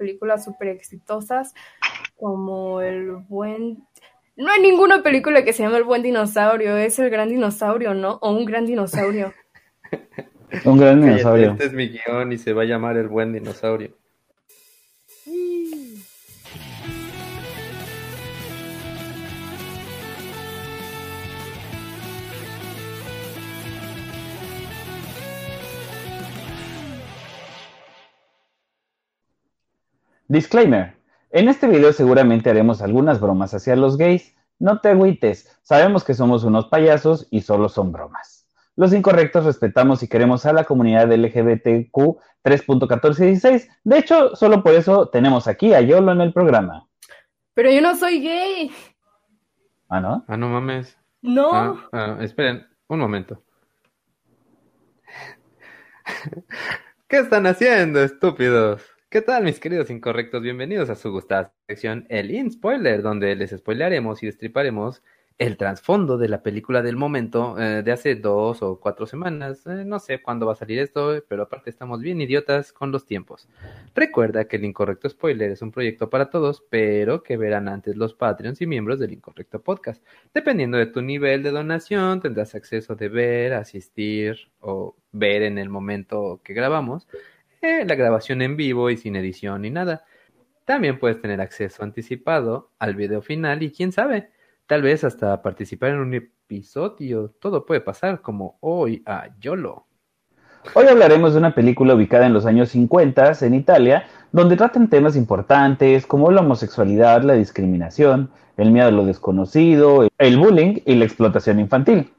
películas 0.00 0.44
súper 0.44 0.68
exitosas 0.68 1.54
como 2.16 2.80
El 2.80 3.16
Buen... 3.28 3.84
No 4.36 4.50
hay 4.50 4.62
ninguna 4.62 5.02
película 5.02 5.44
que 5.44 5.52
se 5.52 5.62
llame 5.62 5.76
El 5.76 5.84
Buen 5.84 6.02
Dinosaurio, 6.02 6.78
es 6.78 6.98
El 6.98 7.10
Gran 7.10 7.28
Dinosaurio, 7.28 7.92
¿no? 7.92 8.18
O 8.22 8.32
Un 8.32 8.46
Gran 8.46 8.64
Dinosaurio. 8.64 9.34
Un 10.64 10.78
Gran 10.78 11.02
Dinosaurio. 11.02 11.52
Este 11.52 11.66
es 11.66 11.72
mi 11.74 11.88
guion 11.88 12.32
y 12.32 12.38
se 12.38 12.54
va 12.54 12.62
a 12.62 12.64
llamar 12.64 12.96
El 12.96 13.08
Buen 13.08 13.34
Dinosaurio. 13.34 13.99
Disclaimer. 30.30 30.94
En 31.32 31.48
este 31.48 31.66
video 31.66 31.92
seguramente 31.92 32.50
haremos 32.50 32.82
algunas 32.82 33.20
bromas 33.20 33.52
hacia 33.52 33.74
los 33.74 33.96
gays. 33.98 34.32
No 34.60 34.80
te 34.80 34.90
agüites, 34.90 35.58
sabemos 35.62 36.04
que 36.04 36.14
somos 36.14 36.44
unos 36.44 36.66
payasos 36.66 37.26
y 37.32 37.40
solo 37.40 37.68
son 37.68 37.90
bromas. 37.90 38.46
Los 38.76 38.92
incorrectos 38.92 39.44
respetamos 39.44 40.04
y 40.04 40.08
queremos 40.08 40.46
a 40.46 40.52
la 40.52 40.62
comunidad 40.62 41.12
LGBTQ 41.12 41.92
3.1416. 42.44 43.68
De 43.82 43.98
hecho, 43.98 44.36
solo 44.36 44.62
por 44.62 44.74
eso 44.74 45.08
tenemos 45.08 45.48
aquí 45.48 45.74
a 45.74 45.80
Yolo 45.80 46.12
en 46.12 46.20
el 46.20 46.32
programa. 46.32 46.86
Pero 47.54 47.72
yo 47.72 47.80
no 47.80 47.96
soy 47.96 48.20
gay. 48.20 48.70
¿Ah, 49.88 50.00
no? 50.00 50.24
Ah, 50.28 50.36
no 50.36 50.48
mames. 50.48 50.96
No. 51.22 51.50
Ah, 51.52 51.88
ah, 51.90 52.18
esperen, 52.20 52.68
un 52.86 53.00
momento. 53.00 53.42
¿Qué 57.08 57.16
están 57.16 57.48
haciendo, 57.48 58.00
estúpidos? 58.00 58.80
¿Qué 59.12 59.22
tal, 59.22 59.42
mis 59.42 59.58
queridos 59.58 59.90
incorrectos? 59.90 60.40
Bienvenidos 60.40 60.88
a 60.88 60.94
su 60.94 61.10
gustada 61.10 61.52
sección 61.66 62.06
El 62.08 62.30
In 62.30 62.52
Spoiler, 62.52 63.02
donde 63.02 63.34
les 63.34 63.50
spoilearemos 63.50 64.22
y 64.22 64.26
destriparemos 64.26 65.02
el 65.36 65.56
trasfondo 65.56 66.16
de 66.16 66.28
la 66.28 66.44
película 66.44 66.80
del 66.80 66.96
momento 66.96 67.58
eh, 67.58 67.82
de 67.82 67.90
hace 67.90 68.14
dos 68.14 68.62
o 68.62 68.78
cuatro 68.78 69.06
semanas. 69.06 69.66
Eh, 69.66 69.84
no 69.84 69.98
sé 69.98 70.22
cuándo 70.22 70.46
va 70.46 70.52
a 70.52 70.54
salir 70.54 70.78
esto, 70.78 71.24
pero 71.26 71.42
aparte 71.42 71.70
estamos 71.70 72.00
bien 72.00 72.20
idiotas 72.20 72.72
con 72.72 72.92
los 72.92 73.04
tiempos. 73.04 73.48
Recuerda 73.96 74.44
que 74.44 74.58
el 74.58 74.64
Incorrecto 74.64 75.08
Spoiler 75.08 75.50
es 75.50 75.60
un 75.60 75.72
proyecto 75.72 76.08
para 76.08 76.30
todos, 76.30 76.62
pero 76.70 77.24
que 77.24 77.36
verán 77.36 77.66
antes 77.66 77.96
los 77.96 78.14
Patreons 78.14 78.60
y 78.60 78.66
miembros 78.68 79.00
del 79.00 79.12
Incorrecto 79.12 79.60
Podcast. 79.60 80.04
Dependiendo 80.32 80.78
de 80.78 80.86
tu 80.86 81.02
nivel 81.02 81.42
de 81.42 81.50
donación, 81.50 82.20
tendrás 82.20 82.54
acceso 82.54 82.94
de 82.94 83.08
ver, 83.08 83.54
asistir 83.54 84.52
o 84.60 84.94
ver 85.10 85.42
en 85.42 85.58
el 85.58 85.68
momento 85.68 86.40
que 86.44 86.54
grabamos 86.54 87.08
eh, 87.60 87.84
la 87.86 87.94
grabación 87.94 88.42
en 88.42 88.56
vivo 88.56 88.90
y 88.90 88.96
sin 88.96 89.16
edición 89.16 89.62
ni 89.62 89.70
nada. 89.70 90.04
También 90.64 90.98
puedes 90.98 91.20
tener 91.20 91.40
acceso 91.40 91.82
anticipado 91.82 92.70
al 92.78 92.94
video 92.94 93.22
final 93.22 93.62
y 93.62 93.72
quién 93.72 93.92
sabe, 93.92 94.30
tal 94.66 94.82
vez 94.82 95.04
hasta 95.04 95.42
participar 95.42 95.90
en 95.90 95.98
un 95.98 96.14
episodio. 96.14 97.34
Todo 97.40 97.66
puede 97.66 97.80
pasar 97.80 98.20
como 98.20 98.58
hoy 98.60 99.02
a 99.06 99.28
YOLO. 99.40 99.86
Hoy 100.74 100.86
hablaremos 100.86 101.32
de 101.32 101.38
una 101.38 101.54
película 101.54 101.94
ubicada 101.94 102.26
en 102.26 102.34
los 102.34 102.46
años 102.46 102.68
50 102.68 103.32
en 103.40 103.54
Italia, 103.54 104.06
donde 104.30 104.56
tratan 104.56 104.90
temas 104.90 105.16
importantes 105.16 106.06
como 106.06 106.30
la 106.30 106.42
homosexualidad, 106.42 107.22
la 107.22 107.32
discriminación, 107.32 108.30
el 108.56 108.70
miedo 108.70 108.88
a 108.88 108.92
lo 108.92 109.06
desconocido, 109.06 110.06
el 110.18 110.36
bullying 110.36 110.80
y 110.84 110.94
la 110.96 111.06
explotación 111.06 111.60
infantil. 111.60 112.12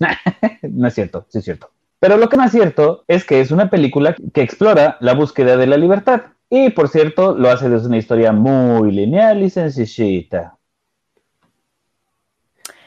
no 0.62 0.88
es 0.88 0.94
cierto, 0.94 1.26
sí 1.28 1.38
es 1.38 1.44
cierto. 1.44 1.75
Pero 2.06 2.18
lo 2.18 2.28
que 2.28 2.36
más 2.36 2.52
cierto 2.52 3.02
es 3.08 3.24
que 3.24 3.40
es 3.40 3.50
una 3.50 3.68
película 3.68 4.14
que 4.32 4.40
explora 4.40 4.96
la 5.00 5.14
búsqueda 5.14 5.56
de 5.56 5.66
la 5.66 5.76
libertad. 5.76 6.22
Y 6.48 6.70
por 6.70 6.88
cierto, 6.88 7.34
lo 7.34 7.50
hace 7.50 7.68
desde 7.68 7.88
una 7.88 7.96
historia 7.96 8.30
muy 8.30 8.92
lineal 8.92 9.42
y 9.42 9.50
sencillita. 9.50 10.56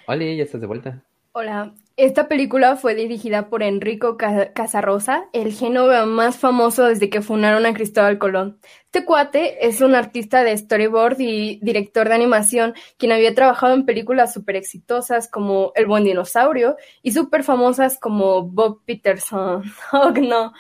Hola, 0.07 0.23
ya 0.23 0.43
estás 0.43 0.61
de 0.61 0.67
vuelta. 0.67 1.03
Hola, 1.33 1.73
esta 1.99 2.29
película 2.29 2.77
fue 2.77 2.95
dirigida 2.95 3.49
por 3.49 3.61
Enrico 3.61 4.15
Casarosa, 4.15 5.27
el 5.33 5.51
génova 5.51 6.05
más 6.05 6.37
famoso 6.37 6.85
desde 6.85 7.09
que 7.09 7.21
fundaron 7.21 7.65
a 7.65 7.73
Cristóbal 7.73 8.17
Colón. 8.17 8.57
Este 8.85 9.03
cuate 9.03 9.67
es 9.67 9.81
un 9.81 9.95
artista 9.95 10.45
de 10.45 10.57
storyboard 10.57 11.19
y 11.19 11.59
director 11.61 12.07
de 12.07 12.15
animación, 12.15 12.73
quien 12.97 13.11
había 13.11 13.35
trabajado 13.35 13.73
en 13.73 13.85
películas 13.85 14.33
súper 14.33 14.55
exitosas 14.55 15.29
como 15.29 15.73
El 15.75 15.87
buen 15.87 16.05
dinosaurio 16.05 16.77
y 17.03 17.11
súper 17.11 17.43
famosas 17.43 17.99
como 17.99 18.43
Bob 18.43 18.81
Peterson. 18.85 19.63
oh, 19.91 20.11
no. 20.11 20.53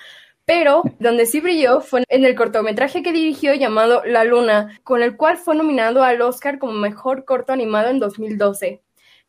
Pero 0.43 0.83
donde 0.99 1.25
sí 1.25 1.39
brilló 1.39 1.79
fue 1.79 2.03
en 2.09 2.25
el 2.25 2.35
cortometraje 2.35 3.01
que 3.01 3.13
dirigió 3.13 3.53
llamado 3.53 4.03
La 4.03 4.25
Luna, 4.25 4.77
con 4.83 5.01
el 5.01 5.15
cual 5.15 5.37
fue 5.37 5.55
nominado 5.55 6.03
al 6.03 6.21
Oscar 6.21 6.59
como 6.59 6.73
mejor 6.73 7.23
corto 7.23 7.53
animado 7.53 7.89
en 7.89 7.99
2012 7.99 8.81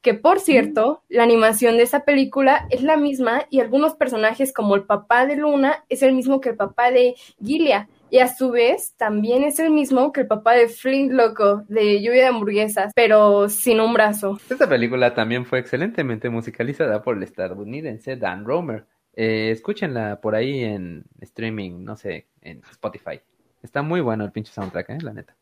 que 0.03 0.15
por 0.15 0.41
cierto, 0.41 1.03
la 1.09 1.23
animación 1.23 1.77
de 1.77 1.83
esa 1.83 2.05
película 2.05 2.67
es 2.71 2.83
la 2.83 2.97
misma 2.97 3.47
y 3.51 3.61
algunos 3.61 3.95
personajes 3.95 4.53
como 4.53 4.75
el 4.75 4.85
papá 4.85 5.27
de 5.27 5.37
Luna 5.37 5.85
es 5.89 6.03
el 6.03 6.15
mismo 6.15 6.41
que 6.41 6.51
el 6.51 6.57
papá 6.57 6.91
de 6.91 7.15
Gilia 7.45 7.89
y 8.11 8.19
a 8.19 8.29
su 8.29 8.51
vez 8.51 8.95
también 8.97 9.45
es 9.45 9.59
el 9.59 9.71
mismo 9.71 10.13
que 10.13 10.23
el 10.23 10.27
papá 10.27 10.55
de 10.55 10.69
Flint 10.69 11.13
Loco 11.13 11.65
de 11.69 12.03
Lluvia 12.03 12.23
de 12.23 12.27
Hamburguesas, 12.27 12.93
pero 12.95 13.49
sin 13.49 13.81
un 13.81 13.93
brazo. 13.93 14.39
Esta 14.49 14.69
película 14.69 15.15
también 15.15 15.45
fue 15.45 15.61
excelentemente 15.61 16.29
musicalizada 16.29 17.03
por 17.03 17.17
el 17.17 17.23
estadounidense 17.23 18.17
Dan 18.17 18.45
Romer. 18.45 18.87
Eh, 19.15 19.51
escúchenla 19.51 20.21
por 20.21 20.35
ahí 20.35 20.65
en 20.65 21.05
streaming, 21.21 21.85
no 21.85 21.97
sé, 21.97 22.27
en 22.41 22.63
Spotify. 22.71 23.21
Está 23.63 23.83
muy 23.83 24.01
bueno 24.01 24.25
el 24.25 24.33
pinche 24.33 24.53
soundtrack, 24.53 24.91
¿eh? 24.91 24.99
la 25.03 25.13
neta. 25.13 25.37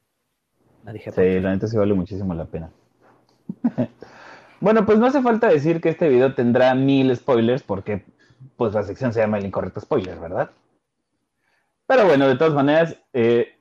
La 0.85 0.93
dije 0.93 1.11
sí, 1.11 1.41
la 1.41 1.53
neta 1.53 1.67
sí 1.67 1.77
vale 1.77 1.95
muchísimo 1.95 2.35
la 2.35 2.47
pena. 2.47 2.71
Bueno, 4.61 4.85
pues 4.85 4.99
no 4.99 5.07
hace 5.07 5.23
falta 5.23 5.49
decir 5.49 5.81
que 5.81 5.89
este 5.89 6.09
video 6.09 6.35
tendrá 6.35 6.75
mil 6.75 7.15
spoilers 7.15 7.63
porque 7.63 8.05
pues 8.57 8.75
la 8.75 8.83
sección 8.83 9.13
se 9.13 9.21
llama 9.21 9.39
el 9.39 9.47
incorrecto 9.47 9.81
spoiler, 9.81 10.19
¿verdad? 10.19 10.51
Pero 11.87 12.07
bueno, 12.07 12.27
de 12.27 12.37
todas 12.37 12.55
maneras, 12.55 12.97
eh, 13.13 13.57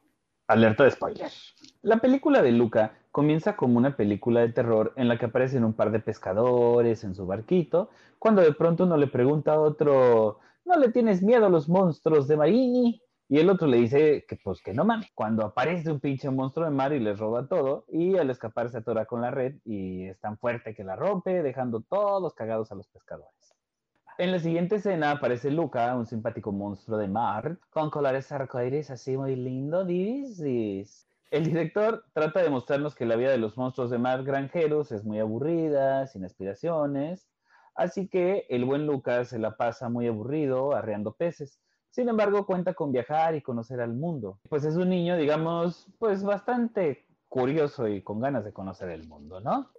alerta 0.48 0.84
de 0.84 0.92
spoilers. 0.92 1.56
La 1.84 1.98
película 1.98 2.42
de 2.42 2.52
Luca 2.52 2.94
comienza 3.12 3.56
como 3.56 3.78
una 3.78 3.96
película 3.96 4.42
de 4.42 4.50
terror 4.50 4.94
en 4.96 5.08
la 5.08 5.18
que 5.18 5.26
aparecen 5.26 5.64
un 5.64 5.74
par 5.74 5.92
de 5.92 6.00
pescadores 6.00 7.04
en 7.04 7.16
su 7.16 7.26
barquito, 7.28 7.90
cuando 8.20 8.42
de 8.42 8.54
pronto 8.54 8.84
uno 8.84 8.98
le 8.98 9.08
pregunta 9.08 9.54
a 9.54 9.60
otro, 9.60 10.40
¿no 10.66 10.80
le 10.80 10.92
tienes 10.92 11.22
miedo 11.22 11.46
a 11.46 11.50
los 11.50 11.70
monstruos 11.70 12.28
de 12.28 12.38
Marini? 12.38 13.02
Y 13.30 13.40
el 13.40 13.50
otro 13.50 13.68
le 13.68 13.78
dice 13.78 14.26
que 14.26 14.38
pues 14.38 14.62
que 14.62 14.74
no 14.74 14.86
mames. 14.86 15.12
Cuando 15.14 15.44
aparece 15.44 15.92
un 15.92 16.00
pinche 16.00 16.30
monstruo 16.30 16.66
de 16.66 16.72
mar 16.72 16.94
y 16.94 17.00
les 17.00 17.20
roba 17.20 17.48
todo, 17.48 17.86
y 17.90 18.18
al 18.18 18.30
escapar 18.30 18.70
se 18.70 18.78
atora 18.78 19.06
con 19.06 19.22
la 19.22 19.32
red 19.32 19.56
y 19.66 20.06
es 20.06 20.20
tan 20.20 20.38
fuerte 20.38 20.74
que 20.74 20.86
la 20.86 20.96
rompe, 20.96 21.44
dejando 21.44 21.82
todos 21.82 22.34
cagados 22.34 22.72
a 22.72 22.76
los 22.76 22.88
pescadores. 22.88 23.56
En 24.18 24.32
la 24.32 24.40
siguiente 24.40 24.78
escena 24.78 25.12
aparece 25.12 25.52
Luca, 25.52 25.96
un 25.96 26.06
simpático 26.06 26.52
monstruo 26.52 26.98
de 26.98 27.08
mar, 27.08 27.60
con 27.70 27.90
colores 27.90 28.32
arcoíris 28.32 28.90
así 28.90 29.18
muy 29.18 29.36
lindo, 29.36 29.84
divis. 29.84 31.08
El 31.30 31.44
director 31.44 32.06
trata 32.14 32.42
de 32.42 32.50
mostrarnos 32.50 32.96
que 32.96 33.06
la 33.06 33.18
vida 33.18 33.32
de 33.32 33.38
los 33.38 33.58
monstruos 33.58 33.90
de 33.90 33.98
mar 33.98 34.24
granjeros 34.24 34.94
es 34.94 35.04
muy 35.04 35.20
aburrida, 35.20 36.08
sin 36.08 36.24
aspiraciones, 36.24 37.30
así 37.76 38.08
que 38.08 38.46
el 38.50 38.64
buen 38.64 38.88
Lucas 38.88 39.28
se 39.28 39.38
la 39.38 39.58
pasa 39.58 39.90
muy 39.90 40.08
aburrido 40.08 40.74
arreando 40.74 41.14
peces 41.14 41.60
sin 41.90 42.10
embargo, 42.10 42.46
cuenta 42.46 42.74
con 42.74 42.92
viajar 42.92 43.36
y 43.36 43.42
conocer 43.42 43.82
al 43.82 43.94
mundo. 43.94 44.40
Pues 44.50 44.66
es 44.66 44.76
un 44.76 44.90
niño, 44.90 45.18
digamos, 45.18 45.88
pues 46.00 46.24
bastante 46.24 47.08
curioso 47.28 47.88
y 47.88 48.02
con 48.02 48.20
ganas 48.20 48.46
de 48.46 48.54
conocer 48.54 48.90
el 48.90 49.08
mundo, 49.08 49.40
¿no? 49.40 49.72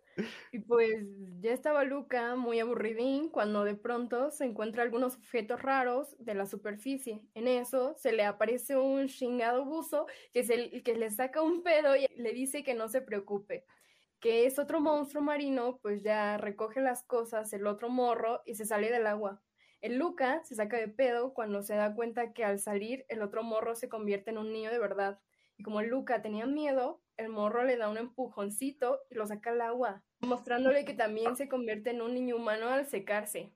Y 0.52 0.58
pues 0.60 1.06
ya 1.40 1.52
estaba 1.52 1.84
Luca 1.84 2.34
muy 2.34 2.58
aburridín 2.58 3.28
cuando 3.28 3.64
de 3.64 3.76
pronto 3.76 4.30
se 4.30 4.44
encuentra 4.44 4.82
algunos 4.82 5.16
objetos 5.16 5.62
raros 5.62 6.16
de 6.18 6.34
la 6.34 6.46
superficie. 6.46 7.22
En 7.34 7.46
eso 7.46 7.94
se 7.96 8.12
le 8.12 8.24
aparece 8.24 8.76
un 8.76 9.06
chingado 9.06 9.64
buzo 9.64 10.06
que, 10.32 10.42
se, 10.42 10.82
que 10.82 10.96
le 10.96 11.10
saca 11.10 11.42
un 11.42 11.62
pedo 11.62 11.94
y 11.96 12.06
le 12.16 12.32
dice 12.32 12.64
que 12.64 12.74
no 12.74 12.88
se 12.88 13.00
preocupe. 13.00 13.64
Que 14.20 14.46
es 14.46 14.58
otro 14.58 14.80
monstruo 14.80 15.22
marino, 15.22 15.78
pues 15.80 16.02
ya 16.02 16.36
recoge 16.36 16.80
las 16.80 17.04
cosas, 17.04 17.52
el 17.52 17.68
otro 17.68 17.88
morro, 17.88 18.42
y 18.44 18.56
se 18.56 18.66
sale 18.66 18.90
del 18.90 19.06
agua. 19.06 19.40
El 19.80 19.96
Luca 19.96 20.42
se 20.44 20.56
saca 20.56 20.76
de 20.76 20.88
pedo 20.88 21.34
cuando 21.34 21.62
se 21.62 21.76
da 21.76 21.94
cuenta 21.94 22.32
que 22.32 22.44
al 22.44 22.58
salir 22.58 23.04
el 23.08 23.22
otro 23.22 23.42
morro 23.44 23.76
se 23.76 23.88
convierte 23.88 24.30
en 24.30 24.38
un 24.38 24.52
niño 24.52 24.70
de 24.70 24.78
verdad. 24.78 25.20
Y 25.56 25.62
como 25.62 25.80
el 25.80 25.88
Luca 25.88 26.20
tenía 26.20 26.46
miedo, 26.46 27.00
el 27.16 27.28
morro 27.28 27.64
le 27.64 27.76
da 27.76 27.88
un 27.88 27.98
empujoncito 27.98 29.00
y 29.10 29.14
lo 29.14 29.26
saca 29.26 29.50
al 29.50 29.60
agua, 29.60 30.02
mostrándole 30.20 30.84
que 30.84 30.94
también 30.94 31.36
se 31.36 31.48
convierte 31.48 31.90
en 31.90 32.02
un 32.02 32.14
niño 32.14 32.36
humano 32.36 32.68
al 32.68 32.86
secarse. 32.86 33.52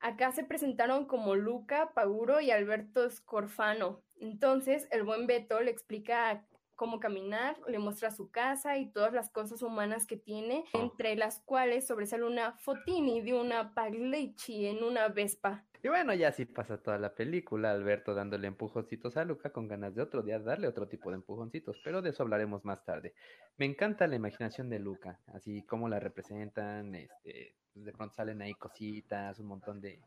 Acá 0.00 0.30
se 0.32 0.44
presentaron 0.44 1.06
como 1.06 1.34
Luca, 1.34 1.92
Paguro 1.94 2.40
y 2.40 2.50
Alberto 2.50 3.08
Scorfano. 3.08 4.02
Entonces 4.20 4.88
el 4.90 5.04
buen 5.04 5.26
Beto 5.26 5.60
le 5.60 5.70
explica 5.70 6.46
cómo 6.76 7.00
caminar, 7.00 7.56
le 7.66 7.78
muestra 7.78 8.10
su 8.10 8.30
casa 8.30 8.78
y 8.78 8.90
todas 8.92 9.12
las 9.12 9.30
cosas 9.30 9.62
humanas 9.62 10.06
que 10.06 10.16
tiene, 10.16 10.64
entre 10.74 11.16
las 11.16 11.40
cuales 11.40 11.86
sobresale 11.86 12.24
una 12.24 12.52
fotini 12.52 13.20
de 13.22 13.34
una 13.34 13.74
Pagliacci 13.74 14.66
en 14.66 14.84
una 14.84 15.08
Vespa. 15.08 15.64
Y 15.82 15.88
bueno, 15.88 16.14
ya 16.14 16.28
así 16.28 16.44
pasa 16.44 16.82
toda 16.82 16.98
la 16.98 17.14
película, 17.14 17.70
Alberto 17.70 18.14
dándole 18.14 18.48
empujoncitos 18.48 19.16
a 19.16 19.24
Luca 19.24 19.50
con 19.50 19.68
ganas 19.68 19.94
de 19.94 20.02
otro 20.02 20.22
día 20.22 20.38
darle 20.38 20.68
otro 20.68 20.88
tipo 20.88 21.10
de 21.10 21.16
empujoncitos, 21.16 21.76
pero 21.84 22.02
de 22.02 22.10
eso 22.10 22.22
hablaremos 22.22 22.64
más 22.64 22.84
tarde. 22.84 23.14
Me 23.56 23.66
encanta 23.66 24.06
la 24.06 24.16
imaginación 24.16 24.68
de 24.68 24.78
Luca, 24.78 25.20
así 25.28 25.62
como 25.62 25.88
la 25.88 26.00
representan, 26.00 26.94
este, 26.94 27.54
pues 27.72 27.84
de 27.84 27.92
pronto 27.92 28.14
salen 28.14 28.42
ahí 28.42 28.54
cositas, 28.54 29.38
un 29.38 29.46
montón 29.46 29.80
de 29.80 30.00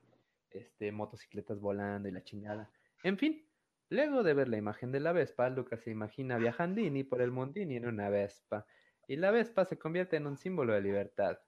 este, 0.51 0.91
motocicletas 0.91 1.59
volando 1.59 2.09
y 2.09 2.11
la 2.11 2.23
chingada. 2.23 2.69
En 3.03 3.17
fin, 3.17 3.45
luego 3.89 4.23
de 4.23 4.33
ver 4.33 4.47
la 4.47 4.57
imagen 4.57 4.91
de 4.91 4.99
la 4.99 5.11
Vespa, 5.11 5.49
Luca 5.49 5.77
se 5.77 5.91
imagina 5.91 6.37
viajandini 6.37 7.03
por 7.03 7.21
el 7.21 7.31
Mondini 7.31 7.75
en 7.75 7.87
una 7.87 8.09
Vespa, 8.09 8.65
y 9.07 9.15
la 9.15 9.31
Vespa 9.31 9.65
se 9.65 9.79
convierte 9.79 10.17
en 10.17 10.27
un 10.27 10.37
símbolo 10.37 10.73
de 10.73 10.81
libertad. 10.81 11.39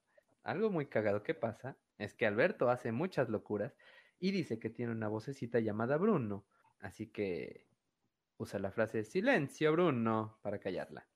Algo 0.44 0.72
muy 0.72 0.88
cagado 0.88 1.22
que 1.24 1.36
pasa 1.36 1.78
es 2.00 2.14
que 2.14 2.26
Alberto 2.26 2.70
hace 2.70 2.92
muchas 2.92 3.30
locuras 3.30 3.76
y 4.20 4.32
dice 4.32 4.60
que 4.60 4.70
tiene 4.70 4.92
una 4.92 5.08
vocecita 5.08 5.60
llamada 5.60 5.98
Bruno, 5.98 6.46
así 6.80 7.08
que 7.08 7.68
usa 8.38 8.60
la 8.60 8.72
frase 8.72 9.04
silencio 9.04 9.72
Bruno 9.72 10.40
para 10.42 10.60
callarla. 10.60 11.08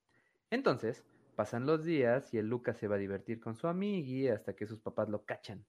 Entonces, 0.51 1.04
pasan 1.36 1.66
los 1.66 1.83
días 1.83 2.33
y 2.33 2.38
el 2.38 2.48
Lucas 2.48 2.78
se 2.78 2.88
va 2.88 2.95
a 2.95 3.00
divertir 3.00 3.39
con 3.39 3.56
su 3.56 3.68
amigui 3.68 4.28
hasta 4.28 4.56
que 4.56 4.68
sus 4.68 4.80
papás 4.80 5.10
lo 5.10 5.25
cachan. 5.25 5.66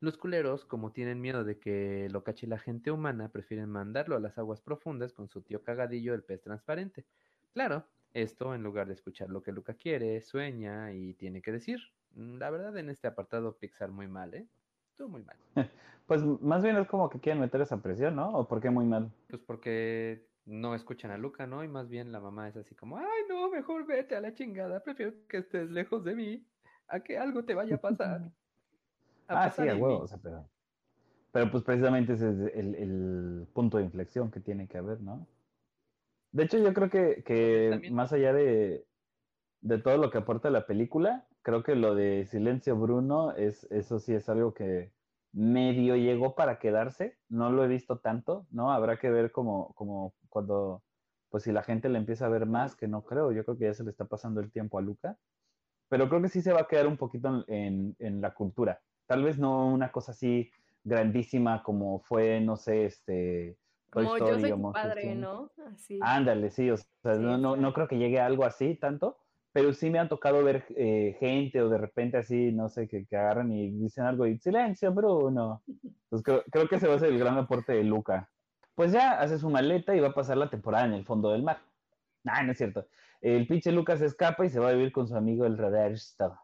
Los 0.00 0.16
culeros, 0.16 0.64
como 0.64 0.92
tienen 0.92 1.20
miedo 1.20 1.44
de 1.44 1.58
que 1.58 2.08
lo 2.10 2.22
cache 2.22 2.46
la 2.46 2.58
gente 2.58 2.90
humana, 2.90 3.30
prefieren 3.30 3.68
mandarlo 3.68 4.16
a 4.16 4.20
las 4.20 4.38
aguas 4.38 4.60
profundas 4.60 5.12
con 5.12 5.28
su 5.28 5.42
tío 5.42 5.62
cagadillo 5.62 6.14
el 6.14 6.22
pez 6.22 6.42
transparente. 6.42 7.04
Claro, 7.52 7.84
esto 8.12 8.54
en 8.54 8.62
lugar 8.62 8.86
de 8.86 8.94
escuchar 8.94 9.28
lo 9.28 9.42
que 9.42 9.52
Luca 9.52 9.74
quiere, 9.74 10.20
sueña 10.20 10.92
y 10.92 11.14
tiene 11.14 11.42
que 11.42 11.52
decir. 11.52 11.80
La 12.14 12.50
verdad 12.50 12.76
en 12.78 12.90
este 12.90 13.08
apartado 13.08 13.56
Pixar 13.58 13.90
muy 13.90 14.06
mal, 14.06 14.34
¿eh? 14.34 14.46
muy 15.06 15.22
mal. 15.22 15.36
Pues 16.06 16.22
más 16.24 16.62
bien 16.62 16.74
es 16.76 16.88
como 16.88 17.10
que 17.10 17.20
quieren 17.20 17.38
meter 17.38 17.60
esa 17.60 17.82
presión, 17.82 18.16
¿no? 18.16 18.30
¿O 18.30 18.48
por 18.48 18.62
qué 18.62 18.70
muy 18.70 18.86
mal? 18.86 19.12
Pues 19.28 19.42
porque 19.42 20.26
no 20.46 20.74
escuchan 20.74 21.10
a 21.10 21.18
Luca, 21.18 21.46
¿no? 21.46 21.62
Y 21.62 21.68
más 21.68 21.90
bien 21.90 22.12
la 22.12 22.18
mamá 22.18 22.48
es 22.48 22.56
así 22.56 22.74
como, 22.74 22.96
ay, 22.96 23.04
no, 23.28 23.50
mejor 23.50 23.84
vete 23.84 24.16
a 24.16 24.22
la 24.22 24.32
chingada, 24.32 24.82
prefiero 24.82 25.12
que 25.28 25.36
estés 25.36 25.70
lejos 25.70 26.04
de 26.04 26.14
mí, 26.14 26.46
a 26.86 27.00
que 27.00 27.18
algo 27.18 27.44
te 27.44 27.54
vaya 27.54 27.74
a 27.74 27.80
pasar. 27.80 28.22
ah, 29.28 29.50
sí, 29.50 29.68
a 29.68 29.76
huevo, 29.76 30.00
o 30.00 30.06
sea, 30.06 30.18
pero, 30.22 30.48
pero 31.32 31.50
pues 31.50 31.62
precisamente 31.62 32.14
ese 32.14 32.30
es 32.30 32.54
el, 32.54 33.46
punto 33.52 33.78
de 33.78 33.84
inflexión 33.84 34.30
que 34.30 34.40
tiene 34.40 34.68
que 34.68 34.78
haber, 34.78 35.00
¿no? 35.00 35.26
De 36.32 36.44
hecho, 36.44 36.58
yo 36.58 36.74
creo 36.74 36.90
que, 36.90 37.22
que 37.24 37.90
más 37.90 38.12
allá 38.12 38.32
de, 38.32 38.86
de 39.60 39.78
todo 39.78 39.96
lo 39.96 40.10
que 40.10 40.18
aporta 40.18 40.50
la 40.50 40.66
película, 40.66 41.26
creo 41.42 41.62
que 41.62 41.74
lo 41.74 41.94
de 41.94 42.26
Silencio 42.26 42.76
Bruno, 42.76 43.32
es, 43.32 43.64
eso 43.70 43.98
sí 43.98 44.14
es 44.14 44.28
algo 44.28 44.54
que 44.54 44.92
medio 45.32 45.96
llegó 45.96 46.34
para 46.34 46.58
quedarse. 46.58 47.16
No 47.28 47.50
lo 47.50 47.64
he 47.64 47.68
visto 47.68 47.98
tanto, 47.98 48.46
¿no? 48.50 48.72
Habrá 48.72 48.98
que 48.98 49.10
ver 49.10 49.32
como, 49.32 49.72
como 49.74 50.14
cuando, 50.28 50.82
pues 51.30 51.44
si 51.44 51.52
la 51.52 51.62
gente 51.62 51.88
le 51.88 51.98
empieza 51.98 52.26
a 52.26 52.30
ver 52.30 52.46
más, 52.46 52.76
que 52.76 52.88
no 52.88 53.02
creo, 53.02 53.32
yo 53.32 53.44
creo 53.44 53.58
que 53.58 53.64
ya 53.64 53.74
se 53.74 53.84
le 53.84 53.90
está 53.90 54.04
pasando 54.04 54.40
el 54.40 54.50
tiempo 54.50 54.78
a 54.78 54.82
Luca. 54.82 55.16
Pero 55.88 56.08
creo 56.08 56.20
que 56.20 56.28
sí 56.28 56.42
se 56.42 56.52
va 56.52 56.62
a 56.62 56.68
quedar 56.68 56.86
un 56.86 56.98
poquito 56.98 57.44
en, 57.48 57.96
en 57.98 58.20
la 58.20 58.34
cultura. 58.34 58.80
Tal 59.08 59.24
vez 59.24 59.38
no 59.38 59.66
una 59.66 59.90
cosa 59.90 60.12
así 60.12 60.50
grandísima 60.84 61.62
como 61.62 62.00
fue, 62.00 62.40
no 62.40 62.56
sé, 62.56 62.84
este... 62.84 63.56
como 63.90 64.18
yo 64.18 64.38
soy 64.38 64.50
tu 64.50 64.72
padre, 64.72 65.14
¿no? 65.14 65.50
Así. 65.74 65.98
Ándale, 66.02 66.50
sí, 66.50 66.70
o 66.70 66.76
sea, 66.76 67.14
no, 67.14 67.38
no, 67.38 67.56
no 67.56 67.72
creo 67.72 67.88
que 67.88 67.96
llegue 67.96 68.20
a 68.20 68.26
algo 68.26 68.44
así 68.44 68.74
tanto, 68.74 69.16
pero 69.50 69.72
sí 69.72 69.88
me 69.88 69.98
han 69.98 70.10
tocado 70.10 70.44
ver 70.44 70.66
eh, 70.76 71.16
gente 71.18 71.62
o 71.62 71.70
de 71.70 71.78
repente 71.78 72.18
así, 72.18 72.52
no 72.52 72.68
sé, 72.68 72.86
que, 72.86 73.06
agarran 73.16 73.50
y 73.50 73.70
dicen 73.70 74.04
algo 74.04 74.26
y 74.26 74.38
silencio, 74.38 74.92
Bruno. 74.92 75.62
Entonces 75.66 76.22
creo, 76.22 76.44
creo, 76.50 76.68
que 76.68 76.76
ese 76.76 76.86
va 76.86 76.94
a 76.94 76.98
ser 76.98 77.10
el 77.10 77.18
gran 77.18 77.38
aporte 77.38 77.72
de 77.72 77.82
Luca. 77.82 78.28
Pues 78.74 78.92
ya 78.92 79.18
hace 79.18 79.38
su 79.38 79.48
maleta 79.48 79.96
y 79.96 80.00
va 80.00 80.08
a 80.08 80.14
pasar 80.14 80.36
la 80.36 80.50
temporada 80.50 80.84
en 80.84 80.92
el 80.92 81.06
fondo 81.06 81.32
del 81.32 81.42
mar. 81.42 81.58
Nah, 82.24 82.42
no 82.42 82.52
es 82.52 82.58
cierto. 82.58 82.86
El 83.20 83.46
pinche 83.46 83.72
Lucas 83.72 84.00
escapa 84.02 84.44
y 84.44 84.50
se 84.50 84.60
va 84.60 84.68
a 84.68 84.72
vivir 84.72 84.92
con 84.92 85.08
su 85.08 85.16
amigo 85.16 85.46
el 85.46 85.58
Radarsto. 85.58 86.38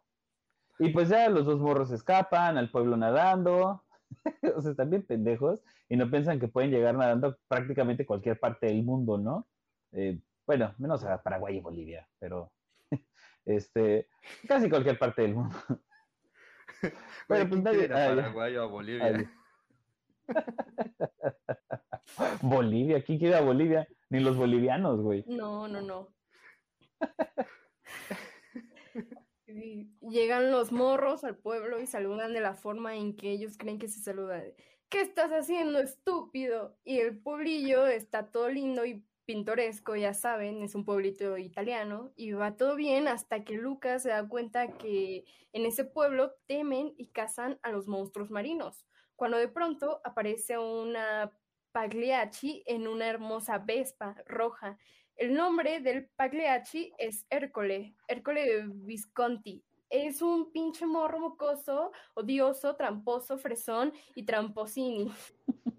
Y 0.79 0.91
pues 0.91 1.09
ya 1.09 1.29
los 1.29 1.47
dos 1.47 1.61
morros 1.61 1.91
escapan 1.91 2.59
al 2.59 2.71
pueblo 2.71 2.97
nadando. 2.97 3.85
o 4.57 4.61
sea, 4.61 4.71
están 4.73 4.91
bien 4.91 5.05
pendejos 5.07 5.61
y 5.89 5.97
no 5.97 6.11
piensan 6.11 6.41
que 6.41 6.49
pueden 6.49 6.71
llegar 6.71 6.95
nadando 6.95 7.39
prácticamente 7.49 8.07
cualquier 8.07 8.39
parte 8.39 8.67
del 8.67 8.85
mundo, 8.85 9.19
¿no? 9.19 9.49
Eh, 9.93 10.21
bueno, 10.47 10.75
menos 10.79 11.05
a 11.05 11.23
Paraguay 11.23 11.57
y 11.57 11.61
Bolivia, 11.61 12.09
pero 12.19 12.53
este, 13.45 14.09
casi 14.47 14.69
cualquier 14.69 14.99
parte 14.99 15.23
del 15.23 15.35
mundo. 15.35 15.57
Pero 17.29 17.49
pues 17.49 17.63
nadie. 17.63 17.87
A 17.87 18.15
Paraguay 18.15 18.57
o 18.57 18.63
a 18.65 18.67
Bolivia. 18.67 19.31
Bolivia, 22.43 23.03
¿quién 23.03 23.19
quiere 23.19 23.37
a 23.37 23.41
Bolivia? 23.41 23.89
Ni 24.11 24.21
los 24.21 24.37
bolivianos, 24.37 25.01
güey. 25.01 25.25
No, 25.27 25.67
no, 25.67 25.81
no. 25.81 26.09
Llegan 30.01 30.51
los 30.51 30.73
morros 30.73 31.25
al 31.25 31.37
pueblo 31.37 31.81
y 31.81 31.87
saludan 31.87 32.33
de 32.33 32.41
la 32.41 32.55
forma 32.55 32.97
en 32.97 33.17
que 33.17 33.31
ellos 33.31 33.57
creen 33.57 33.79
que 33.79 33.89
se 33.89 34.01
saluda. 34.01 34.43
¿Qué 34.89 35.01
estás 35.01 35.31
haciendo, 35.31 35.79
estúpido? 35.81 36.77
Y 36.85 36.99
el 36.99 37.19
pueblillo 37.19 37.87
está 37.87 38.31
todo 38.31 38.49
lindo 38.49 38.85
y 38.85 39.05
pintoresco, 39.25 39.97
ya 39.97 40.13
saben, 40.13 40.63
es 40.63 40.75
un 40.75 40.85
pueblito 40.85 41.39
italiano 41.39 42.13
y 42.15 42.33
va 42.33 42.57
todo 42.57 42.77
bien 42.77 43.09
hasta 43.09 43.43
que 43.45 43.55
Lucas 43.55 44.03
se 44.03 44.11
da 44.11 44.29
cuenta 44.29 44.77
que 44.77 45.25
en 45.53 45.65
ese 45.65 45.85
pueblo 45.85 46.35
temen 46.47 46.93
y 46.99 47.09
cazan 47.09 47.59
a 47.63 47.71
los 47.71 47.89
monstruos 47.89 48.31
marinos, 48.31 48.85
cuando 49.17 49.39
de 49.39 49.49
pronto 49.49 50.01
aparece 50.05 50.59
una 50.59 51.33
Pagliacci 51.75 52.63
en 52.67 52.87
una 52.87 53.09
hermosa 53.09 53.59
Vespa 53.59 54.15
roja. 54.27 54.79
El 55.17 55.35
nombre 55.35 55.81
del 55.81 56.09
Pagliacci 56.17 56.93
es 56.99 57.25
Ercole, 57.31 57.95
Ercole 58.09 58.65
Visconti, 58.67 59.65
es 59.95 60.23
un 60.23 60.51
pinche 60.51 60.87
morro 60.87 61.21
mocoso, 61.21 61.93
odioso, 62.15 62.75
tramposo, 62.75 63.39
fresón 63.39 63.93
y 64.17 64.25
tramposini. 64.25 65.13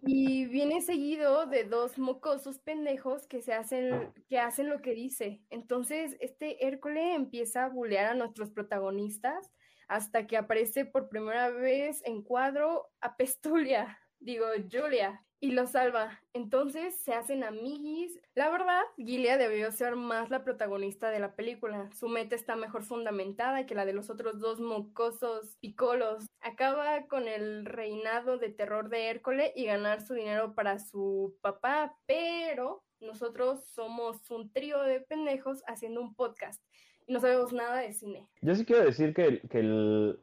Y 0.07 0.45
viene 0.45 0.81
seguido 0.81 1.47
de 1.47 1.63
dos 1.65 1.97
mocosos 1.97 2.59
pendejos 2.59 3.27
que 3.27 3.41
se 3.41 3.53
hacen, 3.53 4.13
que 4.29 4.39
hacen 4.39 4.69
lo 4.69 4.81
que 4.81 4.93
dice. 4.93 5.41
Entonces, 5.49 6.15
este 6.19 6.65
Hércules 6.65 7.15
empieza 7.15 7.65
a 7.65 7.69
bulear 7.69 8.11
a 8.11 8.13
nuestros 8.13 8.51
protagonistas 8.51 9.51
hasta 9.87 10.27
que 10.27 10.37
aparece 10.37 10.85
por 10.85 11.09
primera 11.09 11.49
vez 11.49 12.01
en 12.05 12.21
cuadro 12.21 12.87
a 13.01 13.17
Pestulia, 13.17 13.99
digo, 14.19 14.45
Julia, 14.71 15.24
y 15.45 15.51
lo 15.51 15.67
salva. 15.67 16.19
Entonces 16.33 16.95
se 16.95 17.13
hacen 17.13 17.43
amiguis. 17.43 18.19
La 18.33 18.49
verdad, 18.49 18.81
Gilia 18.97 19.37
debió 19.37 19.71
ser 19.71 19.95
más 19.95 20.31
la 20.31 20.43
protagonista 20.43 21.11
de 21.11 21.19
la 21.19 21.35
película. 21.35 21.87
Su 21.93 22.09
meta 22.09 22.35
está 22.35 22.55
mejor 22.55 22.81
fundamentada 22.81 23.67
que 23.67 23.75
la 23.75 23.85
de 23.85 23.93
los 23.93 24.09
otros 24.09 24.39
dos 24.39 24.59
mocosos 24.59 25.55
picolos. 25.59 26.25
Acaba 26.41 27.05
con 27.05 27.27
el 27.27 27.67
reinado 27.67 28.39
de 28.39 28.49
terror 28.49 28.89
de 28.89 29.05
Hércules 29.09 29.51
y 29.55 29.65
ganar 29.65 30.01
su 30.01 30.15
dinero 30.15 30.55
para 30.55 30.79
su 30.79 31.37
papá, 31.41 31.95
pero 32.07 32.83
nosotros 32.99 33.63
somos 33.65 34.31
un 34.31 34.51
trío 34.51 34.81
de 34.81 35.01
pendejos 35.01 35.61
haciendo 35.67 36.01
un 36.01 36.15
podcast 36.15 36.59
y 37.05 37.13
no 37.13 37.19
sabemos 37.19 37.53
nada 37.53 37.81
de 37.81 37.93
cine. 37.93 38.27
Yo 38.41 38.55
sí 38.55 38.65
quiero 38.65 38.83
decir 38.83 39.13
que, 39.13 39.41
que 39.47 40.15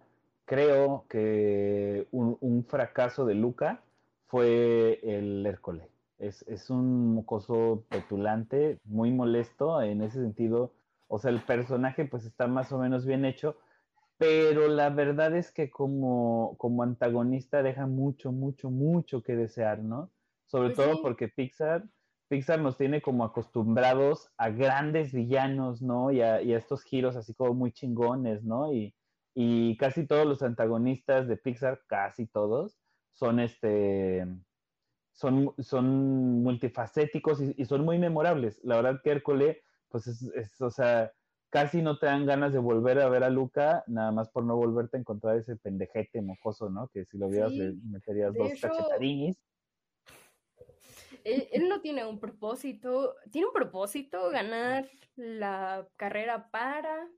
creo 0.47 1.07
que 1.09 2.09
un 2.11 2.67
fracaso 2.69 3.25
de 3.25 3.35
Luca 3.37 3.85
fue 4.33 4.99
el 5.03 5.45
Hércules. 5.45 5.91
Es, 6.19 6.71
un 6.71 7.13
mocoso 7.13 7.85
petulante, 7.91 8.81
muy 8.85 9.11
molesto 9.11 9.83
en 9.83 10.01
ese 10.01 10.23
sentido. 10.23 10.73
O 11.07 11.19
sea, 11.19 11.31
el 11.31 11.43
personaje 11.43 12.07
pues 12.07 12.25
está 12.25 12.47
más 12.47 12.73
o 12.73 12.79
menos 12.79 13.05
bien 13.05 13.27
hecho, 13.27 13.59
pero 14.17 14.69
la 14.69 14.89
verdad 14.89 15.37
es 15.37 15.53
que 15.53 15.69
como, 15.69 16.57
como 16.57 16.83
antagonista 16.83 17.63
deja 17.63 17.87
mucho, 17.87 18.33
mucho, 18.33 18.71
mucho 18.71 19.23
que 19.23 19.37
desear, 19.37 19.81
¿no? 19.81 20.11
Sobre 20.47 20.71
pues 20.71 20.79
todo 20.79 21.03
porque 21.03 21.29
Pixar, 21.29 21.85
Pixar 22.29 22.59
nos 22.59 22.79
tiene 22.79 23.03
como 23.03 23.25
acostumbrados 23.25 24.31
a 24.39 24.49
grandes 24.49 25.13
villanos, 25.13 25.83
¿no? 25.83 26.11
Y 26.11 26.23
a, 26.23 26.41
y 26.41 26.55
a 26.55 26.57
estos 26.57 26.85
giros 26.85 27.17
así 27.17 27.35
como 27.35 27.53
muy 27.53 27.73
chingones, 27.73 28.45
¿no? 28.45 28.73
Y, 28.73 28.95
y 29.35 29.77
casi 29.77 30.07
todos 30.07 30.27
los 30.27 30.43
antagonistas 30.43 31.29
de 31.29 31.37
Pixar, 31.37 31.83
casi 31.87 32.27
todos, 32.27 32.82
son 33.13 33.41
este 33.41 34.27
son, 35.13 35.55
son 35.59 36.43
multifacéticos 36.43 37.41
y, 37.41 37.65
son 37.65 37.85
muy 37.85 37.99
memorables. 37.99 38.61
La 38.65 38.77
verdad 38.77 39.01
que 39.03 39.11
Hércules, 39.11 39.59
pues 39.89 40.07
es, 40.07 40.61
o 40.61 40.71
sea, 40.71 41.13
casi 41.51 41.83
no 41.83 41.99
te 41.99 42.07
dan 42.07 42.27
ganas 42.27 42.53
de 42.53 42.59
volver 42.59 42.99
a 42.99 43.09
ver 43.09 43.25
a 43.25 43.31
Luca, 43.31 43.85
nada 43.87 44.11
más 44.11 44.31
por 44.31 44.45
no 44.45 44.57
volverte 44.57 44.97
a 44.97 45.01
encontrar 45.01 45.37
ese 45.37 45.57
pendejete 45.57 46.23
mocoso, 46.23 46.71
¿no? 46.71 46.89
Que 46.89 47.05
si 47.05 47.19
lo 47.19 47.29
vieras 47.29 47.53
le 47.53 47.75
meterías 47.85 48.35
dos 48.35 48.53
cachetadinis. 48.61 49.37
él, 51.25 51.49
él 51.53 51.69
no 51.69 51.81
tiene 51.81 52.07
un 52.07 52.19
propósito, 52.19 53.17
tiene 53.31 53.49
un 53.49 53.53
propósito 53.53 54.31
ganar 54.31 54.89
la 55.17 55.87
carrera 55.97 56.51
para... 56.51 57.09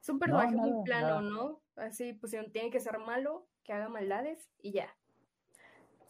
Es 0.00 0.08
un 0.08 0.18
personaje 0.18 0.56
No, 0.56 0.62
muy 0.62 0.84
plano, 0.84 1.20
nada. 1.20 1.20
¿no? 1.20 1.62
Así 1.76 2.14
pusieron, 2.14 2.50
tiene 2.50 2.70
que 2.70 2.80
ser 2.80 2.98
malo, 2.98 3.46
que 3.62 3.74
haga 3.74 3.90
maldades 3.90 4.50
y 4.58 4.72
ya. 4.72 4.96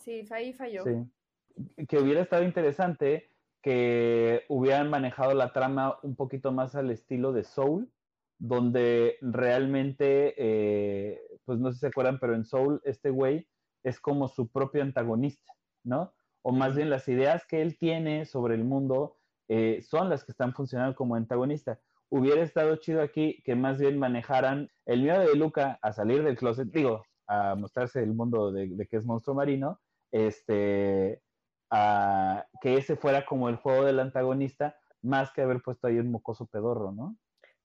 Sí, 0.00 0.26
ahí 0.30 0.52
falló. 0.52 0.84
Sí. 0.84 1.86
Que 1.86 1.98
hubiera 1.98 2.22
estado 2.22 2.42
interesante 2.42 3.30
que 3.62 4.44
hubieran 4.48 4.88
manejado 4.88 5.34
la 5.34 5.52
trama 5.52 5.98
un 6.02 6.16
poquito 6.16 6.52
más 6.52 6.74
al 6.74 6.90
estilo 6.90 7.32
de 7.32 7.44
Soul, 7.44 7.92
donde 8.38 9.18
realmente, 9.20 10.34
eh, 10.38 11.20
pues 11.44 11.58
no 11.58 11.70
sé 11.70 11.74
si 11.74 11.80
se 11.80 11.86
acuerdan, 11.88 12.18
pero 12.18 12.34
en 12.34 12.44
Soul 12.44 12.80
este 12.84 13.10
güey 13.10 13.46
es 13.82 14.00
como 14.00 14.28
su 14.28 14.50
propio 14.50 14.82
antagonista, 14.82 15.52
¿no? 15.84 16.14
O 16.42 16.52
más 16.52 16.74
bien 16.74 16.88
las 16.88 17.06
ideas 17.08 17.46
que 17.46 17.60
él 17.60 17.76
tiene 17.78 18.24
sobre 18.24 18.54
el 18.54 18.64
mundo 18.64 19.18
eh, 19.48 19.82
son 19.82 20.08
las 20.08 20.24
que 20.24 20.32
están 20.32 20.54
funcionando 20.54 20.94
como 20.94 21.16
antagonista. 21.16 21.80
Hubiera 22.08 22.42
estado 22.42 22.76
chido 22.76 23.02
aquí 23.02 23.42
que 23.44 23.54
más 23.54 23.78
bien 23.78 23.98
manejaran 23.98 24.70
el 24.86 25.02
miedo 25.02 25.20
de 25.20 25.36
Luca 25.36 25.78
a 25.82 25.92
salir 25.92 26.22
del 26.22 26.38
closet, 26.38 26.68
digo, 26.70 27.04
a 27.26 27.54
mostrarse 27.56 28.02
el 28.02 28.14
mundo 28.14 28.52
de, 28.52 28.68
de 28.68 28.86
que 28.86 28.96
es 28.96 29.04
monstruo 29.04 29.36
marino, 29.36 29.80
este, 30.12 31.22
a 31.70 32.46
que 32.60 32.76
ese 32.76 32.96
fuera 32.96 33.24
como 33.24 33.48
el 33.48 33.56
juego 33.56 33.84
del 33.84 34.00
antagonista, 34.00 34.76
más 35.02 35.32
que 35.32 35.42
haber 35.42 35.62
puesto 35.62 35.86
ahí 35.86 35.98
un 35.98 36.10
mocoso 36.10 36.46
pedorro, 36.46 36.92
¿no? 36.92 37.16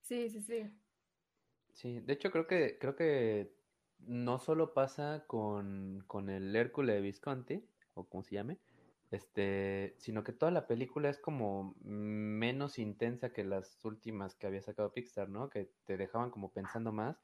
Sí, 0.01 0.29
sí, 0.29 0.41
sí. 0.41 0.71
Sí, 1.73 1.99
de 1.99 2.13
hecho 2.13 2.31
creo 2.31 2.47
que 2.47 2.77
creo 2.79 2.95
que 2.95 3.53
no 3.99 4.39
solo 4.39 4.73
pasa 4.73 5.25
con, 5.27 6.03
con 6.07 6.29
el 6.29 6.55
Hércules 6.55 6.95
de 6.95 7.01
Visconti, 7.01 7.69
o 7.95 8.07
como 8.07 8.23
se 8.23 8.35
llame, 8.35 8.59
este, 9.11 9.95
sino 9.97 10.23
que 10.23 10.33
toda 10.33 10.51
la 10.51 10.67
película 10.67 11.09
es 11.09 11.19
como 11.19 11.75
menos 11.81 12.79
intensa 12.79 13.31
que 13.31 13.43
las 13.43 13.83
últimas 13.85 14.35
que 14.35 14.47
había 14.47 14.61
sacado 14.61 14.93
Pixar, 14.93 15.29
¿no? 15.29 15.49
Que 15.49 15.71
te 15.85 15.97
dejaban 15.97 16.31
como 16.31 16.51
pensando 16.51 16.91
más. 16.91 17.17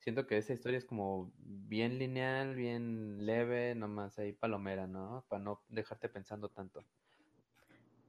Siento 0.00 0.26
que 0.26 0.38
esa 0.38 0.52
historia 0.52 0.78
es 0.78 0.84
como 0.84 1.32
bien 1.36 1.98
lineal, 1.98 2.54
bien 2.54 3.26
leve, 3.26 3.74
nomás 3.74 4.18
ahí 4.18 4.32
palomera, 4.32 4.86
¿no? 4.86 5.24
Para 5.28 5.42
no 5.42 5.62
dejarte 5.68 6.08
pensando 6.08 6.48
tanto. 6.48 6.84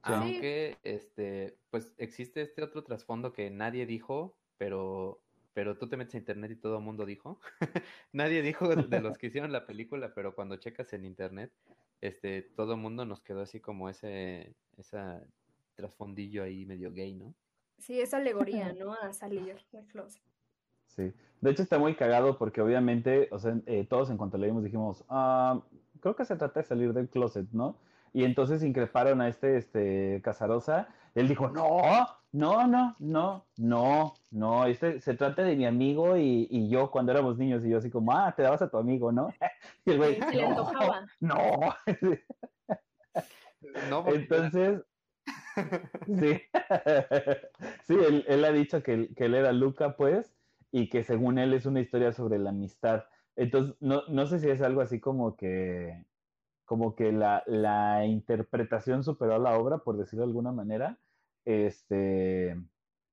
Aunque, 0.02 0.78
este, 0.82 1.58
pues 1.70 1.94
existe 1.98 2.40
este 2.42 2.62
otro 2.62 2.84
trasfondo 2.84 3.32
que 3.32 3.50
nadie 3.50 3.86
dijo, 3.86 4.36
pero, 4.56 5.20
pero 5.52 5.76
tú 5.76 5.88
te 5.88 5.96
metes 5.96 6.14
a 6.14 6.18
internet 6.18 6.52
y 6.52 6.56
todo 6.56 6.78
el 6.78 6.84
mundo 6.84 7.04
dijo. 7.04 7.40
Nadie 8.12 8.40
dijo 8.40 8.68
de 8.74 9.00
los 9.00 9.18
que 9.18 9.26
hicieron 9.26 9.52
la 9.52 9.66
película, 9.66 10.14
pero 10.14 10.34
cuando 10.34 10.56
checas 10.56 10.92
en 10.94 11.04
internet, 11.04 11.52
este, 12.00 12.42
todo 12.42 12.74
el 12.74 12.80
mundo 12.80 13.04
nos 13.04 13.20
quedó 13.20 13.42
así 13.42 13.60
como 13.60 13.90
ese, 13.90 14.54
esa 14.78 15.22
trasfondillo 15.74 16.42
ahí 16.44 16.64
medio 16.64 16.92
gay, 16.92 17.14
¿no? 17.14 17.34
Sí, 17.78 18.00
es 18.00 18.14
alegoría, 18.14 18.72
¿no? 18.78 18.94
A 18.94 19.12
salir 19.12 19.56
del 19.72 19.86
closet. 19.86 20.22
Sí. 20.96 21.12
De 21.40 21.50
hecho 21.50 21.62
está 21.62 21.78
muy 21.78 21.94
cagado 21.94 22.36
porque 22.38 22.60
obviamente, 22.60 23.28
o 23.32 23.38
sea, 23.38 23.56
eh, 23.66 23.86
todos 23.88 24.10
en 24.10 24.16
cuanto 24.18 24.36
leímos 24.38 24.62
dijimos, 24.64 25.04
ah, 25.08 25.62
creo 26.00 26.16
que 26.16 26.24
se 26.24 26.36
trata 26.36 26.60
de 26.60 26.66
salir 26.66 26.92
del 26.92 27.08
closet, 27.08 27.46
¿no? 27.52 27.76
Y 28.12 28.24
entonces 28.24 28.62
increparon 28.64 29.20
a 29.20 29.28
este, 29.28 29.56
este 29.56 30.20
Casarosa. 30.24 30.88
Él 31.14 31.28
dijo, 31.28 31.48
no, 31.48 31.80
no, 32.32 32.66
no, 32.66 32.96
no, 32.98 33.46
no, 33.56 34.14
no, 34.30 34.66
este 34.66 35.00
se 35.00 35.14
trata 35.14 35.42
de 35.44 35.56
mi 35.56 35.64
amigo 35.66 36.16
y, 36.16 36.46
y 36.50 36.68
yo 36.68 36.90
cuando 36.90 37.12
éramos 37.12 37.38
niños 37.38 37.64
y 37.64 37.70
yo 37.70 37.78
así 37.78 37.90
como, 37.90 38.12
ah, 38.12 38.34
te 38.36 38.42
dabas 38.42 38.62
a 38.62 38.70
tu 38.70 38.78
amigo, 38.78 39.12
¿no? 39.12 39.28
Y 39.84 39.92
el 39.92 39.98
güey, 39.98 40.14
Sí, 40.16 40.22
se 40.30 40.34
le 40.36 40.42
no, 40.42 40.48
antojaba. 40.50 41.06
no. 41.20 41.38
No, 43.90 44.06
Entonces, 44.08 44.82
sí, 46.06 46.40
sí, 47.84 47.94
él, 47.94 48.24
él 48.28 48.44
ha 48.44 48.52
dicho 48.52 48.82
que, 48.82 48.94
él- 48.94 49.14
que 49.14 49.26
él 49.26 49.34
era 49.34 49.52
Luca, 49.52 49.96
pues, 49.96 50.39
y 50.72 50.88
que 50.88 51.04
según 51.04 51.38
él 51.38 51.52
es 51.54 51.66
una 51.66 51.80
historia 51.80 52.12
sobre 52.12 52.38
la 52.38 52.50
amistad. 52.50 53.04
Entonces, 53.36 53.76
no, 53.80 54.02
no 54.08 54.26
sé 54.26 54.38
si 54.38 54.48
es 54.50 54.60
algo 54.62 54.80
así 54.80 55.00
como 55.00 55.36
que, 55.36 56.06
como 56.64 56.94
que 56.94 57.12
la, 57.12 57.42
la 57.46 58.06
interpretación 58.06 59.02
superó 59.04 59.34
a 59.36 59.38
la 59.38 59.58
obra, 59.58 59.78
por 59.78 59.96
decirlo 59.96 60.24
de 60.24 60.30
alguna 60.30 60.52
manera, 60.52 61.00
este, 61.44 62.56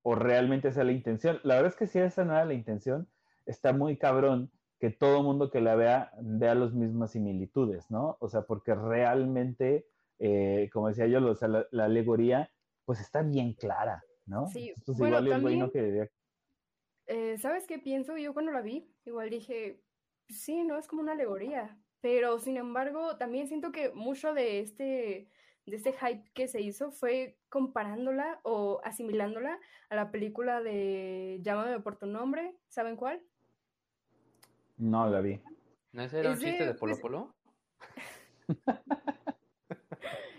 o 0.02 0.14
realmente 0.14 0.68
esa 0.68 0.80
es 0.80 0.86
la 0.86 0.92
intención. 0.92 1.40
La 1.42 1.54
verdad 1.56 1.72
es 1.72 1.76
que 1.76 1.86
si 1.86 1.98
esa 1.98 2.24
no 2.24 2.32
era 2.32 2.44
la 2.44 2.54
intención, 2.54 3.08
está 3.46 3.72
muy 3.72 3.98
cabrón 3.98 4.52
que 4.78 4.90
todo 4.90 5.22
mundo 5.24 5.50
que 5.50 5.60
la 5.60 5.74
vea 5.74 6.12
vea 6.22 6.54
las 6.54 6.72
mismas 6.72 7.12
similitudes, 7.12 7.90
¿no? 7.90 8.16
O 8.20 8.28
sea, 8.28 8.42
porque 8.42 8.74
realmente, 8.74 9.88
eh, 10.18 10.70
como 10.72 10.88
decía 10.88 11.08
yo, 11.08 11.24
o 11.26 11.34
sea, 11.34 11.48
la, 11.48 11.66
la 11.72 11.86
alegoría, 11.86 12.52
pues 12.84 13.00
está 13.00 13.22
bien 13.22 13.54
clara, 13.54 14.04
¿no? 14.26 14.46
Sí, 14.46 14.68
Entonces, 14.68 14.98
bueno, 14.98 15.16
igual 15.20 15.42
también-. 15.42 16.10
Eh, 17.08 17.38
¿sabes 17.38 17.66
qué 17.66 17.78
pienso? 17.78 18.18
Yo 18.18 18.34
cuando 18.34 18.52
la 18.52 18.60
vi, 18.60 18.86
igual 19.06 19.30
dije, 19.30 19.82
sí, 20.28 20.62
no 20.62 20.76
es 20.78 20.86
como 20.86 21.00
una 21.00 21.12
alegoría, 21.12 21.78
pero 22.02 22.38
sin 22.38 22.58
embargo, 22.58 23.16
también 23.16 23.48
siento 23.48 23.72
que 23.72 23.90
mucho 23.92 24.34
de 24.34 24.60
este, 24.60 25.30
de 25.64 25.76
este 25.76 25.94
hype 25.94 26.30
que 26.34 26.48
se 26.48 26.60
hizo 26.60 26.92
fue 26.92 27.38
comparándola 27.48 28.40
o 28.42 28.82
asimilándola 28.84 29.58
a 29.88 29.96
la 29.96 30.10
película 30.10 30.60
de 30.60 31.38
Llámame 31.42 31.80
por 31.80 31.96
tu 31.96 32.04
nombre, 32.04 32.54
¿saben 32.68 32.96
cuál? 32.96 33.22
No 34.76 35.08
la 35.08 35.22
vi. 35.22 35.40
¿No 35.92 36.02
ese 36.02 36.20
era 36.20 36.32
un 36.32 36.38
chiste 36.38 36.66
de 36.66 36.74
Polo 36.74 36.92
pues, 36.92 37.00
Polo? 37.00 37.34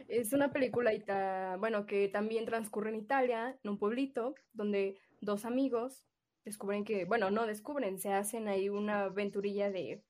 Es 0.07 0.33
una 0.33 0.51
película, 0.51 0.91
ita- 0.91 1.57
bueno, 1.57 1.85
que 1.85 2.07
también 2.07 2.45
transcurre 2.45 2.89
en 2.89 2.95
Italia, 2.95 3.59
en 3.63 3.69
un 3.69 3.77
pueblito, 3.77 4.33
donde 4.53 4.97
dos 5.21 5.45
amigos 5.45 6.08
descubren 6.45 6.83
que, 6.85 7.05
bueno, 7.05 7.31
no 7.31 7.45
descubren, 7.47 7.99
se 7.99 8.11
hacen 8.13 8.47
ahí 8.47 8.69
una 8.69 9.03
aventurilla 9.03 9.69
de, 9.71 10.03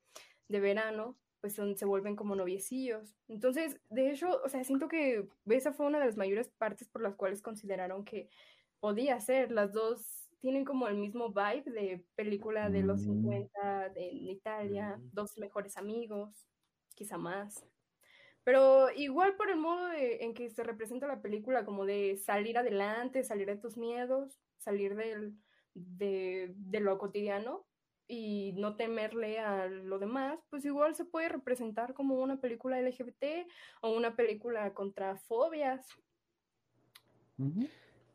de 0.47 0.59
verano, 0.59 1.17
pues 1.41 1.53
son, 1.55 1.77
se 1.77 1.85
vuelven 1.85 2.15
como 2.15 2.35
noviecillos. 2.35 3.15
Entonces, 3.27 3.79
de 3.89 4.11
hecho, 4.11 4.41
o 4.43 4.49
sea, 4.49 4.63
siento 4.63 4.87
que 4.87 5.27
esa 5.47 5.71
fue 5.73 5.85
una 5.85 5.99
de 5.99 6.05
las 6.05 6.17
mayores 6.17 6.49
partes 6.49 6.89
por 6.89 7.01
las 7.01 7.15
cuales 7.15 7.41
consideraron 7.41 8.03
que 8.03 8.29
podía 8.79 9.19
ser. 9.21 9.51
Las 9.51 9.71
dos 9.73 10.29
tienen 10.39 10.65
como 10.65 10.87
el 10.87 10.95
mismo 10.95 11.29
vibe 11.29 11.71
de 11.71 12.05
película 12.15 12.69
de 12.69 12.81
los 12.83 13.01
Mm. 13.01 13.05
50 13.05 13.89
de, 13.89 14.09
en 14.09 14.29
Italia, 14.29 14.97
Mm. 14.97 15.09
dos 15.13 15.37
mejores 15.37 15.77
amigos, 15.77 16.47
quizá 16.95 17.17
más. 17.17 17.65
Pero 18.43 18.89
igual 18.91 19.35
por 19.35 19.49
el 19.49 19.57
modo 19.57 19.87
de- 19.87 20.23
en 20.23 20.33
que 20.33 20.49
se 20.49 20.63
representa 20.63 21.07
la 21.07 21.21
película, 21.21 21.65
como 21.65 21.85
de 21.85 22.17
salir 22.17 22.57
adelante, 22.57 23.23
salir 23.23 23.47
de 23.47 23.57
tus 23.57 23.77
miedos, 23.77 24.39
salir 24.57 24.95
del, 24.95 25.35
de, 25.73 26.53
de 26.55 26.79
lo 26.79 26.97
cotidiano 26.97 27.65
y 28.07 28.53
no 28.57 28.75
temerle 28.75 29.39
a 29.39 29.67
lo 29.67 29.99
demás, 29.99 30.39
pues 30.49 30.65
igual 30.65 30.95
se 30.95 31.05
puede 31.05 31.29
representar 31.29 31.93
como 31.93 32.15
una 32.15 32.41
película 32.41 32.79
LGBT 32.81 33.47
o 33.81 33.91
una 33.95 34.15
película 34.15 34.73
contra 34.73 35.15
fobias. 35.17 35.87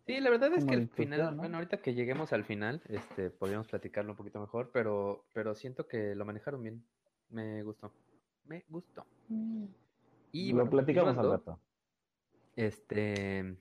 Sí, 0.06 0.20
la 0.20 0.30
verdad 0.30 0.52
es 0.52 0.64
Como 0.64 0.66
que 0.66 0.74
el 0.74 0.82
inclusión, 0.82 1.12
final, 1.12 1.36
¿no? 1.36 1.42
bueno, 1.42 1.56
ahorita 1.56 1.80
que 1.80 1.94
lleguemos 1.94 2.32
al 2.32 2.44
final, 2.44 2.82
este, 2.88 3.30
podríamos 3.30 3.68
platicarlo 3.68 4.12
un 4.12 4.16
poquito 4.16 4.40
mejor, 4.40 4.70
pero, 4.72 5.24
pero 5.32 5.54
siento 5.54 5.86
que 5.86 6.14
lo 6.14 6.24
manejaron 6.24 6.62
bien. 6.62 6.84
Me 7.30 7.62
gustó. 7.62 7.92
Me 8.44 8.64
gustó. 8.68 9.06
Y 10.32 10.52
Lo 10.52 10.66
bueno, 10.66 10.70
platicamos 10.70 11.16
al 11.16 11.30
rato. 11.30 11.60
Este, 12.56 13.56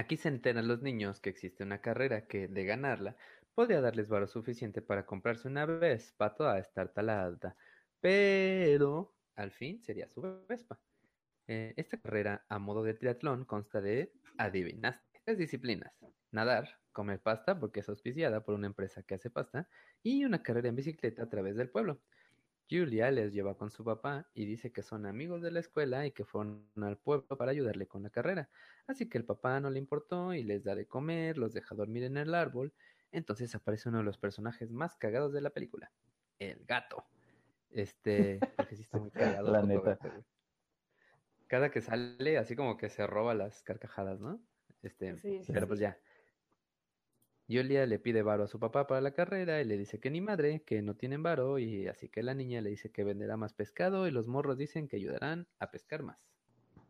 aquí 0.00 0.16
se 0.16 0.28
enteran 0.28 0.66
los 0.66 0.82
niños 0.82 1.20
que 1.20 1.30
existe 1.30 1.62
una 1.62 1.80
carrera 1.80 2.26
que, 2.26 2.48
de 2.48 2.64
ganarla, 2.64 3.16
podría 3.54 3.80
darles 3.80 4.08
varo 4.08 4.26
suficiente 4.26 4.82
para 4.82 5.06
comprarse 5.06 5.48
una 5.48 5.66
Vespa 5.66 6.34
toda 6.34 6.58
estartalada, 6.58 7.56
pero 8.00 9.14
al 9.36 9.52
fin 9.52 9.82
sería 9.82 10.08
su 10.08 10.22
Vespa. 10.48 10.80
Eh, 11.46 11.74
esta 11.76 12.00
carrera 12.00 12.44
a 12.48 12.58
modo 12.58 12.82
de 12.82 12.94
triatlón 12.94 13.44
consta 13.44 13.80
de, 13.80 14.12
adivinaste, 14.38 15.20
tres 15.24 15.38
disciplinas. 15.38 15.92
Nadar, 16.30 16.78
comer 16.92 17.20
pasta 17.20 17.58
porque 17.58 17.80
es 17.80 17.88
auspiciada 17.88 18.44
por 18.44 18.54
una 18.54 18.68
empresa 18.68 19.02
que 19.02 19.16
hace 19.16 19.30
pasta, 19.30 19.68
y 20.02 20.24
una 20.24 20.42
carrera 20.42 20.68
en 20.68 20.76
bicicleta 20.76 21.24
a 21.24 21.28
través 21.28 21.56
del 21.56 21.68
pueblo. 21.70 22.00
Julia 22.70 23.10
les 23.10 23.32
lleva 23.32 23.56
con 23.56 23.70
su 23.70 23.84
papá 23.84 24.30
y 24.32 24.46
dice 24.46 24.72
que 24.72 24.82
son 24.82 25.04
amigos 25.06 25.42
de 25.42 25.50
la 25.50 25.60
escuela 25.60 26.06
y 26.06 26.12
que 26.12 26.24
fueron 26.24 26.70
al 26.76 26.98
pueblo 26.98 27.36
para 27.36 27.50
ayudarle 27.50 27.88
con 27.88 28.02
la 28.04 28.10
carrera. 28.10 28.48
Así 28.86 29.08
que 29.08 29.18
el 29.18 29.24
papá 29.24 29.58
no 29.60 29.70
le 29.70 29.78
importó 29.78 30.34
y 30.34 30.44
les 30.44 30.62
da 30.64 30.74
de 30.76 30.86
comer, 30.86 31.36
los 31.36 31.52
deja 31.52 31.74
dormir 31.74 32.04
en 32.04 32.16
el 32.16 32.34
árbol. 32.34 32.72
Entonces 33.10 33.54
aparece 33.54 33.88
uno 33.88 33.98
de 33.98 34.04
los 34.04 34.18
personajes 34.18 34.70
más 34.70 34.96
cagados 34.96 35.32
de 35.32 35.40
la 35.40 35.50
película, 35.50 35.92
el 36.38 36.64
gato. 36.64 37.04
Este, 37.70 38.38
porque 38.56 38.76
sí 38.76 38.82
está 38.82 38.98
muy 38.98 39.10
cagado. 39.10 39.50
La 39.50 39.62
neta. 39.62 39.90
gato, 39.90 40.10
güey. 40.10 40.24
Cada 41.48 41.70
que 41.70 41.80
sale, 41.80 42.38
así 42.38 42.54
como 42.54 42.76
que 42.76 42.88
se 42.88 43.06
roba 43.06 43.34
las 43.34 43.62
carcajadas, 43.64 44.20
¿no? 44.20 44.40
Este, 44.82 45.16
Sí, 45.16 45.42
sí, 45.44 45.52
pero 45.52 45.66
sí. 45.66 45.68
pues 45.68 45.80
ya. 45.80 46.00
Julia 47.50 47.84
le 47.84 47.98
pide 47.98 48.22
varo 48.22 48.44
a 48.44 48.46
su 48.46 48.60
papá 48.60 48.86
para 48.86 49.00
la 49.00 49.10
carrera 49.10 49.60
y 49.60 49.64
le 49.64 49.76
dice 49.76 49.98
que 49.98 50.08
ni 50.08 50.20
madre, 50.20 50.62
que 50.64 50.82
no 50.82 50.94
tienen 50.94 51.24
varo 51.24 51.58
y 51.58 51.88
así 51.88 52.08
que 52.08 52.22
la 52.22 52.32
niña 52.32 52.60
le 52.60 52.70
dice 52.70 52.92
que 52.92 53.02
venderá 53.02 53.36
más 53.36 53.54
pescado 53.54 54.06
y 54.06 54.12
los 54.12 54.28
morros 54.28 54.56
dicen 54.56 54.86
que 54.86 54.96
ayudarán 54.96 55.48
a 55.58 55.72
pescar 55.72 56.04
más. 56.04 56.30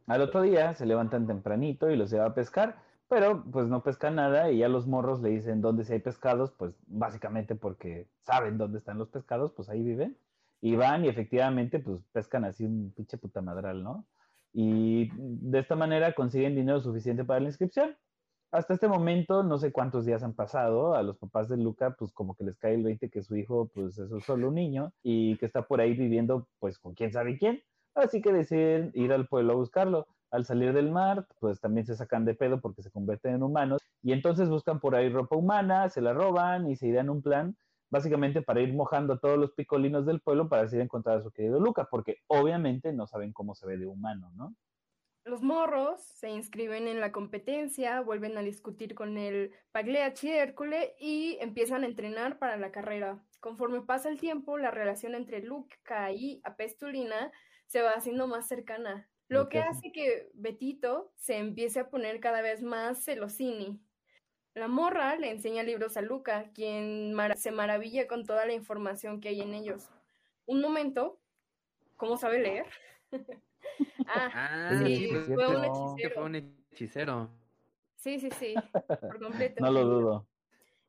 Al 0.07 0.21
otro 0.21 0.43
día 0.43 0.75
se 0.75 0.85
levantan 0.85 1.26
tempranito 1.26 1.90
y 1.90 1.97
los 1.97 2.11
lleva 2.11 2.26
a 2.26 2.35
pescar, 2.35 2.76
pero 3.09 3.43
pues 3.50 3.69
no 3.69 3.83
pescan 3.83 4.17
nada 4.17 4.50
y 4.50 4.59
ya 4.59 4.69
los 4.69 4.87
morros 4.87 5.23
le 5.23 5.31
dicen 5.31 5.62
dónde 5.62 5.85
si 5.85 5.95
hay 5.95 6.00
pescados, 6.00 6.52
pues 6.52 6.75
básicamente 6.87 7.55
porque 7.55 8.07
saben 8.23 8.59
dónde 8.59 8.79
están 8.79 8.99
los 8.99 9.09
pescados, 9.09 9.52
pues 9.52 9.71
ahí 9.71 9.83
viven. 9.83 10.17
Y 10.61 10.76
van 10.76 11.07
y 11.07 11.09
efectivamente 11.09 11.79
pues 11.79 12.02
pescan 12.12 12.45
así 12.45 12.67
un 12.67 12.93
pinche 12.95 13.17
puta 13.17 13.40
madral, 13.40 13.83
¿no? 13.83 14.05
Y 14.52 15.11
de 15.17 15.59
esta 15.59 15.75
manera 15.75 16.12
consiguen 16.12 16.55
dinero 16.55 16.83
suficiente 16.83 17.25
para 17.25 17.40
la 17.40 17.47
inscripción. 17.47 17.97
Hasta 18.52 18.75
este 18.75 18.88
momento, 18.88 19.45
no 19.45 19.59
sé 19.59 19.71
cuántos 19.71 20.04
días 20.04 20.25
han 20.25 20.35
pasado, 20.35 20.95
a 20.95 21.02
los 21.04 21.16
papás 21.19 21.49
de 21.49 21.57
Luca, 21.57 21.95
pues 21.97 22.12
como 22.12 22.35
que 22.35 22.42
les 22.42 22.59
cae 22.59 22.75
el 22.75 22.83
20 22.83 23.09
que 23.09 23.23
su 23.23 23.37
hijo, 23.37 23.71
pues 23.73 23.97
es 23.99 24.11
solo 24.25 24.49
un 24.49 24.57
niño 24.57 24.92
y 25.04 25.37
que 25.38 25.47
está 25.47 25.62
por 25.62 25.80
ahí 25.80 25.95
viviendo, 25.95 26.49
pues 26.59 26.78
con 26.80 26.95
quién 26.95 27.12
sabe 27.12 27.38
quién. 27.38 27.62
Así 27.95 28.21
que 28.21 28.33
deciden 28.33 28.90
ir 28.95 29.12
al 29.12 29.28
pueblo 29.28 29.52
a 29.52 29.57
buscarlo. 29.57 30.09
Al 30.33 30.45
salir 30.45 30.73
del 30.73 30.90
mar, 30.90 31.26
pues 31.38 31.61
también 31.61 31.87
se 31.87 31.95
sacan 31.97 32.25
de 32.25 32.35
pedo 32.35 32.61
porque 32.61 32.83
se 32.83 32.90
convierten 32.90 33.35
en 33.35 33.42
humanos 33.42 33.80
y 34.02 34.12
entonces 34.12 34.49
buscan 34.49 34.80
por 34.80 34.95
ahí 34.95 35.09
ropa 35.09 35.37
humana, 35.37 35.88
se 35.88 36.00
la 36.00 36.12
roban 36.12 36.69
y 36.71 36.76
se 36.76 36.88
idean 36.88 37.11
un 37.11 37.23
plan 37.23 37.57
básicamente 37.90 38.42
para 38.42 38.61
ir 38.61 38.73
mojando 38.73 39.14
a 39.14 39.19
todos 39.19 39.38
los 39.38 39.52
picolinos 39.52 40.07
del 40.07 40.21
pueblo 40.21 40.49
para 40.49 40.62
así 40.62 40.78
encontrar 40.78 41.19
a 41.19 41.23
su 41.23 41.30
querido 41.33 41.61
Luca, 41.61 41.88
porque 41.90 42.19
obviamente 42.28 42.92
no 42.92 43.07
saben 43.07 43.33
cómo 43.33 43.54
se 43.54 43.66
ve 43.66 43.76
de 43.76 43.87
humano, 43.87 44.30
¿no? 44.35 44.54
Los 45.25 45.43
morros 45.43 46.00
se 46.03 46.31
inscriben 46.31 46.89
en 46.89 47.00
la 47.00 47.12
competencia, 47.12 48.00
vuelven 48.00 48.39
a 48.39 48.43
discutir 48.43 48.95
con 48.95 49.19
el 49.19 49.53
Pagliacci 49.71 50.31
Hércules 50.31 50.91
y 50.99 51.37
empiezan 51.41 51.85
a 51.85 51.87
entrenar 51.87 52.39
para 52.39 52.57
la 52.57 52.73
carrera. 52.73 53.23
Conforme 53.39 53.83
pasa 53.83 54.09
el 54.09 54.19
tiempo, 54.19 54.57
la 54.57 54.71
relación 54.71 55.15
entre 55.15 55.41
Luca 55.43 56.11
y 56.12 56.41
Apestulina 56.43 57.31
se 57.67 57.83
va 57.83 57.93
haciendo 57.93 58.27
más 58.27 58.49
cercana, 58.49 59.09
lo 59.29 59.49
que 59.49 59.61
hace 59.61 59.93
que 59.93 60.29
Betito 60.35 61.12
se 61.15 61.37
empiece 61.37 61.79
a 61.79 61.89
poner 61.89 62.19
cada 62.19 62.43
vez 62.43 62.62
más 62.62 63.05
celosini. 63.05 63.81
La 64.55 64.67
morra 64.67 65.15
le 65.15 65.31
enseña 65.31 65.62
libros 65.62 65.97
a 65.97 66.03
Luca, 66.03 66.50
quien 66.53 67.15
se 67.37 67.53
maravilla 67.53 68.09
con 68.09 68.25
toda 68.25 68.45
la 68.45 68.55
información 68.55 69.21
que 69.21 69.29
hay 69.29 69.41
en 69.41 69.55
ellos. 69.55 69.89
Un 70.47 70.61
momento, 70.61 71.21
¿cómo 71.97 72.17
sabe 72.17 72.41
leer? 72.41 72.67
ah, 74.07 74.31
ah, 74.35 74.83
sí, 74.85 75.09
fue 75.26 75.47
un 75.47 75.64
hechicero. 75.64 76.14
Fue 76.14 76.23
un 76.25 76.35
hechicero. 76.37 77.31
Sí, 77.97 78.19
sí, 78.19 78.31
sí, 78.38 78.55
por 78.73 79.21
completo. 79.21 79.62
no 79.62 79.71
lo 79.71 79.85
dudo. 79.85 80.29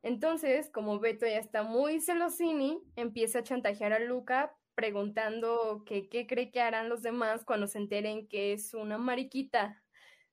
Entonces, 0.02 0.68
como 0.70 0.98
Beto 0.98 1.26
ya 1.26 1.38
está 1.38 1.62
muy 1.62 2.00
celosini, 2.00 2.82
empieza 2.96 3.40
a 3.40 3.42
chantajear 3.44 3.92
a 3.92 4.00
Luca 4.00 4.56
preguntando 4.74 5.84
que 5.86 6.08
qué 6.08 6.26
cree 6.26 6.50
que 6.50 6.60
harán 6.60 6.88
los 6.88 7.02
demás 7.02 7.44
cuando 7.44 7.66
se 7.66 7.78
enteren 7.78 8.26
que 8.26 8.52
es 8.52 8.74
una 8.74 8.98
mariquita. 8.98 9.82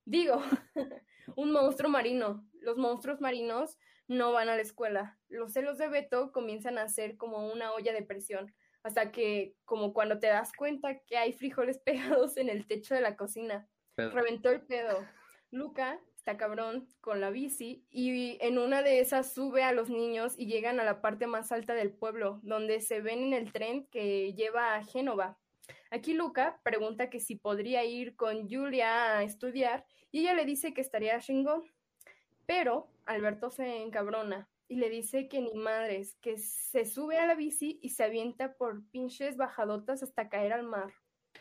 Digo, 0.04 0.42
un 1.36 1.52
monstruo 1.52 1.90
marino. 1.90 2.46
Los 2.60 2.76
monstruos 2.78 3.20
marinos 3.20 3.78
no 4.08 4.32
van 4.32 4.48
a 4.48 4.56
la 4.56 4.62
escuela. 4.62 5.18
Los 5.28 5.52
celos 5.52 5.78
de 5.78 5.88
Beto 5.88 6.32
comienzan 6.32 6.78
a 6.78 6.88
ser 6.88 7.16
como 7.16 7.52
una 7.52 7.72
olla 7.72 7.92
de 7.92 8.02
presión, 8.02 8.52
hasta 8.82 9.12
que, 9.12 9.54
como 9.64 9.92
cuando 9.92 10.18
te 10.18 10.26
das 10.26 10.52
cuenta 10.52 10.98
que 11.00 11.16
hay 11.16 11.32
frijoles 11.32 11.78
pegados 11.84 12.36
en 12.36 12.48
el 12.48 12.66
techo 12.66 12.94
de 12.94 13.00
la 13.00 13.16
cocina. 13.16 13.68
Reventó 13.96 14.50
el 14.50 14.62
pedo. 14.62 15.04
Luca 15.50 16.00
está 16.16 16.36
cabrón 16.36 16.88
con 17.00 17.20
la 17.20 17.30
bici 17.30 17.84
y 17.90 18.38
en 18.40 18.58
una 18.58 18.82
de 18.82 19.00
esas 19.00 19.32
sube 19.32 19.62
a 19.62 19.72
los 19.72 19.90
niños 19.90 20.38
y 20.38 20.46
llegan 20.46 20.78
a 20.80 20.84
la 20.84 21.00
parte 21.00 21.26
más 21.26 21.50
alta 21.50 21.74
del 21.74 21.92
pueblo, 21.92 22.40
donde 22.42 22.80
se 22.80 23.00
ven 23.00 23.20
en 23.24 23.32
el 23.32 23.52
tren 23.52 23.86
que 23.86 24.32
lleva 24.34 24.74
a 24.74 24.84
Génova. 24.84 25.38
Aquí 25.90 26.14
Luca 26.14 26.60
pregunta 26.62 27.10
que 27.10 27.20
si 27.20 27.36
podría 27.36 27.84
ir 27.84 28.16
con 28.16 28.48
Julia 28.48 29.18
a 29.18 29.22
estudiar 29.22 29.84
y 30.12 30.20
ella 30.20 30.34
le 30.34 30.44
dice 30.44 30.74
que 30.74 30.80
estaría 30.80 31.18
chingón. 31.20 31.62
Pero 32.46 32.88
Alberto 33.06 33.50
se 33.50 33.82
encabrona 33.82 34.49
y 34.70 34.76
le 34.76 34.88
dice 34.88 35.28
que 35.28 35.42
ni 35.42 35.52
madres, 35.54 36.14
que 36.20 36.38
se 36.38 36.84
sube 36.84 37.18
a 37.18 37.26
la 37.26 37.34
bici 37.34 37.80
y 37.82 37.88
se 37.88 38.04
avienta 38.04 38.54
por 38.54 38.88
pinches 38.90 39.36
bajadotas 39.36 40.04
hasta 40.04 40.28
caer 40.28 40.52
al 40.52 40.62
mar. 40.62 40.92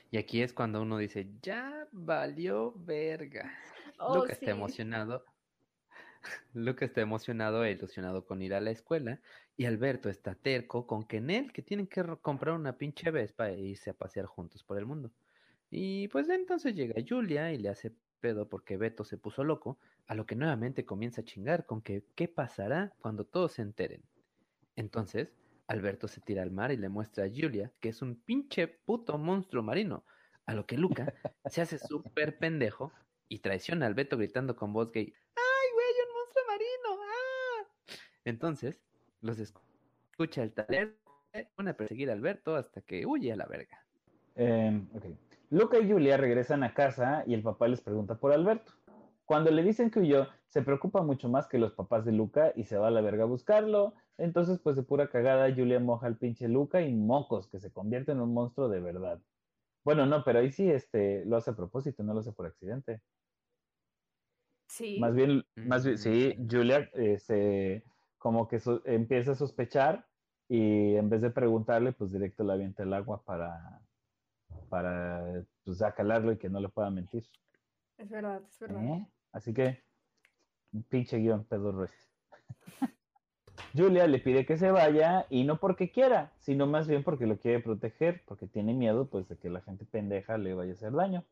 Y 0.09 0.17
aquí 0.17 0.41
es 0.41 0.51
cuando 0.51 0.81
uno 0.81 0.97
dice, 0.97 1.29
ya 1.39 1.87
valió 1.91 2.73
verga. 2.75 3.53
Oh, 3.99 4.15
Luca 4.15 4.33
está 4.33 4.49
emocionado. 4.49 5.23
Luca 6.55 6.85
está 6.85 7.01
emocionado 7.01 7.63
e 7.63 7.71
ilusionado 7.71 8.25
con 8.25 8.41
ir 8.41 8.55
a 8.55 8.61
la 8.61 8.71
escuela 8.71 9.21
y 9.55 9.65
Alberto 9.65 10.09
está 10.09 10.33
terco 10.33 10.87
con 10.87 11.03
que 11.03 11.17
en 11.17 11.29
él 11.29 11.53
que 11.53 11.61
tienen 11.61 11.85
que 11.85 12.03
comprar 12.23 12.55
una 12.55 12.79
pinche 12.79 13.11
Vespa 13.11 13.51
e 13.51 13.59
irse 13.59 13.91
a 13.91 13.93
pasear 13.93 14.25
juntos 14.25 14.63
por 14.63 14.79
el 14.79 14.87
mundo. 14.87 15.11
Y 15.69 16.07
pues 16.07 16.27
entonces 16.29 16.73
llega 16.73 17.03
Julia 17.07 17.53
y 17.53 17.59
le 17.59 17.69
hace 17.69 17.93
pedo 18.19 18.47
porque 18.47 18.77
Beto 18.77 19.03
se 19.03 19.17
puso 19.17 19.43
loco, 19.43 19.79
a 20.07 20.15
lo 20.15 20.25
que 20.25 20.35
nuevamente 20.35 20.85
comienza 20.85 21.21
a 21.21 21.25
chingar 21.25 21.65
con 21.65 21.81
que 21.81 22.03
qué 22.15 22.27
pasará 22.27 22.93
cuando 22.99 23.25
todos 23.25 23.53
se 23.53 23.61
enteren. 23.61 24.03
Entonces, 24.75 25.33
Alberto 25.67 26.07
se 26.07 26.21
tira 26.21 26.41
al 26.41 26.51
mar 26.51 26.71
y 26.71 26.77
le 26.77 26.89
muestra 26.89 27.25
a 27.25 27.29
Julia 27.29 27.71
que 27.79 27.89
es 27.89 28.01
un 28.01 28.15
pinche 28.15 28.67
puto 28.67 29.17
monstruo 29.17 29.63
marino, 29.63 30.03
a 30.45 30.53
lo 30.53 30.65
que 30.65 30.77
Luca 30.77 31.13
se 31.45 31.61
hace 31.61 31.77
súper 31.77 32.37
pendejo 32.37 32.91
y 33.27 33.39
traiciona 33.39 33.85
al 33.85 33.93
Beto 33.93 34.17
gritando 34.17 34.55
con 34.55 34.73
voz 34.73 34.91
gay, 34.91 35.13
¡Ay, 35.35 35.73
güey, 35.73 35.87
un 36.07 36.13
monstruo 36.15 36.45
marino! 36.47 37.03
¡Ah! 37.03 37.95
Entonces, 38.25 38.81
los 39.21 39.37
escucha 39.39 40.43
el 40.43 40.53
taler, 40.53 40.97
pone 41.55 41.71
a 41.71 41.77
perseguir 41.77 42.09
a 42.09 42.13
Alberto 42.13 42.55
hasta 42.55 42.81
que 42.81 43.05
huye 43.05 43.31
a 43.31 43.35
la 43.35 43.45
verga. 43.45 43.85
Eh, 44.35 44.81
Luca 45.49 45.79
y 45.79 45.91
Julia 45.91 46.17
regresan 46.17 46.63
a 46.63 46.73
casa 46.73 47.23
y 47.25 47.33
el 47.33 47.41
papá 47.41 47.67
les 47.67 47.81
pregunta 47.81 48.15
por 48.15 48.31
Alberto. 48.31 48.73
Cuando 49.25 49.51
le 49.51 49.63
dicen 49.63 49.89
que 49.89 49.99
huyó, 49.99 50.27
se 50.47 50.61
preocupa 50.61 51.01
mucho 51.01 51.29
más 51.29 51.47
que 51.47 51.59
los 51.59 51.73
papás 51.73 52.05
de 52.05 52.11
Luca 52.11 52.51
y 52.55 52.65
se 52.65 52.77
va 52.77 52.87
a 52.87 52.91
la 52.91 53.01
verga 53.01 53.23
a 53.23 53.27
buscarlo. 53.27 53.93
Entonces, 54.17 54.59
pues 54.59 54.75
de 54.75 54.83
pura 54.83 55.09
cagada, 55.09 55.53
Julia 55.53 55.79
moja 55.79 56.07
al 56.07 56.17
pinche 56.17 56.47
Luca 56.47 56.81
y 56.81 56.93
mocos, 56.93 57.47
que 57.47 57.59
se 57.59 57.71
convierte 57.71 58.11
en 58.11 58.21
un 58.21 58.33
monstruo 58.33 58.69
de 58.69 58.79
verdad. 58.79 59.21
Bueno, 59.83 60.05
no, 60.05 60.23
pero 60.23 60.39
ahí 60.39 60.51
sí 60.51 60.69
este, 60.69 61.25
lo 61.25 61.37
hace 61.37 61.51
a 61.51 61.55
propósito, 61.55 62.03
no 62.03 62.13
lo 62.13 62.19
hace 62.19 62.31
por 62.31 62.45
accidente. 62.45 63.01
Sí. 64.67 64.99
Más 64.99 65.15
bien, 65.15 65.43
más 65.55 65.83
bien 65.83 65.97
sí, 65.97 66.35
mm. 66.37 66.47
Julia 66.49 66.89
este, 66.93 67.83
como 68.19 68.47
que 68.47 68.59
empieza 68.85 69.31
a 69.31 69.35
sospechar 69.35 70.05
y 70.47 70.95
en 70.95 71.09
vez 71.09 71.21
de 71.21 71.31
preguntarle, 71.31 71.91
pues 71.91 72.11
directo 72.11 72.43
le 72.43 72.53
avienta 72.53 72.83
el 72.83 72.93
agua 72.93 73.23
para, 73.23 73.81
para 74.69 75.43
pues, 75.65 75.81
acalarlo 75.81 76.31
y 76.31 76.37
que 76.37 76.49
no 76.49 76.59
le 76.59 76.69
pueda 76.69 76.89
mentir. 76.89 77.25
Es 77.97 78.09
verdad, 78.09 78.41
es 78.47 78.59
verdad. 78.59 78.83
¿Eh? 78.83 79.07
Así 79.31 79.53
que, 79.53 79.83
un 80.71 80.83
pinche 80.83 81.17
guion 81.17 81.43
pedorro 81.43 81.85
este. 81.85 82.07
Julia 83.75 84.07
le 84.07 84.19
pide 84.19 84.45
que 84.45 84.57
se 84.57 84.71
vaya 84.71 85.25
y 85.29 85.43
no 85.43 85.59
porque 85.59 85.91
quiera, 85.91 86.31
sino 86.39 86.65
más 86.65 86.87
bien 86.87 87.03
porque 87.03 87.27
lo 87.27 87.37
quiere 87.37 87.59
proteger, 87.59 88.23
porque 88.25 88.47
tiene 88.47 88.73
miedo 88.73 89.09
pues 89.09 89.27
de 89.27 89.37
que 89.37 89.49
la 89.49 89.61
gente 89.61 89.85
pendeja 89.85 90.37
le 90.37 90.53
vaya 90.53 90.71
a 90.71 90.75
hacer 90.75 90.93
daño. 90.93 91.25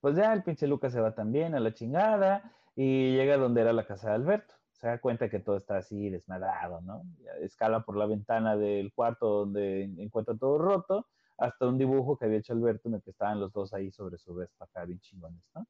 Pues 0.00 0.16
ya 0.16 0.32
el 0.32 0.42
pinche 0.42 0.66
Lucas 0.66 0.92
se 0.92 1.00
va 1.00 1.14
también 1.14 1.54
a 1.54 1.60
la 1.60 1.72
chingada 1.72 2.52
y 2.76 3.12
llega 3.12 3.38
donde 3.38 3.62
era 3.62 3.72
la 3.72 3.86
casa 3.86 4.10
de 4.10 4.16
Alberto. 4.16 4.54
Se 4.72 4.86
da 4.86 4.98
cuenta 4.98 5.30
que 5.30 5.38
todo 5.38 5.56
está 5.56 5.78
así 5.78 6.10
desmadrado, 6.10 6.80
¿no? 6.82 7.04
Escala 7.40 7.84
por 7.84 7.96
la 7.96 8.06
ventana 8.06 8.56
del 8.56 8.92
cuarto 8.92 9.30
donde 9.30 9.84
encuentra 9.96 10.36
todo 10.36 10.58
roto, 10.58 11.06
hasta 11.38 11.66
un 11.66 11.78
dibujo 11.78 12.16
que 12.16 12.26
había 12.26 12.38
hecho 12.38 12.52
Alberto 12.52 12.88
en 12.88 12.94
el 12.94 13.02
que 13.02 13.10
estaban 13.10 13.40
los 13.40 13.52
dos 13.52 13.72
ahí 13.72 13.90
sobre 13.90 14.18
su 14.18 14.34
vespa 14.34 14.64
acá 14.64 14.84
bien 14.84 15.00
chingones, 15.00 15.42
¿no? 15.54 15.66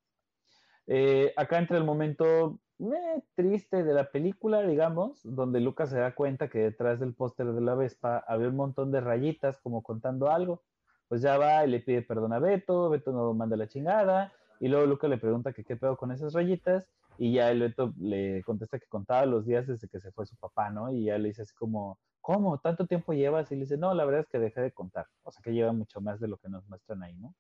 Eh, 0.87 1.33
acá 1.37 1.59
entra 1.59 1.79
el 1.79 1.85
momento 1.85 2.61
eh, 2.79 3.23
triste 3.35 3.85
de 3.85 3.95
la 3.95 4.11
película, 4.11 4.63
digamos, 4.63 5.21
donde 5.23 5.61
Lucas 5.61 5.91
se 5.91 5.99
da 5.99 6.15
cuenta 6.15 6.49
que 6.49 6.59
detrás 6.59 7.01
del 7.01 7.15
póster 7.15 7.53
de 7.53 7.61
la 7.61 7.75
Vespa 7.75 8.25
había 8.27 8.49
un 8.49 8.57
montón 8.57 8.93
de 8.93 9.01
rayitas 9.01 9.59
como 9.59 9.83
contando 9.83 10.31
algo. 10.31 10.63
Pues 11.09 11.23
ya 11.23 11.39
va 11.39 11.65
y 11.65 11.71
le 11.71 11.81
pide 11.81 12.03
perdón 12.03 12.33
a 12.33 12.39
Beto, 12.39 12.91
Beto 12.91 13.13
no 13.13 13.33
manda 13.35 13.57
la 13.57 13.69
chingada, 13.69 14.33
y 14.59 14.69
luego 14.69 14.87
Lucas 14.87 15.11
le 15.11 15.19
pregunta 15.19 15.53
que 15.53 15.65
qué 15.65 15.77
pedo 15.77 15.97
con 15.97 16.11
esas 16.11 16.33
rayitas, 16.33 16.89
y 17.19 17.35
ya 17.35 17.51
el 17.51 17.61
Beto 17.61 17.93
le 18.01 18.43
contesta 18.43 18.79
que 18.79 18.87
contaba 18.87 19.25
los 19.27 19.47
días 19.47 19.67
desde 19.67 19.89
que 19.89 20.01
se 20.01 20.11
fue 20.13 20.27
su 20.27 20.37
papá, 20.37 20.71
¿no? 20.71 20.93
Y 20.93 21.05
ya 21.05 21.19
le 21.19 21.29
dice 21.29 21.43
así 21.43 21.55
como, 21.55 21.99
¿cómo? 22.25 22.59
¿Tanto 22.59 22.87
tiempo 22.87 23.13
llevas? 23.13 23.53
Y 23.53 23.55
le 23.55 23.61
dice, 23.61 23.77
no, 23.77 23.93
la 23.93 24.07
verdad 24.07 24.23
es 24.23 24.29
que 24.29 24.39
dejé 24.39 24.63
de 24.63 24.73
contar, 24.73 25.07
o 25.25 25.31
sea 25.31 25.43
que 25.43 25.53
lleva 25.53 25.73
mucho 25.73 26.01
más 26.01 26.19
de 26.21 26.27
lo 26.27 26.39
que 26.39 26.49
nos 26.49 26.67
muestran 26.69 27.03
ahí, 27.03 27.15
¿no? 27.19 27.35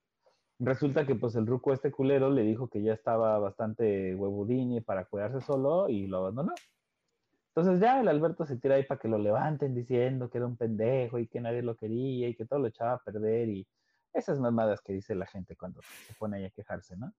Resulta 0.58 1.06
que 1.06 1.14
pues 1.14 1.34
el 1.36 1.46
ruco 1.46 1.72
este 1.72 1.90
culero 1.90 2.30
le 2.30 2.42
dijo 2.42 2.68
que 2.68 2.82
ya 2.82 2.92
estaba 2.92 3.38
bastante 3.38 4.14
huevudini 4.14 4.82
para 4.82 5.06
cuidarse 5.06 5.40
solo 5.40 5.88
y 5.88 6.06
lo 6.06 6.18
abandonó. 6.18 6.52
Entonces 7.48 7.80
ya 7.80 7.98
el 7.98 8.08
Alberto 8.08 8.44
se 8.44 8.58
tira 8.58 8.74
ahí 8.74 8.84
para 8.84 9.00
que 9.00 9.08
lo 9.08 9.16
levanten 9.16 9.74
diciendo 9.74 10.28
que 10.28 10.36
era 10.38 10.46
un 10.46 10.56
pendejo 10.56 11.18
y 11.18 11.28
que 11.28 11.40
nadie 11.40 11.62
lo 11.62 11.76
quería 11.76 12.28
y 12.28 12.34
que 12.34 12.44
todo 12.44 12.58
lo 12.58 12.68
echaba 12.68 12.92
a 12.92 12.98
perder 13.02 13.48
y 13.48 13.66
esas 14.12 14.38
mamadas 14.38 14.82
que 14.82 14.92
dice 14.92 15.14
la 15.14 15.26
gente 15.26 15.56
cuando 15.56 15.80
se 16.06 16.12
pone 16.14 16.36
ahí 16.36 16.44
a 16.44 16.50
quejarse, 16.50 16.94
¿no? 16.96 17.10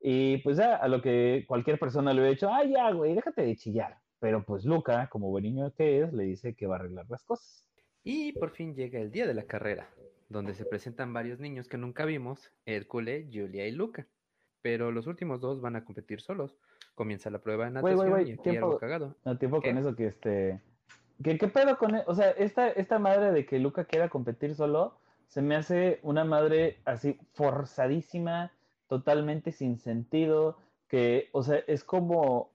Y 0.00 0.38
pues 0.38 0.58
ya 0.58 0.76
a 0.76 0.86
lo 0.86 1.00
que 1.00 1.46
cualquier 1.48 1.78
persona 1.78 2.12
le 2.12 2.20
hubiera 2.20 2.34
dicho, 2.34 2.52
ay 2.52 2.72
ya, 2.72 2.92
güey, 2.92 3.14
déjate 3.14 3.42
de 3.42 3.56
chillar. 3.56 3.96
Pero 4.18 4.44
pues 4.44 4.64
Luca, 4.64 5.08
como 5.08 5.30
buen 5.30 5.44
niño 5.44 5.72
que 5.74 6.02
es, 6.02 6.12
le 6.12 6.24
dice 6.24 6.54
que 6.54 6.66
va 6.66 6.76
a 6.76 6.78
arreglar 6.80 7.06
las 7.08 7.22
cosas. 7.24 7.66
Y 8.02 8.32
por 8.32 8.50
fin 8.50 8.74
llega 8.74 9.00
el 9.00 9.10
día 9.10 9.26
de 9.26 9.34
la 9.34 9.44
carrera 9.44 9.88
donde 10.28 10.54
se 10.54 10.64
presentan 10.64 11.12
varios 11.12 11.38
niños 11.38 11.68
que 11.68 11.76
nunca 11.76 12.04
vimos, 12.04 12.52
Hércules, 12.64 13.26
Julia 13.32 13.66
y 13.66 13.72
Luca. 13.72 14.06
pero 14.62 14.90
los 14.90 15.06
últimos 15.06 15.40
dos 15.40 15.60
van 15.60 15.76
a 15.76 15.84
competir 15.84 16.20
solos. 16.20 16.58
Comienza 16.96 17.30
la 17.30 17.38
prueba 17.38 17.66
de 17.66 17.70
natación 17.72 18.26
y 18.26 18.32
aquí 18.32 18.42
tiempo. 18.42 18.66
algo 18.66 18.78
cagado. 18.78 19.14
No, 19.24 19.38
tiempo 19.38 19.60
¿Qué? 19.60 19.68
con 19.68 19.78
eso 19.78 19.94
que 19.94 20.06
este. 20.08 20.60
¿Qué, 21.22 21.38
qué 21.38 21.46
pedo 21.46 21.78
con 21.78 21.94
e- 21.94 22.04
O 22.06 22.14
sea, 22.14 22.30
esta, 22.32 22.68
esta 22.70 22.98
madre 22.98 23.30
de 23.30 23.46
que 23.46 23.60
Luca 23.60 23.84
quiera 23.84 24.08
competir 24.08 24.56
solo 24.56 24.98
se 25.28 25.40
me 25.42 25.54
hace 25.54 26.00
una 26.02 26.24
madre 26.24 26.78
así 26.84 27.18
forzadísima, 27.34 28.52
totalmente 28.88 29.52
sin 29.52 29.78
sentido. 29.78 30.56
Que, 30.88 31.28
o 31.32 31.42
sea, 31.42 31.62
es 31.66 31.84
como. 31.84 32.50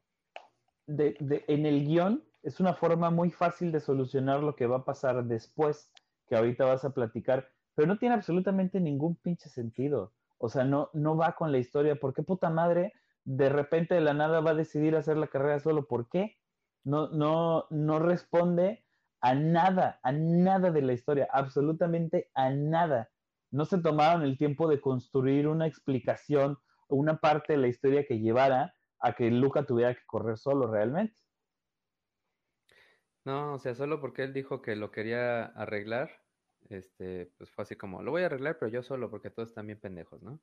De, 0.96 1.16
en 1.48 1.66
el 1.66 1.86
guion 1.86 2.24
es 2.44 2.60
una 2.60 2.74
forma 2.74 3.10
muy 3.10 3.32
fácil 3.32 3.72
de 3.72 3.80
solucionar 3.80 4.42
lo 4.44 4.56
que 4.56 4.68
va 4.68 4.78
a 4.78 4.86
pasar 4.86 5.24
después, 5.24 5.92
que 6.28 6.36
ahorita 6.36 6.66
vas 6.66 6.84
a 6.84 6.94
platicar, 6.94 7.48
pero 7.76 7.88
no 7.88 7.98
tiene 7.98 8.16
absolutamente 8.16 8.80
ningún 8.80 9.16
pinche 9.16 9.50
sentido. 9.50 10.14
O 10.38 10.50
sea, 10.50 10.64
no, 10.66 10.90
no 10.94 11.16
va 11.16 11.34
con 11.34 11.52
la 11.52 11.60
historia. 11.60 11.96
¿Por 11.96 12.14
qué 12.14 12.24
puta 12.24 12.50
madre 12.50 12.94
de 13.24 13.50
repente 13.50 13.96
de 13.96 14.02
la 14.02 14.14
nada 14.14 14.42
va 14.42 14.52
a 14.52 14.56
decidir 14.56 14.96
hacer 14.96 15.18
la 15.18 15.28
carrera 15.28 15.60
solo? 15.60 15.88
¿Por 15.88 16.10
qué? 16.10 16.38
No, 16.84 17.10
no, 17.10 17.68
no 17.70 18.00
responde 18.00 18.84
a 19.22 19.36
nada, 19.36 20.00
a 20.04 20.12
nada 20.12 20.72
de 20.72 20.82
la 20.82 20.94
historia, 20.94 21.30
absolutamente 21.32 22.32
a 22.34 22.50
nada. 22.50 23.12
No 23.52 23.66
se 23.66 23.78
tomaron 23.78 24.24
el 24.24 24.38
tiempo 24.38 24.68
de 24.68 24.82
construir 24.82 25.48
una 25.48 25.68
explicación 25.68 26.58
o 26.88 26.96
una 26.96 27.20
parte 27.20 27.54
de 27.54 27.60
la 27.60 27.68
historia 27.68 28.06
que 28.06 28.20
llevara 28.20 28.74
a 29.02 29.14
que 29.14 29.30
Luca 29.30 29.66
tuviera 29.66 29.94
que 29.94 30.06
correr 30.06 30.38
solo 30.38 30.68
realmente. 30.68 31.16
No, 33.26 33.54
o 33.54 33.60
sea, 33.60 33.76
solo 33.76 34.00
porque 34.00 34.24
él 34.24 34.34
dijo 34.34 34.62
que 34.62 34.76
lo 34.76 34.92
quería 34.92 35.46
arreglar, 35.46 36.10
este, 36.70 37.32
pues 37.38 37.52
fue 37.52 37.64
así 37.64 37.76
como, 37.76 38.02
lo 38.02 38.12
voy 38.12 38.24
a 38.24 38.28
arreglar, 38.28 38.58
pero 38.58 38.72
yo 38.72 38.84
solo, 38.84 39.10
porque 39.10 39.30
todos 39.30 39.50
están 39.50 39.68
bien 39.68 39.80
pendejos, 39.80 40.22
¿no? 40.24 40.40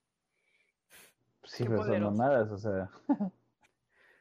Sí, 1.44 1.64
pero 1.64 1.84
son 1.84 2.02
mamadas, 2.02 2.50
o 2.50 2.58
sea. 2.58 2.90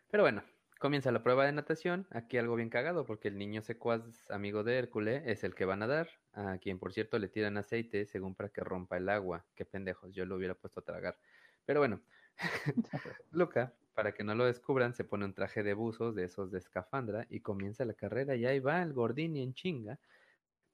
Pero 0.09 0.23
bueno, 0.23 0.41
comienza 0.79 1.11
la 1.11 1.21
prueba 1.21 1.45
de 1.45 1.51
natación. 1.51 2.07
Aquí 2.11 2.37
algo 2.37 2.55
bien 2.55 2.69
cagado, 2.69 3.05
porque 3.05 3.27
el 3.27 3.37
niño 3.37 3.61
secuaz 3.61 4.31
amigo 4.31 4.63
de 4.63 4.77
Hércules 4.77 5.23
es 5.25 5.43
el 5.43 5.53
que 5.53 5.65
va 5.65 5.73
a 5.73 5.77
nadar, 5.77 6.09
a 6.31 6.57
quien 6.59 6.79
por 6.79 6.93
cierto 6.93 7.19
le 7.19 7.27
tiran 7.27 7.57
aceite 7.57 8.05
según 8.05 8.33
para 8.33 8.47
que 8.47 8.61
rompa 8.61 8.95
el 8.95 9.09
agua. 9.09 9.45
Qué 9.55 9.65
pendejos, 9.65 10.13
yo 10.13 10.25
lo 10.25 10.37
hubiera 10.37 10.55
puesto 10.55 10.79
a 10.79 10.85
tragar. 10.85 11.17
Pero 11.65 11.81
bueno, 11.81 11.99
Luca, 13.31 13.73
para 13.97 14.11
que 14.11 14.23
no 14.23 14.35
lo 14.35 14.45
descubran, 14.45 14.93
se 14.93 15.05
pone 15.05 15.25
un 15.25 15.33
traje 15.33 15.63
de 15.63 15.73
buzos 15.73 16.13
de 16.13 16.25
esos 16.25 16.51
de 16.51 16.59
escafandra 16.59 17.25
y 17.31 17.39
comienza 17.39 17.83
la 17.83 17.95
carrera 17.95 18.35
y 18.35 18.45
ahí 18.45 18.59
va 18.59 18.83
el 18.83 18.93
gordini 18.93 19.41
en 19.41 19.55
chinga. 19.55 19.99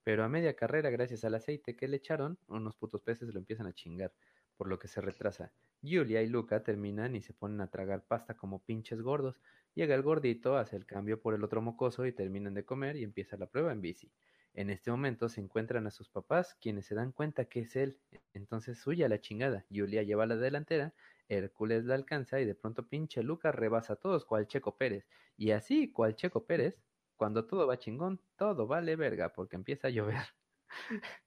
Pero 0.03 0.25
a 0.25 0.27
media 0.27 0.57
carrera, 0.57 0.89
gracias 0.89 1.23
al 1.23 1.35
aceite 1.35 1.77
que 1.77 1.87
le 1.87 1.95
echaron, 1.95 2.37
unos 2.49 2.75
putos 2.75 3.01
peces 3.01 3.33
lo 3.33 3.39
empiezan 3.39 3.65
a 3.65 3.71
chingar, 3.71 4.11
por 4.57 4.67
lo 4.67 4.77
que 4.77 4.89
se 4.89 4.99
retrasa. 4.99 5.53
Julia 5.81 6.21
y 6.21 6.27
Luca 6.27 6.63
terminan 6.63 7.15
y 7.15 7.21
se 7.21 7.31
ponen 7.31 7.61
a 7.61 7.67
tragar 7.67 8.03
pasta 8.03 8.33
como 8.33 8.59
pinches 8.59 9.01
gordos. 9.01 9.39
Llega 9.73 9.95
el 9.95 10.01
gordito, 10.01 10.57
hace 10.57 10.75
el 10.75 10.85
cambio 10.85 11.21
por 11.21 11.33
el 11.33 11.45
otro 11.45 11.61
mocoso 11.61 12.05
y 12.05 12.11
terminan 12.11 12.53
de 12.53 12.65
comer 12.65 12.97
y 12.97 13.05
empieza 13.05 13.37
la 13.37 13.47
prueba 13.47 13.71
en 13.71 13.79
bici. 13.79 14.11
En 14.53 14.69
este 14.69 14.91
momento 14.91 15.29
se 15.29 15.39
encuentran 15.39 15.87
a 15.87 15.91
sus 15.91 16.09
papás, 16.09 16.57
quienes 16.59 16.87
se 16.87 16.95
dan 16.95 17.13
cuenta 17.13 17.45
que 17.45 17.61
es 17.61 17.77
él. 17.77 18.01
Entonces 18.33 18.85
huye 18.85 19.05
a 19.05 19.09
la 19.09 19.21
chingada. 19.21 19.65
Julia 19.73 20.03
lleva 20.03 20.25
la 20.25 20.35
delantera, 20.35 20.93
Hércules 21.33 21.85
la 21.85 21.95
alcanza 21.95 22.39
y 22.39 22.45
de 22.45 22.55
pronto 22.55 22.87
pinche 22.87 23.23
Luca 23.23 23.51
rebasa 23.51 23.93
a 23.93 23.95
todos 23.97 24.25
cual 24.25 24.47
Checo 24.47 24.77
Pérez. 24.77 25.07
Y 25.37 25.51
así, 25.51 25.91
cual 25.91 26.15
Checo 26.15 26.45
Pérez, 26.45 26.79
cuando 27.15 27.45
todo 27.45 27.67
va 27.67 27.77
chingón, 27.77 28.19
todo 28.37 28.67
vale 28.67 28.95
verga 28.95 29.33
porque 29.33 29.55
empieza 29.55 29.87
a 29.87 29.91
llover. 29.91 30.23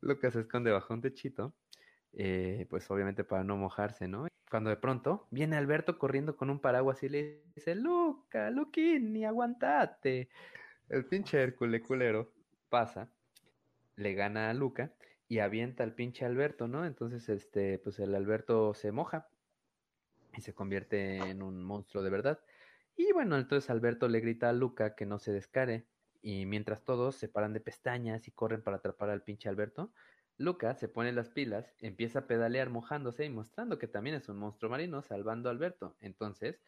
Luca 0.00 0.30
se 0.30 0.40
esconde 0.40 0.70
bajo 0.70 0.94
un 0.94 1.02
techito 1.02 1.54
eh, 2.12 2.66
pues 2.68 2.90
obviamente 2.90 3.24
para 3.24 3.44
no 3.44 3.56
mojarse, 3.56 4.08
¿no? 4.08 4.26
Cuando 4.50 4.70
de 4.70 4.76
pronto 4.76 5.28
viene 5.30 5.56
Alberto 5.56 5.98
corriendo 5.98 6.36
con 6.36 6.50
un 6.50 6.58
paraguas 6.60 7.02
y 7.02 7.08
le 7.08 7.44
dice, 7.54 7.74
Luca, 7.76 8.50
Luquini, 8.50 9.24
aguantate. 9.24 10.28
El 10.88 11.06
pinche 11.06 11.40
Hércules 11.40 11.82
culero 11.82 12.32
pasa, 12.68 13.12
le 13.94 14.14
gana 14.14 14.50
a 14.50 14.54
Luca 14.54 14.92
y 15.28 15.38
avienta 15.38 15.84
al 15.84 15.94
pinche 15.94 16.24
Alberto, 16.24 16.66
¿no? 16.66 16.84
Entonces, 16.84 17.28
este, 17.28 17.78
pues 17.78 18.00
el 18.00 18.14
Alberto 18.14 18.74
se 18.74 18.90
moja 18.90 19.28
y 20.36 20.40
se 20.42 20.54
convierte 20.54 21.16
en 21.16 21.42
un 21.42 21.62
monstruo 21.62 22.02
de 22.02 22.10
verdad. 22.10 22.40
Y 22.96 23.12
bueno, 23.12 23.38
entonces 23.38 23.70
Alberto 23.70 24.08
le 24.08 24.20
grita 24.20 24.48
a 24.48 24.52
Luca 24.52 24.94
que 24.94 25.06
no 25.06 25.18
se 25.18 25.32
descare 25.32 25.86
y 26.22 26.46
mientras 26.46 26.84
todos 26.84 27.16
se 27.16 27.28
paran 27.28 27.52
de 27.52 27.60
pestañas 27.60 28.28
y 28.28 28.30
corren 28.30 28.62
para 28.62 28.78
atrapar 28.78 29.10
al 29.10 29.22
pinche 29.22 29.48
Alberto, 29.48 29.92
Luca 30.36 30.74
se 30.74 30.88
pone 30.88 31.12
las 31.12 31.28
pilas, 31.28 31.74
empieza 31.80 32.20
a 32.20 32.26
pedalear 32.26 32.70
mojándose 32.70 33.24
y 33.24 33.30
mostrando 33.30 33.78
que 33.78 33.88
también 33.88 34.16
es 34.16 34.28
un 34.28 34.38
monstruo 34.38 34.70
marino, 34.70 35.02
salvando 35.02 35.48
a 35.48 35.52
Alberto. 35.52 35.96
Entonces, 36.00 36.60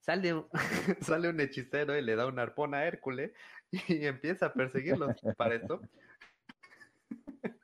sale 0.00 0.34
un, 0.34 0.48
sale 1.00 1.28
un 1.28 1.40
hechicero 1.40 1.96
y 1.96 2.02
le 2.02 2.16
da 2.16 2.26
un 2.26 2.38
arpón 2.38 2.74
a 2.74 2.84
Hércules 2.84 3.32
y 3.70 4.06
empieza 4.06 4.46
a 4.46 4.52
perseguirlos. 4.52 5.16
Para 5.36 5.54
esto, 5.54 5.80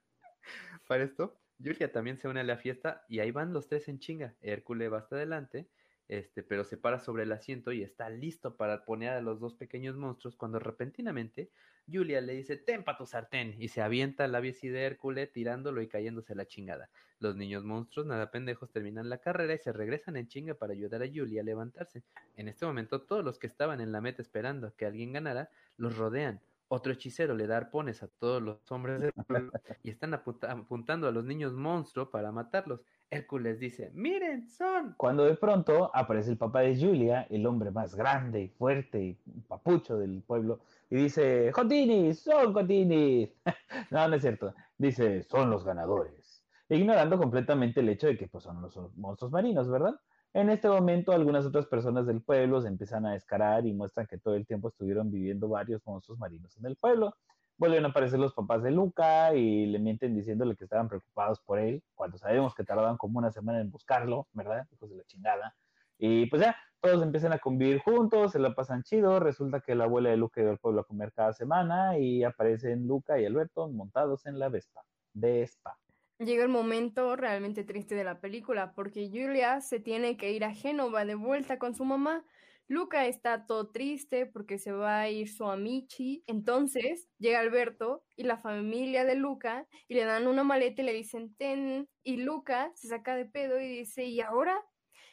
para 0.87 1.05
esto, 1.05 1.37
Julia 1.63 1.93
también 1.93 2.19
se 2.19 2.29
une 2.29 2.41
a 2.41 2.45
la 2.45 2.57
fiesta 2.57 3.05
y 3.09 3.21
ahí 3.21 3.31
van 3.31 3.53
los 3.53 3.69
tres 3.69 3.89
en 3.89 3.99
chinga. 3.99 4.35
Hércules 4.41 4.93
va 4.93 4.99
hasta 4.99 5.17
adelante, 5.17 5.69
este, 6.09 6.43
pero 6.43 6.65
se 6.65 6.77
para 6.77 7.01
sobre 7.01 7.25
el 7.25 7.33
asiento 7.33 7.73
y 7.73 7.83
está 7.83 8.09
listo 8.11 8.57
para 8.57 8.85
poner 8.85 9.11
a 9.11 9.21
los 9.21 9.41
dos 9.41 9.55
pequeños 9.55 9.97
monstruos 9.97 10.37
cuando 10.37 10.59
repentinamente 10.59 11.51
Julia 11.91 12.21
le 12.21 12.35
dice, 12.35 12.57
ten 12.57 12.85
pa' 12.85 12.99
tu 12.99 13.07
sartén, 13.07 13.55
y 13.59 13.69
se 13.69 13.81
avienta 13.81 14.29
la 14.29 14.41
bici 14.41 14.69
de 14.69 14.83
Hércules 14.83 15.33
tirándolo 15.33 15.81
y 15.81 15.89
cayéndose 15.89 16.35
la 16.35 16.47
chingada. 16.47 16.91
Los 17.19 17.35
niños 17.35 17.65
monstruos, 17.65 18.07
nada 18.07 18.31
pendejos, 18.31 18.71
terminan 18.71 19.09
la 19.09 19.19
carrera 19.19 19.55
y 19.55 19.59
se 19.59 19.73
regresan 19.73 20.17
en 20.17 20.29
chinga 20.29 20.55
para 20.55 20.75
ayudar 20.75 21.03
a 21.03 21.07
Julia 21.07 21.41
a 21.41 21.45
levantarse. 21.45 22.05
En 22.37 22.49
este 22.49 22.67
momento, 22.67 23.03
todos 23.03 23.25
los 23.25 23.39
que 23.39 23.47
estaban 23.47 23.81
en 23.81 23.91
la 23.91 24.01
meta 24.01 24.23
esperando 24.23 24.67
a 24.67 24.77
que 24.77 24.87
alguien 24.87 25.13
ganara, 25.13 25.51
los 25.77 25.97
rodean. 25.97 26.43
Otro 26.69 26.93
hechicero 26.93 27.35
le 27.35 27.47
da 27.47 27.57
arpones 27.57 28.03
a 28.03 28.09
todos 28.09 28.43
los 28.43 28.71
hombres 28.71 29.01
del 29.01 29.13
pueblo 29.13 29.51
y 29.83 29.91
están 29.91 30.13
apunta- 30.13 30.53
apuntando 30.53 31.09
a 31.09 31.11
los 31.11 31.25
niños 31.25 31.55
monstruo 31.55 32.11
para 32.11 32.31
matarlos. 32.31 32.81
Hércules 33.11 33.59
dice, 33.59 33.91
miren, 33.95 34.47
son... 34.47 34.95
Cuando 34.99 35.25
de 35.25 35.35
pronto 35.35 35.91
aparece 35.95 36.31
el 36.31 36.37
papá 36.37 36.61
de 36.61 36.79
Julia, 36.79 37.23
el 37.31 37.47
hombre 37.47 37.71
más 37.71 37.95
grande 37.95 38.43
y 38.43 38.49
fuerte 38.49 39.03
y 39.03 39.15
papucho 39.49 39.97
del 39.97 40.23
pueblo, 40.23 40.61
y 40.91 40.97
dice, 40.97 41.51
Jotinis, 41.53 42.21
son 42.21 42.53
Jotinis. 42.53 43.31
no, 43.91 44.09
no 44.09 44.15
es 44.15 44.21
cierto. 44.21 44.55
Dice, 44.77 45.23
son 45.23 45.49
los 45.49 45.65
ganadores. 45.65 46.45
Ignorando 46.69 47.17
completamente 47.17 47.81
el 47.81 47.89
hecho 47.89 48.09
de 48.09 48.19
que 48.19 48.29
pues, 48.29 48.45
son 48.45 48.61
los 48.61 48.77
monstruos 48.97 49.33
marinos, 49.33 49.71
¿verdad? 49.71 49.99
En 50.39 50.51
este 50.51 50.69
momento, 50.69 51.11
algunas 51.11 51.45
otras 51.45 51.67
personas 51.67 52.07
del 52.07 52.23
pueblo 52.23 52.63
se 52.63 52.69
empiezan 52.69 53.05
a 53.05 53.15
descarar 53.15 53.67
y 53.67 53.73
muestran 53.73 54.07
que 54.07 54.19
todo 54.19 54.37
el 54.37 54.47
tiempo 54.47 54.69
estuvieron 54.69 55.11
viviendo 55.11 55.49
varios 55.49 55.85
monstruos 55.85 56.17
marinos 56.21 56.57
en 56.59 56.67
el 56.67 56.77
pueblo. 56.77 57.17
Vuelven 57.57 57.85
a 57.85 57.89
aparecer 57.89 58.21
los 58.21 58.35
papás 58.35 58.63
de 58.63 58.71
Luca 58.71 59.35
y 59.35 59.67
le 59.67 59.81
mienten 59.81 60.15
diciéndole 60.15 60.55
que 60.55 60.63
estaban 60.63 60.89
preocupados 60.89 61.41
por 61.41 61.59
él, 61.59 61.83
cuando 61.97 62.19
sabemos 62.19 62.55
que 62.55 62.63
tardaban 62.63 62.97
como 62.99 63.19
una 63.19 63.33
semana 63.33 63.61
en 63.61 63.73
buscarlo, 63.73 64.29
¿verdad? 64.33 64.65
Hijos 64.71 64.89
de 64.91 64.99
la 64.99 65.05
chingada. 65.07 65.57
Y 65.99 66.27
pues 66.27 66.41
ya, 66.41 66.55
todos 66.81 67.03
empiezan 67.03 67.33
a 67.33 67.41
convivir 67.41 67.81
juntos, 67.81 68.31
se 68.31 68.39
la 68.39 68.55
pasan 68.55 68.85
chido. 68.85 69.19
Resulta 69.19 69.59
que 69.59 69.75
la 69.75 69.87
abuela 69.87 70.11
de 70.11 70.19
Luca 70.19 70.41
iba 70.41 70.53
al 70.53 70.59
pueblo 70.59 70.83
a 70.83 70.85
comer 70.85 71.13
cada 71.13 71.33
semana 71.33 71.99
y 71.99 72.23
aparecen 72.23 72.87
Luca 72.87 73.19
y 73.19 73.27
Alberto 73.27 73.69
montados 73.69 74.25
en 74.27 74.39
la 74.39 74.49
Vespa. 74.49 74.85
Vespa. 75.15 75.77
Llega 76.19 76.43
el 76.43 76.49
momento 76.49 77.15
realmente 77.15 77.63
triste 77.63 77.95
de 77.95 78.03
la 78.03 78.21
película 78.21 78.73
porque 78.75 79.09
Julia 79.09 79.61
se 79.61 79.79
tiene 79.79 80.17
que 80.17 80.33
ir 80.33 80.45
a 80.45 80.53
Génova 80.53 81.05
de 81.05 81.15
vuelta 81.15 81.59
con 81.61 81.77
su 81.77 81.85
mamá. 81.85 82.25
Luca 82.67 83.07
está 83.07 83.47
todo 83.47 83.71
triste 83.71 84.27
porque 84.27 84.59
se 84.59 84.73
va 84.73 84.99
a 85.01 85.09
ir 85.09 85.29
su 85.29 85.45
amici. 85.49 86.25
Entonces 86.27 87.09
llega 87.19 87.39
Alberto 87.39 88.05
y 88.17 88.25
la 88.25 88.37
familia 88.37 89.05
de 89.05 89.15
Luca 89.15 89.69
y 89.87 89.95
le 89.95 90.05
dan 90.05 90.27
una 90.27 90.43
maleta 90.43 90.83
y 90.83 90.87
le 90.87 90.93
dicen 90.93 91.37
ten. 91.37 91.89
Y 92.03 92.17
Luca 92.17 92.73
se 92.75 92.89
saca 92.89 93.15
de 93.15 93.25
pedo 93.25 93.61
y 93.61 93.69
dice 93.69 94.05
¿y 94.05 94.21
ahora? 94.21 94.61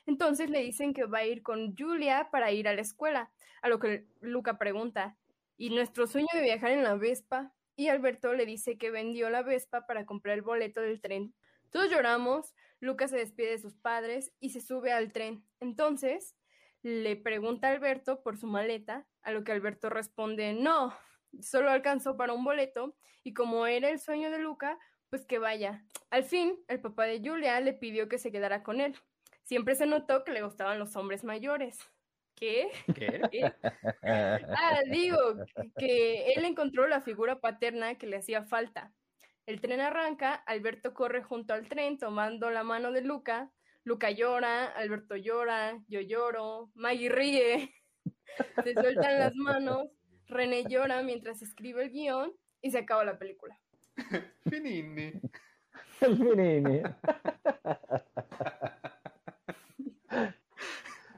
Entonces 0.08 0.50
le 0.50 0.62
dicen 0.62 0.94
que 0.94 1.06
va 1.06 1.20
a 1.20 1.26
ir 1.26 1.44
con 1.44 1.76
Julia 1.78 2.30
para 2.32 2.52
ir 2.52 2.68
a 2.68 2.74
la 2.74 2.82
escuela. 2.82 3.32
A 3.62 3.70
lo 3.70 3.78
que 3.80 4.08
Luca 4.22 4.58
pregunta 4.58 5.18
¿y 5.56 5.70
nuestro 5.70 6.08
sueño 6.08 6.28
de 6.34 6.42
viajar 6.42 6.72
en 6.72 6.84
la 6.84 6.96
Vespa? 6.96 7.54
Y 7.76 7.90
Alberto 7.90 8.34
le 8.34 8.46
dice 8.46 8.78
que 8.78 8.92
vendió 8.92 9.30
la 9.30 9.42
Vespa 9.42 9.86
para 9.86 10.06
comprar 10.06 10.36
el 10.36 10.42
boleto 10.42 10.82
del 10.82 11.02
tren. 11.02 11.34
Todos 11.70 11.90
lloramos, 11.90 12.54
Lucas 12.80 13.12
se 13.12 13.18
despide 13.18 13.52
de 13.52 13.60
sus 13.60 13.76
padres 13.76 14.32
y 14.40 14.52
se 14.52 14.62
sube 14.62 14.92
al 14.92 15.12
tren. 15.12 15.44
Entonces 15.60 16.36
le 16.82 17.16
pregunta 17.16 17.68
a 17.68 17.72
Alberto 17.72 18.22
por 18.22 18.38
su 18.38 18.48
maleta, 18.48 19.08
a 19.24 19.32
lo 19.32 19.44
que 19.44 19.52
Alberto 19.52 19.90
responde 19.90 20.54
no, 20.54 20.96
solo 21.42 21.70
alcanzó 21.70 22.16
para 22.16 22.34
un 22.34 22.44
boleto 22.44 22.96
y 23.24 23.34
como 23.34 23.66
era 23.68 23.90
el 23.90 24.00
sueño 24.00 24.30
de 24.32 24.40
Luca, 24.40 24.78
pues 25.10 25.26
que 25.26 25.40
vaya. 25.40 25.84
Al 26.12 26.24
fin, 26.24 26.64
el 26.68 26.80
papá 26.80 27.06
de 27.06 27.22
Julia 27.24 27.60
le 27.60 27.74
pidió 27.74 28.08
que 28.08 28.20
se 28.20 28.32
quedara 28.32 28.64
con 28.64 28.82
él. 28.82 28.96
Siempre 29.44 29.76
se 29.76 29.86
notó 29.86 30.24
que 30.24 30.32
le 30.32 30.44
gustaban 30.44 30.80
los 30.80 30.96
hombres 30.96 31.24
mayores. 31.24 31.80
¿Qué? 32.36 32.70
¿Qué? 32.94 33.22
¿Qué? 33.32 33.54
Ah, 34.04 34.82
digo 34.92 35.18
que 35.78 36.34
él 36.34 36.46
encontró 36.46 36.88
la 36.88 37.02
figura 37.02 37.40
paterna 37.40 37.96
que 37.96 38.08
le 38.08 38.18
hacía 38.18 38.44
falta. 38.44 38.94
El 39.46 39.62
tren 39.62 39.80
arranca, 39.80 40.34
Alberto 40.34 40.94
corre 40.94 41.24
junto 41.24 41.54
al 41.54 41.68
tren 41.68 41.98
tomando 41.98 42.50
la 42.50 42.64
mano 42.64 42.92
de 42.92 43.02
Luca, 43.02 43.52
Luca 43.84 44.10
llora, 44.10 44.66
Alberto 44.66 45.16
llora, 45.16 45.80
yo 45.88 46.02
lloro, 46.02 46.72
Maggie 46.74 47.10
ríe, 47.10 47.72
se 48.64 48.74
sueltan 48.74 49.20
las 49.20 49.36
manos, 49.36 49.88
René 50.28 50.64
llora 50.68 51.04
mientras 51.04 51.44
escribe 51.44 51.84
el 51.84 51.92
guion 51.92 52.34
y 52.62 52.72
se 52.72 52.80
acaba 52.80 53.06
la 53.06 53.20
película. 53.20 53.56
Finini. 54.50 55.14
Finini. 56.00 56.82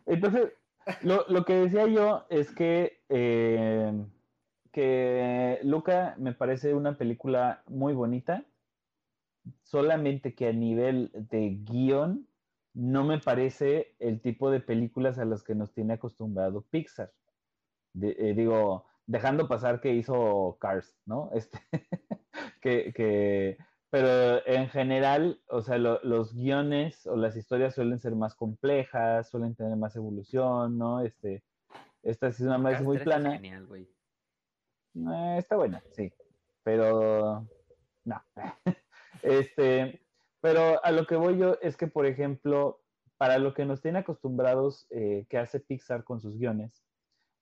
Entonces, 0.06 0.54
lo, 1.04 1.46
que 1.46 1.54
decía 1.54 1.88
yo 1.88 2.26
es 2.30 2.52
que, 2.52 3.02
eh, 3.10 4.06
que 4.72 5.60
Luca 5.64 6.16
me 6.18 6.34
parece 6.34 6.74
una 6.74 6.98
película 6.98 7.64
muy 7.68 7.94
bonita, 7.94 8.46
solamente 9.64 10.36
que 10.36 10.48
a 10.48 10.54
nivel 10.54 11.12
de 11.14 11.60
guion 11.64 12.28
no 12.74 13.04
me 13.04 13.20
parece 13.20 13.96
el 14.00 14.22
tipo 14.22 14.52
de 14.52 14.60
películas 14.60 15.18
a 15.18 15.26
las 15.26 15.44
que 15.44 15.56
nos 15.56 15.74
tiene 15.74 15.94
acostumbrado 15.94 16.62
Pixar. 16.70 17.12
Eh, 18.00 18.34
digo, 18.36 18.86
dejando 19.08 19.48
pasar 19.48 19.82
que 19.82 19.94
hizo 19.94 20.58
Cars, 20.60 20.96
¿no? 21.06 21.32
Este, 21.34 21.60
que, 22.62 22.94
que, 22.94 23.58
pero 23.90 24.46
en 24.46 24.70
general, 24.70 25.42
o 25.48 25.62
sea, 25.62 25.78
lo, 25.78 26.00
los 26.04 26.34
guiones 26.34 27.08
o 27.08 27.16
las 27.16 27.36
historias 27.38 27.76
suelen 27.76 28.00
ser 28.00 28.16
más 28.16 28.36
complejas, 28.36 29.30
suelen 29.30 29.56
tener 29.56 29.78
más 29.78 29.96
evolución, 29.96 30.78
¿no? 30.78 31.02
Este, 31.02 31.44
esta 32.04 32.28
es 32.28 32.40
una 32.40 32.58
más 32.58 32.82
muy 32.82 32.98
plana. 33.00 33.34
Genial, 33.34 33.66
güey. 33.66 33.84
Eh, 34.96 35.36
está 35.38 35.56
buena, 35.56 35.84
sí, 35.92 36.12
pero 36.64 37.48
no. 38.04 38.24
este, 39.22 40.02
pero 40.42 40.84
a 40.84 40.92
lo 40.92 41.06
que 41.06 41.16
voy 41.16 41.38
yo 41.38 41.58
es 41.62 41.78
que, 41.78 41.88
por 41.88 42.06
ejemplo, 42.06 42.82
para 43.18 43.38
lo 43.38 43.54
que 43.54 43.66
nos 43.66 43.82
tiene 43.82 44.00
acostumbrados 44.00 44.88
eh, 44.90 45.26
que 45.30 45.38
hace 45.38 45.60
Pixar 45.60 46.04
con 46.04 46.20
sus 46.20 46.38
guiones, 46.38 46.84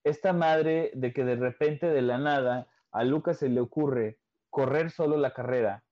esta 0.04 0.34
madre 0.34 0.92
de 0.94 1.12
que 1.12 1.24
de 1.24 1.36
repente 1.36 1.88
de 1.88 2.02
la 2.02 2.18
nada 2.18 2.68
a 2.92 3.04
Lucas 3.04 3.40
se 3.40 3.50
le 3.50 3.62
ocurre 3.62 4.20
correr 4.52 4.92
solo 4.92 5.18
la 5.18 5.34
carrera, 5.34 5.84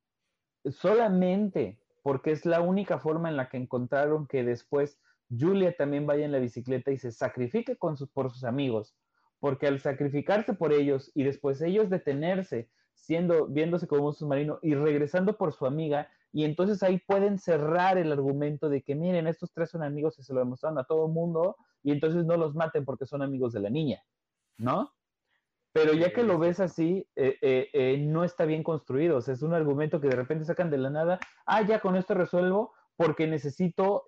solamente 0.72 1.80
porque 2.04 2.32
es 2.32 2.46
la 2.46 2.62
única 2.62 3.00
forma 3.00 3.30
en 3.30 3.38
la 3.38 3.50
que 3.50 3.58
encontraron 3.58 4.28
que 4.28 4.44
después 4.44 5.00
Julia 5.30 5.76
también 5.76 6.06
vaya 6.06 6.26
en 6.26 6.32
la 6.32 6.40
bicicleta 6.40 6.92
y 6.92 6.98
se 6.98 7.12
sacrifique 7.12 7.78
con 7.78 7.96
por 8.14 8.30
sus 8.30 8.44
amigos, 8.44 8.96
porque 9.40 9.68
al 9.68 9.80
sacrificarse 9.80 10.54
por 10.54 10.74
ellos 10.74 11.12
y 11.16 11.24
después 11.24 11.62
ellos 11.62 11.90
detenerse, 11.90 12.70
siendo, 12.94 13.48
viéndose 13.48 13.88
como 13.88 14.08
un 14.08 14.14
submarino 14.14 14.60
y 14.62 14.76
regresando 14.76 15.38
por 15.38 15.54
su 15.54 15.66
amiga, 15.66 16.10
y 16.32 16.46
entonces 16.46 16.84
ahí 16.84 17.00
pueden 17.00 17.40
cerrar 17.40 17.98
el 17.98 18.12
argumento 18.12 18.70
de 18.70 18.82
que 18.82 18.96
miren, 18.96 19.28
estos 19.28 19.54
tres 19.54 19.70
son 19.70 19.84
amigos 19.84 20.18
y 20.20 20.24
se 20.24 20.34
lo 20.34 20.40
demostraron 20.40 20.80
a 20.80 20.84
todo 20.84 21.06
el 21.06 21.12
mundo, 21.14 21.56
y 21.84 21.92
entonces 21.92 22.26
no 22.26 22.38
los 22.38 22.54
maten 22.54 22.86
porque 22.86 23.06
son 23.06 23.22
amigos 23.22 23.54
de 23.54 23.60
la 23.60 23.70
niña, 23.70 24.04
¿no? 24.58 24.92
Pero 25.74 25.94
ya 25.94 26.14
que 26.14 26.24
lo 26.24 26.38
ves 26.38 26.60
así, 26.60 27.08
eh, 27.16 27.38
eh, 27.42 27.70
eh, 27.74 27.98
no 27.98 28.24
está 28.24 28.46
bien 28.46 28.62
construido. 28.62 29.18
O 29.18 29.22
sea, 29.22 29.34
es 29.34 29.42
un 29.42 29.56
argumento 29.56 30.00
que 30.00 30.08
de 30.08 30.16
repente 30.16 30.46
sacan 30.46 30.70
de 30.70 30.78
la 30.78 30.92
nada. 30.92 31.20
Ah, 31.48 31.64
ya 31.64 31.80
con 31.80 31.96
esto 31.96 32.14
resuelvo 32.14 32.74
porque 32.96 33.26
necesito 33.26 34.04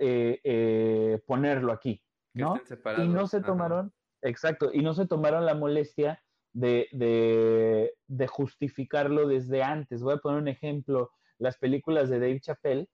ponerlo 1.25 1.73
aquí, 1.73 2.03
¿no? 2.35 2.61
Y 2.97 3.07
no 3.07 3.25
se 3.25 3.41
tomaron, 3.41 3.87
Ajá. 3.87 4.29
exacto, 4.29 4.69
y 4.71 4.83
no 4.83 4.93
se 4.93 5.07
tomaron 5.07 5.43
la 5.43 5.55
molestia 5.55 6.21
de, 6.53 6.87
de, 6.91 7.93
de, 8.07 8.27
justificarlo 8.27 9.27
desde 9.27 9.63
antes. 9.63 10.03
Voy 10.03 10.13
a 10.13 10.17
poner 10.17 10.41
un 10.41 10.47
ejemplo. 10.47 11.11
Las 11.39 11.57
películas 11.57 12.09
de 12.09 12.19
Dave 12.19 12.39
Chappelle, 12.39 12.87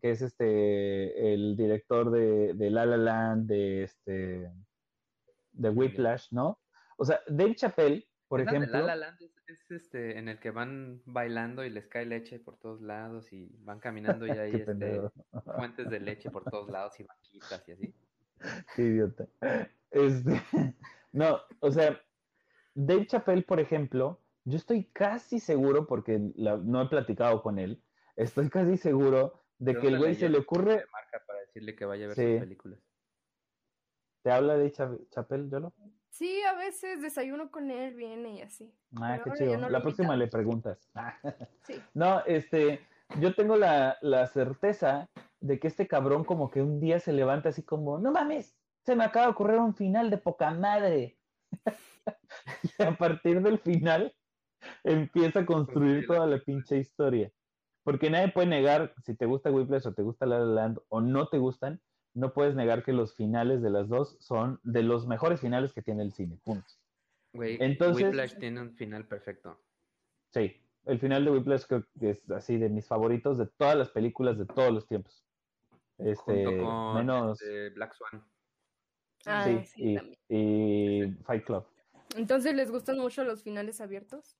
que 0.00 0.12
es 0.12 0.22
este 0.22 1.34
el 1.34 1.56
director 1.56 2.10
de, 2.10 2.54
de 2.54 2.70
La 2.70 2.86
La 2.86 2.96
Land, 2.96 3.46
de 3.46 3.82
este 3.84 4.50
de 5.52 5.70
Whiplash, 5.70 6.28
¿no? 6.30 6.58
O 7.00 7.04
sea, 7.06 7.18
Dave 7.28 7.54
Chappelle, 7.54 8.06
por 8.28 8.42
¿Es 8.42 8.46
ejemplo. 8.46 8.78
La 8.78 8.88
La 8.88 8.96
Land 8.96 9.22
es, 9.22 9.32
es, 9.46 9.70
este 9.70 10.18
en 10.18 10.28
el 10.28 10.38
que 10.38 10.50
van 10.50 11.00
bailando 11.06 11.64
y 11.64 11.70
les 11.70 11.86
cae 11.86 12.04
leche 12.04 12.38
por 12.38 12.58
todos 12.58 12.82
lados 12.82 13.32
y 13.32 13.48
van 13.60 13.80
caminando 13.80 14.26
y 14.26 14.30
hay 14.38 14.54
este, 14.56 15.00
fuentes 15.56 15.88
de 15.88 15.98
leche 15.98 16.30
por 16.30 16.44
todos 16.44 16.68
lados 16.68 17.00
y 17.00 17.04
vaquitas 17.04 17.66
y 17.66 17.72
así. 17.72 17.94
Qué 18.76 18.82
idiota. 18.82 19.26
Este, 19.90 20.42
no, 21.12 21.40
o 21.60 21.70
sea, 21.70 21.98
Dave 22.74 23.06
Chappelle, 23.06 23.44
por 23.44 23.60
ejemplo, 23.60 24.20
yo 24.44 24.58
estoy 24.58 24.84
casi 24.92 25.40
seguro, 25.40 25.86
porque 25.86 26.20
la, 26.34 26.58
no 26.58 26.82
he 26.82 26.88
platicado 26.90 27.40
con 27.42 27.58
él, 27.58 27.82
estoy 28.14 28.50
casi 28.50 28.76
seguro 28.76 29.42
de 29.56 29.74
que 29.74 29.88
el 29.88 29.96
güey 29.96 30.16
se 30.16 30.28
le 30.28 30.36
ocurre. 30.36 30.84
marca 30.92 31.24
para 31.26 31.40
decirle 31.40 31.74
que 31.74 31.86
vaya 31.86 32.04
a 32.04 32.08
ver 32.08 32.16
sí. 32.16 32.32
sus 32.32 32.40
películas. 32.40 32.78
¿Te 34.22 34.30
habla 34.30 34.58
de 34.58 34.70
Chappelle, 34.70 35.48
Yolo? 35.48 35.72
Sí, 36.10 36.42
a 36.42 36.54
veces 36.54 37.00
desayuno 37.00 37.50
con 37.50 37.70
él, 37.70 37.94
viene 37.94 38.34
y 38.34 38.42
así. 38.42 38.74
Ah, 38.96 39.18
Pero 39.22 39.24
qué 39.24 39.44
chido. 39.44 39.58
No 39.58 39.70
la 39.70 39.80
próxima 39.80 40.16
le 40.16 40.26
preguntas. 40.26 40.90
sí. 41.62 41.80
No, 41.94 42.22
este, 42.26 42.80
yo 43.20 43.34
tengo 43.34 43.56
la, 43.56 43.96
la, 44.02 44.26
certeza 44.26 45.08
de 45.40 45.58
que 45.58 45.68
este 45.68 45.86
cabrón 45.86 46.24
como 46.24 46.50
que 46.50 46.62
un 46.62 46.80
día 46.80 47.00
se 47.00 47.12
levanta 47.12 47.48
así 47.50 47.62
como, 47.62 47.98
no 47.98 48.12
mames, 48.12 48.56
se 48.84 48.96
me 48.96 49.04
acaba 49.04 49.26
de 49.26 49.32
ocurrir 49.32 49.58
un 49.58 49.74
final 49.74 50.10
de 50.10 50.18
poca 50.18 50.50
madre. 50.50 51.16
y 52.78 52.82
a 52.82 52.96
partir 52.96 53.40
del 53.42 53.58
final 53.58 54.14
empieza 54.84 55.40
a 55.40 55.46
construir 55.46 56.06
toda 56.06 56.26
la 56.26 56.38
pinche 56.38 56.76
historia. 56.78 57.30
Porque 57.82 58.10
nadie 58.10 58.32
puede 58.32 58.48
negar 58.48 58.94
si 59.04 59.14
te 59.14 59.26
gusta 59.26 59.50
Whiplash 59.50 59.86
o 59.86 59.94
te 59.94 60.02
gusta 60.02 60.26
La 60.26 60.38
La 60.40 60.46
Land 60.46 60.80
o 60.88 61.00
no 61.00 61.28
te 61.28 61.38
gustan, 61.38 61.80
no 62.14 62.32
puedes 62.32 62.54
negar 62.54 62.84
que 62.84 62.92
los 62.92 63.14
finales 63.14 63.62
de 63.62 63.70
las 63.70 63.88
dos 63.88 64.16
son 64.20 64.60
de 64.62 64.82
los 64.82 65.06
mejores 65.06 65.40
finales 65.40 65.72
que 65.72 65.82
tiene 65.82 66.02
el 66.02 66.12
cine. 66.12 66.38
Punto. 66.44 66.66
Güey, 67.32 67.58
Entonces, 67.60 68.04
Whiplash 68.04 68.36
tiene 68.38 68.60
un 68.60 68.74
final 68.74 69.06
perfecto. 69.06 69.60
Sí, 70.32 70.60
el 70.86 70.98
final 70.98 71.24
de 71.24 71.30
Whiplash 71.30 71.64
creo 71.66 71.84
que 71.98 72.10
es 72.10 72.30
así 72.30 72.56
de 72.56 72.68
mis 72.68 72.86
favoritos 72.86 73.38
de 73.38 73.46
todas 73.46 73.76
las 73.76 73.90
películas 73.90 74.38
de 74.38 74.46
todos 74.46 74.72
los 74.72 74.86
tiempos. 74.86 75.24
Este, 75.98 76.44
Junto 76.44 76.64
con 76.64 76.94
menos 76.96 77.40
este 77.40 77.70
Black 77.70 77.94
Swan. 77.94 78.24
Ah, 79.26 79.44
sí, 79.44 79.64
sí, 79.66 79.98
y, 80.28 81.04
y, 81.04 81.12
Fight 81.24 81.44
Club. 81.44 81.66
Entonces, 82.16 82.54
¿les 82.54 82.70
gustan 82.70 82.98
mucho 82.98 83.22
los 83.22 83.42
finales 83.42 83.80
abiertos? 83.80 84.38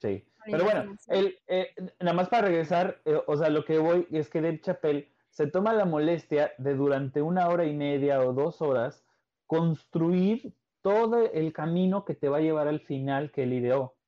Sí, 0.00 0.24
pero 0.44 0.64
bueno, 0.64 0.96
el, 1.08 1.38
eh, 1.46 1.74
nada 2.00 2.12
más 2.12 2.28
para 2.28 2.48
regresar, 2.48 3.00
eh, 3.04 3.18
o 3.26 3.36
sea, 3.36 3.48
lo 3.48 3.64
que 3.64 3.78
voy 3.78 4.06
es 4.10 4.28
que 4.28 4.40
Dave 4.40 4.60
Chappelle 4.60 5.10
se 5.36 5.46
toma 5.46 5.74
la 5.74 5.84
molestia 5.84 6.54
de 6.56 6.74
durante 6.74 7.20
una 7.20 7.48
hora 7.48 7.66
y 7.66 7.74
media 7.74 8.22
o 8.22 8.32
dos 8.32 8.62
horas 8.62 9.04
construir 9.46 10.54
todo 10.80 11.30
el 11.30 11.52
camino 11.52 12.06
que 12.06 12.14
te 12.14 12.30
va 12.30 12.38
a 12.38 12.40
llevar 12.40 12.68
al 12.68 12.80
final 12.80 13.30
que 13.30 13.42
él 13.42 13.52
ideó. 13.52 13.98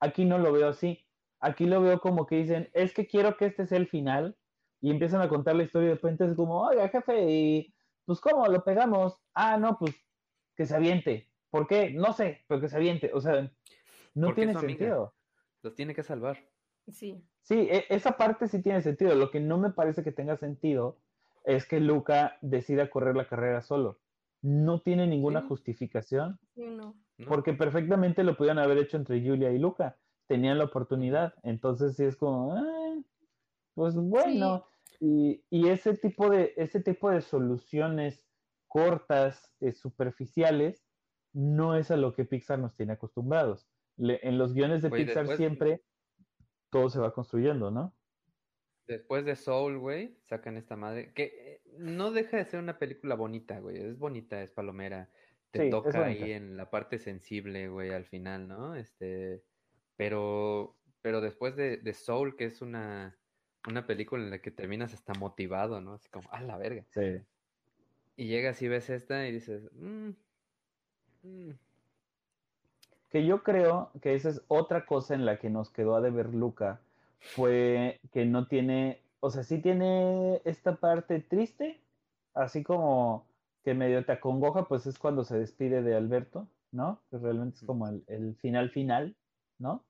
Aquí 0.00 0.24
no 0.24 0.38
lo 0.38 0.52
veo 0.52 0.68
así. 0.68 1.06
Aquí 1.38 1.66
lo 1.66 1.80
veo 1.80 2.00
como 2.00 2.26
que 2.26 2.34
dicen, 2.34 2.68
es 2.72 2.92
que 2.92 3.06
quiero 3.06 3.36
que 3.36 3.46
este 3.46 3.64
sea 3.68 3.78
el 3.78 3.86
final. 3.86 4.36
Y 4.80 4.90
empiezan 4.90 5.22
a 5.22 5.28
contar 5.28 5.54
la 5.54 5.62
historia 5.62 5.86
y 5.86 5.88
de 5.90 5.94
repente 5.94 6.24
es 6.24 6.34
como, 6.34 6.62
oiga, 6.62 6.88
jefe, 6.88 7.30
y 7.30 7.72
pues 8.04 8.20
¿cómo 8.20 8.44
lo 8.48 8.64
pegamos? 8.64 9.22
Ah, 9.34 9.56
no, 9.56 9.78
pues 9.78 9.94
que 10.56 10.66
se 10.66 10.74
aviente. 10.74 11.30
¿Por 11.50 11.68
qué? 11.68 11.90
No 11.92 12.12
sé, 12.12 12.44
pero 12.48 12.60
que 12.60 12.68
se 12.68 12.76
aviente. 12.76 13.12
O 13.14 13.20
sea, 13.20 13.48
no 14.14 14.34
tiene 14.34 14.58
sentido. 14.58 15.14
Los 15.62 15.76
tiene 15.76 15.94
que 15.94 16.02
salvar. 16.02 16.38
Sí. 16.88 17.24
Sí, 17.42 17.68
esa 17.88 18.16
parte 18.16 18.48
sí 18.48 18.62
tiene 18.62 18.82
sentido. 18.82 19.14
Lo 19.14 19.30
que 19.30 19.40
no 19.40 19.58
me 19.58 19.70
parece 19.70 20.04
que 20.04 20.12
tenga 20.12 20.36
sentido 20.36 20.98
es 21.44 21.66
que 21.66 21.80
Luca 21.80 22.36
decida 22.42 22.90
correr 22.90 23.16
la 23.16 23.28
carrera 23.28 23.62
solo. 23.62 23.98
No 24.42 24.80
tiene 24.80 25.06
ninguna 25.06 25.42
sí. 25.42 25.48
justificación. 25.48 26.38
Sí, 26.54 26.64
no. 26.64 26.94
Porque 27.28 27.52
perfectamente 27.52 28.24
lo 28.24 28.36
pudieron 28.36 28.58
haber 28.58 28.78
hecho 28.78 28.96
entre 28.96 29.20
Julia 29.20 29.50
y 29.50 29.58
Luca. 29.58 29.96
Tenían 30.26 30.58
la 30.58 30.64
oportunidad. 30.64 31.34
Entonces 31.42 31.96
sí 31.96 32.04
es 32.04 32.16
como, 32.16 32.54
ah, 32.54 32.96
pues 33.74 33.94
bueno. 33.96 34.66
Sí. 34.84 34.96
Y, 35.02 35.44
y, 35.48 35.68
ese 35.68 35.94
tipo 35.96 36.28
de, 36.28 36.52
ese 36.56 36.80
tipo 36.80 37.10
de 37.10 37.22
soluciones 37.22 38.22
cortas, 38.68 39.50
eh, 39.60 39.72
superficiales, 39.72 40.84
no 41.32 41.74
es 41.74 41.90
a 41.90 41.96
lo 41.96 42.14
que 42.14 42.24
Pixar 42.24 42.58
nos 42.58 42.74
tiene 42.74 42.92
acostumbrados. 42.92 43.66
Le, 43.96 44.20
en 44.22 44.38
los 44.38 44.52
guiones 44.52 44.82
de 44.82 44.88
Oye, 44.88 45.04
Pixar 45.04 45.26
después... 45.26 45.38
siempre 45.38 45.82
todo 46.70 46.88
se 46.88 46.98
va 46.98 47.12
construyendo, 47.12 47.70
¿no? 47.70 47.94
Después 48.86 49.24
de 49.24 49.36
Soul, 49.36 49.78
güey, 49.78 50.16
sacan 50.24 50.56
esta 50.56 50.76
madre, 50.76 51.12
que 51.14 51.24
eh, 51.24 51.62
no 51.78 52.10
deja 52.10 52.38
de 52.38 52.44
ser 52.44 52.60
una 52.60 52.78
película 52.78 53.14
bonita, 53.14 53.60
güey, 53.60 53.76
es 53.76 53.98
bonita, 53.98 54.42
es 54.42 54.50
palomera, 54.50 55.10
te 55.50 55.64
sí, 55.64 55.70
toca 55.70 56.06
ahí 56.06 56.32
en 56.32 56.56
la 56.56 56.70
parte 56.70 56.98
sensible, 56.98 57.68
güey, 57.68 57.90
al 57.90 58.04
final, 58.04 58.48
¿no? 58.48 58.74
Este, 58.74 59.44
pero, 59.96 60.76
pero 61.02 61.20
después 61.20 61.56
de, 61.56 61.76
de, 61.76 61.94
Soul, 61.94 62.36
que 62.36 62.46
es 62.46 62.62
una, 62.62 63.16
una 63.68 63.86
película 63.86 64.22
en 64.22 64.30
la 64.30 64.40
que 64.40 64.50
terminas 64.50 64.94
hasta 64.94 65.14
motivado, 65.14 65.80
¿no? 65.80 65.94
Así 65.94 66.08
como, 66.08 66.30
a 66.32 66.40
la 66.40 66.56
verga. 66.56 66.84
Sí. 66.90 67.20
Y 68.16 68.26
llegas 68.26 68.60
y 68.62 68.68
ves 68.68 68.90
esta 68.90 69.26
y 69.26 69.32
dices, 69.32 69.68
mmm, 69.72 70.10
mmm, 71.22 71.52
que 73.10 73.26
yo 73.26 73.42
creo 73.42 73.90
que 74.00 74.14
esa 74.14 74.30
es 74.30 74.42
otra 74.48 74.86
cosa 74.86 75.14
en 75.14 75.26
la 75.26 75.38
que 75.38 75.50
nos 75.50 75.70
quedó 75.70 75.96
a 75.96 76.00
deber 76.00 76.34
Luca, 76.34 76.80
fue 77.20 78.00
que 78.12 78.24
no 78.24 78.46
tiene 78.46 79.00
o 79.20 79.30
sea, 79.30 79.42
sí 79.44 79.60
tiene 79.60 80.40
esta 80.44 80.76
parte 80.76 81.20
triste, 81.20 81.80
así 82.34 82.62
como 82.64 83.26
que 83.62 83.74
medio 83.74 84.04
te 84.04 84.12
acongoja, 84.12 84.64
pues 84.66 84.86
es 84.86 84.98
cuando 84.98 85.24
se 85.24 85.38
despide 85.38 85.82
de 85.82 85.94
Alberto, 85.94 86.48
¿no? 86.72 87.00
Que 87.10 87.18
realmente 87.18 87.58
es 87.58 87.64
como 87.64 87.86
el, 87.88 88.02
el 88.08 88.34
final 88.36 88.70
final, 88.70 89.14
¿no? 89.58 89.84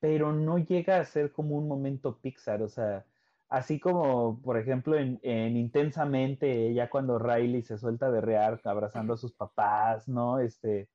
Pero 0.00 0.32
no 0.32 0.58
llega 0.58 0.98
a 0.98 1.04
ser 1.04 1.32
como 1.32 1.56
un 1.56 1.68
momento 1.68 2.18
Pixar, 2.18 2.62
o 2.62 2.68
sea, 2.68 3.06
así 3.48 3.78
como, 3.78 4.40
por 4.42 4.58
ejemplo, 4.58 4.98
en, 4.98 5.20
en, 5.22 5.56
Intensamente, 5.56 6.74
ya 6.74 6.90
cuando 6.90 7.18
Riley 7.18 7.62
se 7.62 7.78
suelta 7.78 8.10
de 8.10 8.20
rear 8.20 8.60
abrazando 8.64 9.14
a 9.14 9.16
sus 9.18 9.32
papás, 9.32 10.08
¿no? 10.08 10.40
Este, 10.40 10.88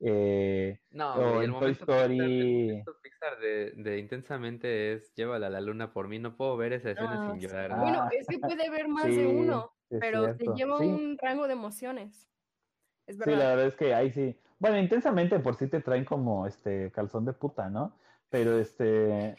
eh, 0.00 0.80
no, 0.90 1.14
o 1.14 1.42
el 1.42 1.50
en 1.50 1.58
Toy 1.58 1.72
Story. 1.72 2.82
Pixar 3.02 3.38
de, 3.38 3.72
de, 3.76 3.98
Intensamente 3.98 4.92
es 4.92 5.14
Llévala 5.14 5.48
a 5.48 5.50
la 5.50 5.60
luna 5.60 5.92
por 5.92 6.08
mí, 6.08 6.18
no 6.18 6.36
puedo 6.36 6.56
ver 6.56 6.72
esa 6.72 6.90
escena 6.92 7.20
Ah, 7.20 7.26
sin 7.30 7.40
llorar. 7.40 7.72
Ah, 7.72 7.76
Bueno, 7.80 8.08
es 8.10 8.26
que 8.26 8.38
puede 8.38 8.66
haber 8.66 8.88
más 8.88 9.04
sí, 9.04 9.16
de 9.16 9.26
uno, 9.26 9.72
pero 9.88 10.34
te 10.36 10.46
lleva 10.54 10.78
Sí. 10.78 10.84
un 10.84 11.18
rango 11.20 11.46
de 11.46 11.52
emociones. 11.52 12.28
Es 13.06 13.16
Sí, 13.16 13.20
verdad. 13.20 13.38
la 13.38 13.48
verdad 13.50 13.66
es 13.66 13.76
que 13.76 13.94
ahí 13.94 14.10
sí. 14.10 14.36
Bueno, 14.58 14.78
intensamente 14.78 15.38
por 15.40 15.54
sí 15.56 15.68
te 15.68 15.80
traen 15.80 16.04
como 16.04 16.46
este 16.46 16.90
calzón 16.92 17.24
de 17.24 17.32
puta, 17.32 17.68
¿no? 17.70 17.96
Pero 18.30 18.58
este, 18.58 19.36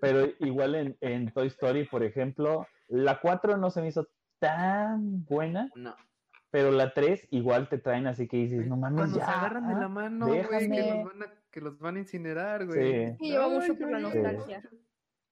pero 0.00 0.28
igual 0.40 0.74
en, 0.74 0.96
en 1.00 1.32
Toy 1.32 1.46
Story, 1.48 1.84
por 1.86 2.02
ejemplo, 2.02 2.66
la 2.88 3.20
4 3.20 3.56
no 3.56 3.70
se 3.70 3.80
me 3.80 3.88
hizo 3.88 4.06
tan 4.38 5.24
buena, 5.24 5.70
No. 5.74 5.96
Pero 6.50 6.70
la 6.70 6.94
3 6.94 7.28
igual 7.30 7.68
te 7.68 7.78
traen 7.78 8.06
así 8.06 8.26
que 8.28 8.36
dices, 8.38 8.66
no 8.66 8.76
mames, 8.76 8.98
Cuando 9.00 9.18
ya. 9.18 9.24
se 9.26 9.30
agarran 9.30 9.68
de 9.68 9.74
la 9.74 9.88
mano, 9.88 10.26
güey, 10.26 10.42
que 10.42 10.48
los, 10.92 11.04
van 11.04 11.22
a, 11.22 11.32
que 11.50 11.60
los 11.60 11.78
van 11.78 11.96
a 11.96 11.98
incinerar, 11.98 12.66
güey. 12.66 13.06
Sí. 13.10 13.16
Sí, 13.20 13.30
lleva 13.32 13.48
mucho 13.48 13.76
por 13.76 13.90
la 13.90 13.98
nostalgia. 14.00 14.62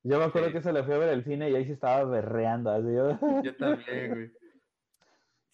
Yo 0.03 0.19
me 0.19 0.25
acuerdo 0.25 0.49
Sí. 0.49 0.55
que 0.55 0.61
se 0.63 0.73
la 0.73 0.85
fui 0.85 0.93
a 0.95 0.99
ver 0.99 1.09
al 1.09 1.25
cine 1.25 1.49
y 1.51 1.55
ahí 1.55 1.65
sí 1.65 1.73
estaba 1.73 2.05
berreando, 2.05 2.71
así 2.71 2.89
yo. 2.95 3.19
Yo 3.43 3.57
también, 3.57 4.09
güey. 4.11 4.31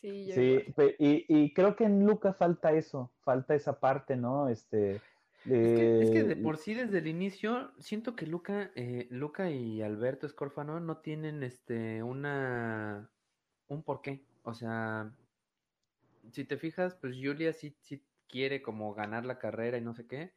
Sí, 0.01 0.27
yo 0.27 0.35
Sí, 0.35 0.65
y, 0.99 1.25
y 1.29 1.53
creo 1.53 1.77
que 1.77 1.85
en 1.85 2.05
Luca 2.07 2.33
falta 2.33 2.73
eso, 2.73 3.13
falta 3.21 3.55
esa 3.55 3.79
parte, 3.79 4.17
¿no? 4.17 4.49
Este, 4.49 4.95
Es 4.95 5.03
que, 5.45 6.03
es 6.03 6.11
que 6.11 6.23
de 6.25 6.35
de- 6.35 6.43
por 6.43 6.57
sí 6.57 6.73
desde 6.75 6.99
el 6.99 7.07
inicio 7.07 7.71
siento 7.79 8.17
que 8.17 8.27
Luca, 8.27 8.71
eh, 8.77 9.07
Luca 9.11 9.51
y 9.51 9.83
Alberto 9.83 10.27
Escorfano 10.27 10.81
no 10.81 10.97
tienen 10.99 11.43
este 11.43 12.03
una 12.03 13.11
un 13.69 13.83
porqué. 13.83 14.25
O 14.43 14.55
sea, 14.55 15.13
si 16.33 16.45
te 16.45 16.57
fijas, 16.59 16.95
pues 16.95 17.15
Julia 17.17 17.53
sí, 17.53 17.77
sí 17.81 18.05
quiere 18.29 18.63
como 18.63 18.95
ganar 18.95 19.25
la 19.25 19.39
carrera 19.39 19.79
y 19.79 19.81
no 19.83 19.95
sé 19.95 20.07
qué, 20.07 20.33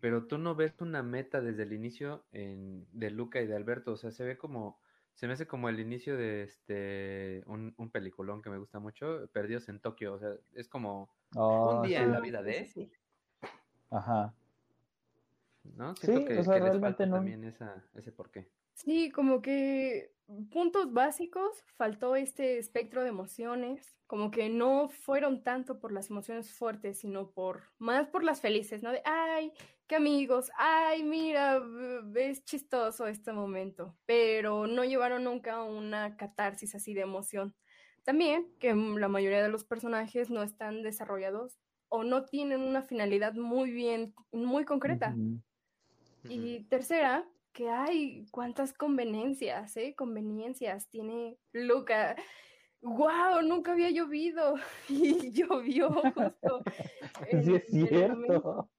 pero 0.00 0.26
tú 0.26 0.38
no 0.38 0.54
ves 0.54 0.80
una 0.80 1.02
meta 1.02 1.40
desde 1.40 1.62
el 1.64 1.72
inicio 1.72 2.24
en, 2.32 2.86
de 2.92 3.10
Luca 3.10 3.40
y 3.40 3.46
de 3.46 3.56
Alberto. 3.56 3.92
O 3.92 3.96
sea, 3.96 4.10
se 4.12 4.24
ve 4.24 4.38
como, 4.38 4.80
se 5.14 5.26
me 5.26 5.34
hace 5.34 5.46
como 5.46 5.68
el 5.68 5.80
inicio 5.80 6.16
de 6.16 6.42
este 6.42 7.42
un, 7.46 7.74
un 7.78 7.90
peliculón 7.90 8.42
que 8.42 8.50
me 8.50 8.58
gusta 8.58 8.78
mucho, 8.80 9.28
Perdidos 9.32 9.68
en 9.68 9.80
Tokio. 9.80 10.14
O 10.14 10.18
sea, 10.18 10.30
es 10.54 10.68
como 10.68 11.10
Oh, 11.36 11.70
un 11.76 11.82
día 11.82 11.98
sí. 11.98 12.04
en 12.04 12.12
la 12.12 12.20
vida 12.20 12.42
de, 12.42 12.64
Sí, 12.64 12.66
sí. 12.66 12.92
Ajá. 13.90 14.34
¿No? 15.64 15.96
Siento 15.96 16.24
Sí, 16.24 16.24
que, 16.24 16.38
o 16.38 16.44
sea, 16.44 16.58
que 16.58 16.60
les 16.60 16.78
realmente 16.78 16.78
falta 16.78 17.06
no. 17.06 17.10
también 17.10 17.44
esa, 17.44 17.88
ese 17.94 18.12
porqué. 18.12 18.52
Sí, 18.74 19.10
como 19.10 19.42
que 19.42 20.14
puntos 20.50 20.92
básicos, 20.92 21.62
faltó 21.76 22.16
este 22.16 22.58
espectro 22.58 23.02
de 23.02 23.08
emociones, 23.10 23.96
como 24.06 24.30
que 24.30 24.48
no 24.48 24.88
fueron 24.88 25.42
tanto 25.44 25.78
por 25.78 25.92
las 25.92 26.10
emociones 26.10 26.52
fuertes, 26.52 26.98
sino 27.00 27.32
por 27.32 27.64
más 27.78 28.08
por 28.08 28.24
las 28.24 28.40
felices, 28.40 28.82
¿no? 28.82 28.90
De, 28.90 29.02
ay, 29.04 29.52
qué 29.86 29.96
amigos, 29.96 30.50
ay, 30.56 31.02
mira, 31.04 31.60
es 32.14 32.44
chistoso 32.44 33.06
este 33.06 33.32
momento, 33.32 33.98
pero 34.06 34.66
no 34.66 34.84
llevaron 34.84 35.24
nunca 35.24 35.54
a 35.56 35.64
una 35.64 36.16
catarsis 36.16 36.74
así 36.74 36.94
de 36.94 37.02
emoción. 37.02 37.54
También 38.04 38.54
que 38.58 38.74
la 38.74 39.08
mayoría 39.08 39.42
de 39.42 39.48
los 39.50 39.64
personajes 39.64 40.30
no 40.30 40.42
están 40.42 40.82
desarrollados 40.82 41.60
o 41.88 42.04
no 42.04 42.24
tienen 42.24 42.60
una 42.62 42.82
finalidad 42.82 43.34
muy 43.34 43.70
bien, 43.70 44.14
muy 44.32 44.64
concreta. 44.64 45.20
Y 46.28 46.64
tercera, 46.68 47.28
que 47.52 47.68
hay 47.70 48.26
cuántas 48.30 48.72
conveniencias, 48.72 49.76
¿eh? 49.76 49.94
Conveniencias 49.96 50.88
tiene 50.88 51.38
Luca. 51.52 52.16
¡Wow! 52.82 53.42
Nunca 53.42 53.72
había 53.72 53.90
llovido 53.90 54.54
y 54.88 55.32
llovió 55.32 55.90
justo. 56.14 56.64
en- 57.26 57.42
Sí, 57.42 57.54
es 57.54 57.64
cierto. 57.80 58.70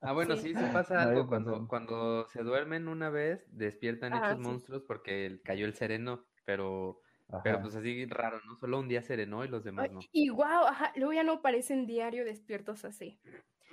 Ah, 0.00 0.12
bueno, 0.12 0.36
Sí. 0.36 0.38
sí, 0.38 0.54
se 0.56 0.68
pasa 0.68 1.02
algo 1.02 1.26
cuando, 1.28 1.66
cuando 1.68 2.26
se 2.28 2.42
duermen 2.42 2.88
una 2.88 3.10
vez, 3.10 3.46
despiertan 3.56 4.14
Ajá, 4.14 4.16
hechos 4.16 4.38
sí. 4.42 4.42
monstruos 4.42 4.84
porque 4.86 5.40
cayó 5.44 5.66
el 5.66 5.74
sereno, 5.74 6.28
pero, 6.44 7.02
pero 7.42 7.60
pues 7.60 7.74
así 7.76 8.06
raro, 8.06 8.40
¿no? 8.46 8.56
Solo 8.56 8.80
un 8.80 8.88
día 8.88 9.02
serenó 9.02 9.44
y 9.44 9.48
los 9.48 9.64
demás 9.64 9.90
no. 9.90 10.10
Y 10.12 10.30
wow, 10.30 10.66
ajá, 10.66 10.92
luego 10.96 11.12
ya 11.12 11.22
no 11.24 11.34
aparecen 11.34 11.86
diario 11.86 12.24
despiertos 12.24 12.84
así. 12.84 13.20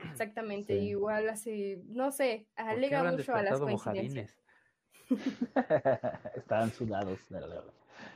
Exactamente, 0.04 0.80
Sí. 0.80 0.88
igual 0.88 1.30
así, 1.30 1.82
no 1.88 2.12
sé, 2.12 2.48
¿Por 2.56 2.66
qué 2.66 2.72
alega 2.72 3.12
mucho 3.12 3.36
a 3.36 3.42
las 3.42 3.60
coincidencias. 3.60 4.38
Estaban 6.36 6.72
sudados. 6.72 7.20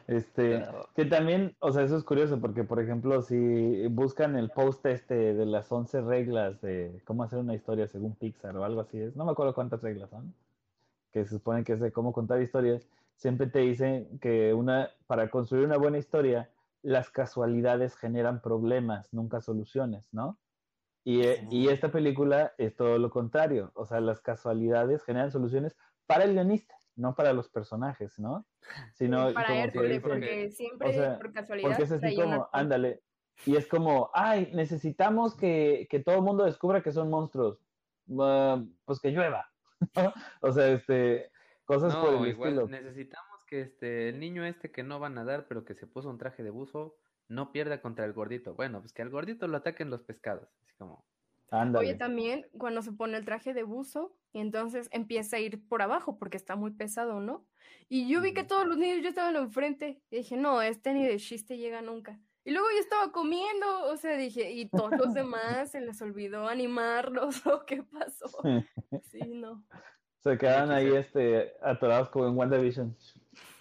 Este, 0.08 0.66
que 0.96 1.06
también, 1.06 1.56
o 1.60 1.72
sea, 1.72 1.84
eso 1.84 1.96
es 1.96 2.04
curioso 2.04 2.40
porque, 2.42 2.64
por 2.64 2.82
ejemplo, 2.82 3.22
si 3.22 3.86
buscan 3.88 4.36
el 4.36 4.50
post 4.50 4.86
este 4.88 5.34
de 5.34 5.46
las 5.46 5.72
11 5.72 6.02
reglas 6.02 6.60
de 6.62 7.02
cómo 7.06 7.24
hacer 7.24 7.40
una 7.40 7.54
historia 7.54 7.88
según 7.88 8.16
Pixar 8.16 8.58
o 8.58 8.64
algo 8.64 8.82
así, 8.82 9.00
es, 9.00 9.16
no 9.16 9.26
me 9.26 9.32
acuerdo 9.32 9.54
cuántas 9.54 9.82
reglas 9.82 10.10
son, 10.10 10.34
que 11.12 11.24
se 11.26 11.30
supone 11.30 11.64
que 11.64 11.74
es 11.74 11.80
de 11.80 11.92
cómo 11.92 12.12
contar 12.12 12.42
historias, 12.42 12.88
siempre 13.16 13.48
te 13.48 13.60
dicen 13.60 14.20
que 14.20 14.54
una, 14.54 14.90
para 15.06 15.30
construir 15.30 15.66
una 15.66 15.78
buena 15.78 16.00
historia, 16.00 16.50
las 16.82 17.10
casualidades 17.12 17.96
generan 17.96 18.42
problemas, 18.42 19.14
nunca 19.14 19.42
soluciones, 19.42 20.04
¿no? 20.12 20.38
Y, 21.04 21.22
eh, 21.22 21.48
y 21.50 21.70
esta 21.70 21.92
película 21.92 22.54
es 22.58 22.76
todo 22.76 22.98
lo 23.00 23.10
contrario, 23.10 23.72
o 23.76 23.86
sea, 23.86 24.00
las 24.02 24.22
casualidades 24.22 25.04
generan 25.04 25.32
soluciones 25.32 25.78
para 26.06 26.26
el 26.26 26.34
guionista, 26.34 26.76
no 26.96 27.16
para 27.16 27.34
los 27.34 27.50
personajes, 27.50 28.20
¿no? 28.20 28.46
Sino 28.94 29.34
Para 29.34 29.48
como 29.48 29.62
que 29.62 29.64
Hércules, 29.64 29.90
dicen, 29.90 30.02
porque 30.02 30.50
siempre 30.50 30.90
o 30.90 30.92
sea, 30.94 31.18
por 31.18 31.32
casualidad 31.32 31.70
porque 31.70 31.84
es 31.84 31.92
así 31.92 32.02
traía 32.02 32.26
una- 32.26 32.36
como, 32.38 32.50
ándale, 32.52 33.04
y 33.46 33.56
es 33.56 33.68
como, 33.68 34.12
ay, 34.14 34.52
necesitamos 34.54 35.36
que, 35.36 35.88
que 35.90 36.00
todo 36.00 36.16
el 36.16 36.22
mundo 36.22 36.44
descubra 36.44 36.82
que 36.84 36.92
son 36.92 37.10
monstruos, 37.10 37.60
Ah, 38.20 38.64
pues 38.86 39.00
que 39.00 39.12
llueva, 39.12 39.50
¿no? 39.96 40.14
O 40.42 40.52
sea, 40.52 40.68
este, 40.70 41.32
cosas 41.66 41.96
por 41.96 42.12
No, 42.12 42.24
el 42.26 42.32
igual 42.32 42.54
estilo. 42.60 42.68
necesitamos 42.68 43.46
que 43.46 43.62
este, 43.62 44.10
el 44.10 44.20
niño 44.20 44.44
este 44.46 44.72
que 44.72 44.84
no 44.84 45.00
va 45.00 45.08
a 45.08 45.12
nadar, 45.12 45.46
pero 45.48 45.64
que 45.64 45.76
se 45.76 45.88
puso 45.88 46.10
un 46.10 46.18
traje 46.18 46.44
de 46.44 46.50
buzo, 46.50 46.98
no 47.30 47.52
pierda 47.52 47.82
contra 47.82 48.06
el 48.06 48.14
gordito. 48.14 48.54
Bueno, 48.56 48.82
pues 48.82 48.92
que 48.92 49.02
al 49.02 49.10
gordito 49.10 49.48
lo 49.48 49.58
ataquen 49.58 49.90
los 49.90 50.02
pescados. 50.02 50.50
Así 50.62 50.74
como, 50.78 51.06
Ándale. 51.52 51.88
Oye, 51.88 51.96
también 51.98 52.46
cuando 52.58 52.82
se 52.82 52.92
pone 52.92 53.18
el 53.18 53.26
traje 53.26 53.54
de 53.54 53.64
buzo 53.64 54.16
y 54.34 54.40
entonces 54.40 54.88
empieza 54.92 55.38
a 55.38 55.40
ir 55.40 55.68
por 55.68 55.82
abajo 55.82 56.18
porque 56.18 56.38
está 56.38 56.56
muy 56.56 56.72
pesado, 56.72 57.20
¿no? 57.20 57.46
Y 57.88 58.08
yo 58.08 58.22
vi 58.22 58.34
que 58.34 58.44
todos 58.44 58.68
los 58.68 58.78
niños 58.78 59.02
ya 59.02 59.10
estaban 59.10 59.36
enfrente 59.36 60.02
y 60.12 60.18
dije, 60.18 60.38
no, 60.38 60.62
este 60.62 60.94
ni 60.94 61.06
de 61.08 61.18
chiste 61.18 61.58
llega 61.58 61.82
nunca. 61.82 62.20
Y 62.46 62.52
luego 62.52 62.68
yo 62.72 62.80
estaba 62.80 63.12
comiendo, 63.12 63.86
o 63.86 63.98
sea, 63.98 64.16
dije, 64.16 64.52
y 64.52 64.70
todos 64.70 64.92
los 64.92 65.14
demás 65.14 65.72
se 65.72 65.82
les 65.82 66.02
olvidó 66.02 66.48
animarlos 66.48 67.46
o 67.48 67.66
qué 67.66 67.84
pasó. 67.84 68.30
Sí, 69.12 69.20
no. 69.34 69.64
Se 70.20 70.38
quedaron 70.38 70.72
ahí 70.72 70.94
este, 70.96 71.54
atorados 71.62 72.10
como 72.10 72.28
en 72.28 72.38
WandaVision. 72.38 72.96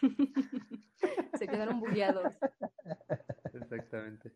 Se 1.39 1.47
quedaron 1.47 1.81
bugueados. 1.81 2.35
exactamente. 3.53 4.33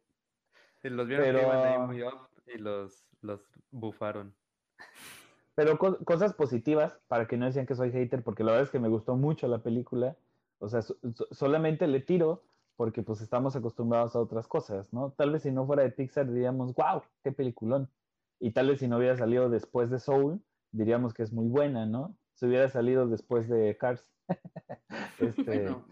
Y 0.82 0.88
los 0.90 1.06
vieron 1.06 1.26
Pero- 1.26 1.38
que 1.38 1.44
iban 1.46 1.66
ahí 1.66 1.78
muy 1.86 2.02
up 2.02 2.28
y 2.46 2.58
los, 2.58 3.04
los 3.20 3.40
bufaron. 3.70 4.34
Pero 5.54 5.78
co- 5.78 5.98
cosas 6.04 6.32
positivas, 6.34 6.98
para 7.08 7.26
que 7.26 7.36
no 7.36 7.46
decían 7.46 7.66
que 7.66 7.74
soy 7.74 7.92
hater, 7.92 8.22
porque 8.22 8.42
la 8.42 8.52
verdad 8.52 8.64
es 8.66 8.70
que 8.70 8.78
me 8.80 8.88
gustó 8.88 9.16
mucho 9.16 9.46
la 9.48 9.58
película. 9.62 10.16
O 10.58 10.68
sea, 10.68 10.82
so- 10.82 10.96
so- 11.14 11.28
solamente 11.30 11.86
le 11.86 12.00
tiro 12.00 12.42
porque 12.76 13.02
pues 13.02 13.20
estamos 13.20 13.54
acostumbrados 13.54 14.16
a 14.16 14.20
otras 14.20 14.48
cosas, 14.48 14.92
¿no? 14.92 15.12
Tal 15.12 15.30
vez 15.30 15.42
si 15.42 15.52
no 15.52 15.66
fuera 15.66 15.82
de 15.82 15.90
Pixar 15.90 16.26
diríamos, 16.26 16.74
wow, 16.74 17.02
qué 17.22 17.30
peliculón. 17.30 17.88
Y 18.40 18.52
tal 18.52 18.68
vez 18.68 18.80
si 18.80 18.88
no 18.88 18.96
hubiera 18.96 19.16
salido 19.16 19.50
después 19.50 19.90
de 19.90 20.00
Soul, 20.00 20.40
diríamos 20.72 21.12
que 21.14 21.22
es 21.22 21.32
muy 21.32 21.46
buena, 21.48 21.86
¿no? 21.86 22.16
Si 22.34 22.46
hubiera 22.46 22.68
salido 22.68 23.06
después 23.06 23.48
de 23.48 23.76
Cars. 23.76 24.10
Este, 25.20 25.42
Bueno, 25.44 25.84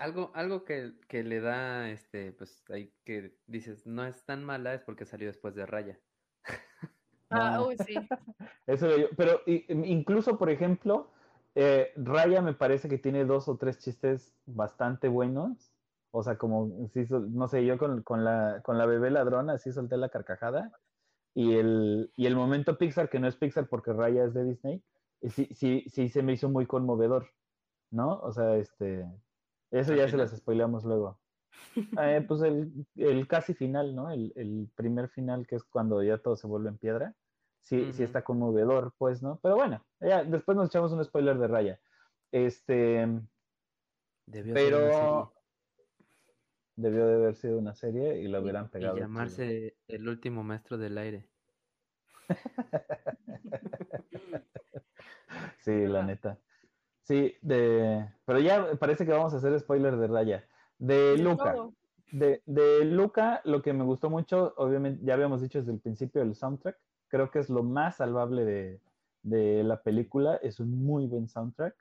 algo, 0.00 0.30
algo 0.34 0.64
que, 0.64 0.94
que 1.08 1.22
le 1.24 1.40
da, 1.40 1.90
este, 1.90 2.32
pues 2.32 2.64
ahí 2.70 2.94
que 3.04 3.38
dices, 3.46 3.86
no 3.86 4.04
es 4.04 4.24
tan 4.24 4.44
mala, 4.44 4.74
es 4.74 4.84
porque 4.84 5.04
salió 5.04 5.28
después 5.28 5.54
de 5.54 5.66
Raya. 5.66 6.00
Ah, 7.30 7.62
uy, 7.66 7.76
sí. 7.76 7.94
Eso 8.66 8.96
yo- 8.96 9.08
pero 9.14 9.42
i- 9.44 9.66
incluso, 9.68 10.38
por 10.38 10.48
ejemplo, 10.48 11.10
eh, 11.54 11.92
Raya 11.96 12.40
me 12.40 12.54
parece 12.54 12.88
que 12.88 12.96
tiene 12.96 13.26
dos 13.26 13.48
o 13.48 13.58
tres 13.58 13.78
chistes 13.80 14.34
bastante 14.46 15.08
buenos. 15.08 15.74
O 16.10 16.22
sea, 16.22 16.38
como, 16.38 16.88
sol- 17.06 17.34
no 17.34 17.46
sé, 17.48 17.66
yo 17.66 17.76
con, 17.76 18.02
con 18.02 18.24
la, 18.24 18.62
con 18.64 18.78
la 18.78 18.86
bebé 18.86 19.10
ladrona 19.10 19.54
así 19.54 19.72
solté 19.72 19.98
la 19.98 20.08
carcajada. 20.08 20.72
Y 21.34 21.54
el, 21.56 22.12
y 22.16 22.26
el 22.26 22.34
momento 22.34 22.78
Pixar, 22.78 23.10
que 23.10 23.20
no 23.20 23.28
es 23.28 23.36
Pixar 23.36 23.68
porque 23.68 23.92
Raya 23.92 24.24
es 24.24 24.32
de 24.34 24.44
Disney, 24.44 24.82
sí, 25.22 25.48
sí, 25.52 25.84
sí 25.88 26.08
se 26.08 26.22
me 26.22 26.32
hizo 26.32 26.48
muy 26.48 26.66
conmovedor, 26.66 27.26
¿no? 27.90 28.18
O 28.20 28.32
sea, 28.32 28.56
este, 28.56 29.06
Eso 29.70 29.94
ya 29.94 30.08
se 30.08 30.16
las 30.16 30.36
spoileamos 30.36 30.84
luego. 30.84 31.18
Eh, 32.00 32.24
pues 32.26 32.42
el, 32.42 33.28
casi 33.28 33.54
final, 33.54 33.94
¿no? 33.94 34.10
El, 34.10 34.70
primer 34.74 35.08
final, 35.08 35.46
que 35.46 35.56
es 35.56 35.64
cuando 35.64 36.02
ya 36.02 36.18
todo 36.18 36.36
se 36.36 36.46
vuelve 36.46 36.70
en 36.70 36.78
piedra. 36.78 37.14
Sí, 37.60 37.92
sí 37.92 38.02
está 38.02 38.22
conmovedor, 38.22 38.94
pues, 38.96 39.22
¿no? 39.22 39.38
Pero 39.42 39.56
bueno, 39.56 39.84
ya 40.00 40.24
después 40.24 40.56
nos 40.56 40.68
echamos 40.68 40.92
un 40.92 41.04
spoiler 41.04 41.38
de 41.38 41.48
raya. 41.48 41.80
Este. 42.32 43.06
Debió 44.26 44.54
pero. 44.54 45.34
Debió 46.76 47.06
de 47.06 47.14
haber 47.14 47.34
sido 47.34 47.58
una 47.58 47.74
serie 47.74 48.20
y 48.20 48.28
la 48.28 48.40
hubieran 48.40 48.70
pegado. 48.70 48.96
Y 48.96 49.00
llamarse 49.00 49.76
El 49.88 50.08
último 50.08 50.44
maestro 50.44 50.78
del 50.78 50.96
aire. 50.96 51.28
sí, 55.58 55.86
la 55.86 56.02
neta. 56.04 56.38
Sí, 57.08 57.34
de... 57.40 58.06
pero 58.26 58.38
ya 58.38 58.74
parece 58.78 59.06
que 59.06 59.12
vamos 59.12 59.32
a 59.32 59.38
hacer 59.38 59.58
spoiler 59.58 59.96
de 59.96 60.06
Raya. 60.08 60.44
De 60.78 61.16
Luca. 61.16 61.56
De, 62.12 62.42
de, 62.44 62.84
Luca, 62.84 63.40
lo 63.44 63.62
que 63.62 63.72
me 63.72 63.82
gustó 63.84 64.10
mucho, 64.10 64.52
obviamente, 64.58 65.02
ya 65.04 65.14
habíamos 65.14 65.40
dicho 65.40 65.58
desde 65.58 65.72
el 65.72 65.80
principio, 65.80 66.20
el 66.20 66.34
soundtrack. 66.34 66.76
Creo 67.08 67.30
que 67.30 67.38
es 67.38 67.48
lo 67.48 67.62
más 67.62 67.96
salvable 67.96 68.44
de, 68.44 68.80
de 69.22 69.64
la 69.64 69.82
película. 69.82 70.36
Es 70.42 70.60
un 70.60 70.84
muy 70.84 71.06
buen 71.06 71.28
soundtrack. 71.28 71.74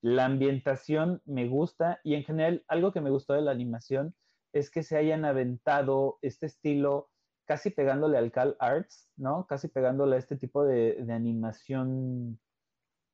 La 0.00 0.24
ambientación 0.24 1.22
me 1.24 1.46
gusta 1.46 2.00
y 2.02 2.14
en 2.14 2.24
general 2.24 2.64
algo 2.66 2.92
que 2.92 3.00
me 3.00 3.10
gustó 3.10 3.34
de 3.34 3.42
la 3.42 3.52
animación 3.52 4.14
es 4.52 4.70
que 4.72 4.82
se 4.82 4.96
hayan 4.96 5.24
aventado 5.24 6.18
este 6.20 6.46
estilo 6.46 7.10
casi 7.48 7.70
pegándole 7.70 8.18
al 8.18 8.30
Cal 8.30 8.56
Arts, 8.60 9.08
¿no? 9.16 9.46
Casi 9.46 9.68
pegándole 9.68 10.16
a 10.16 10.18
este 10.18 10.36
tipo 10.36 10.64
de, 10.64 11.04
animación 11.10 12.38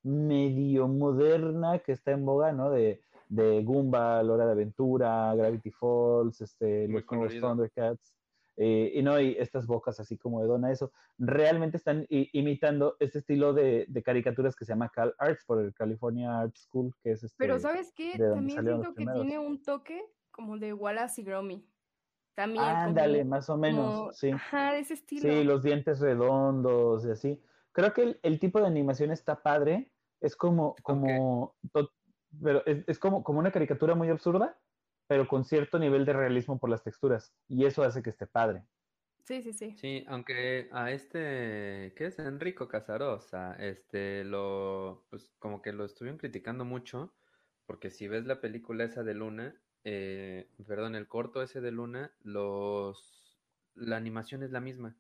medio 0.05 0.87
moderna 0.87 1.81
que 1.81 1.93
está 1.93 2.13
en 2.13 2.25
boga, 2.25 2.53
¿no? 2.53 2.71
De, 2.71 3.03
de 3.29 3.63
Goomba, 3.65 4.23
Lora 4.23 4.47
de 4.47 4.53
Aventura, 4.53 5.35
Gravity 5.35 5.71
Falls, 5.71 6.41
este, 6.41 6.89
los 6.89 7.05
Thundercats. 7.07 8.15
Eh, 8.57 8.93
y 8.95 9.03
no, 9.03 9.19
y 9.19 9.37
estas 9.37 9.67
bocas 9.67 9.99
así 9.99 10.17
como 10.17 10.41
de 10.41 10.47
dona, 10.47 10.71
eso, 10.71 10.93
realmente 11.19 11.77
están 11.77 12.07
imitando 12.09 12.97
este 13.01 13.19
estilo 13.19 13.53
de, 13.53 13.89
caricaturas 14.05 14.55
que 14.55 14.65
se 14.65 14.73
llama 14.73 14.91
Cal 14.91 15.13
Arts 15.19 15.45
por 15.45 15.61
el 15.61 15.75
California 15.75 16.39
Art 16.41 16.55
School, 16.57 16.95
que 17.03 17.13
es 17.13 17.25
este. 17.25 17.37
Pero 17.37 17.59
¿sabes 17.59 17.93
qué? 17.93 18.17
También 18.17 18.63
siento 18.63 18.95
que 18.95 19.07
tiene 19.07 19.39
un 19.39 19.61
toque 19.63 20.05
como 20.31 20.59
de 20.59 20.73
Wallace 20.73 21.21
y 21.21 21.25
Gromit. 21.25 21.67
También. 22.35 22.65
Ándale, 22.65 23.25
más 23.25 23.49
o 23.49 23.57
menos, 23.57 24.17
sí. 24.17 24.31
Ajá, 24.31 24.73
de 24.73 24.81
ese 24.81 24.95
estilo. 24.95 25.23
Sí, 25.23 25.45
los 25.45 25.63
dientes 25.63 26.01
redondos 26.01 27.05
y 27.07 27.11
así. 27.11 27.43
Creo 27.73 27.93
que 27.93 28.19
el, 28.23 28.39
tipo 28.39 28.61
de 28.61 28.67
animación 28.67 29.11
está 29.11 29.43
padre. 29.43 29.91
Es 30.25 30.37
como, 30.37 30.75
como, 30.83 31.55
pero 32.43 32.65
es, 32.65 32.99
como, 32.99 33.23
como 33.23 33.41
una 33.41 33.53
caricatura 33.53 33.95
muy 33.95 34.09
absurda, 34.09 34.59
pero 35.07 35.29
con 35.29 35.45
cierto 35.45 35.79
nivel 35.79 36.07
de 36.07 36.15
realismo 36.15 36.59
por 36.59 36.71
las 36.71 36.83
texturas. 36.83 37.35
Y 37.47 37.67
eso 37.67 37.83
hace 37.83 38.03
que 38.03 38.09
esté 38.09 38.27
padre. 38.27 38.65
Sí, 39.25 39.43
sí, 39.43 39.53
sí. 39.53 39.77
Sí, 39.77 40.03
aunque 40.09 40.71
a 40.73 40.93
este, 40.93 41.93
¿qué 41.95 42.07
es? 42.07 42.19
Enrico 42.19 42.69
Casarosa, 42.69 43.55
este, 43.57 44.25
lo, 44.25 45.05
pues 45.11 45.31
como 45.39 45.61
que 45.61 45.75
lo 45.75 45.85
estuvieron 45.85 46.17
criticando 46.17 46.65
mucho, 46.65 47.13
porque 47.67 47.91
si 47.91 48.09
ves 48.09 48.25
la 48.25 48.41
película 48.41 48.85
esa 48.85 49.03
de 49.03 49.13
Luna, 49.13 49.55
eh, 49.85 50.49
perdón, 50.67 50.95
el 50.95 51.07
corto 51.07 51.43
ese 51.43 51.61
de 51.61 51.71
Luna, 51.71 52.15
los, 52.23 53.39
la 53.75 53.99
animación 53.99 54.43
es 54.43 54.53
la 54.53 54.61
misma. 54.61 54.97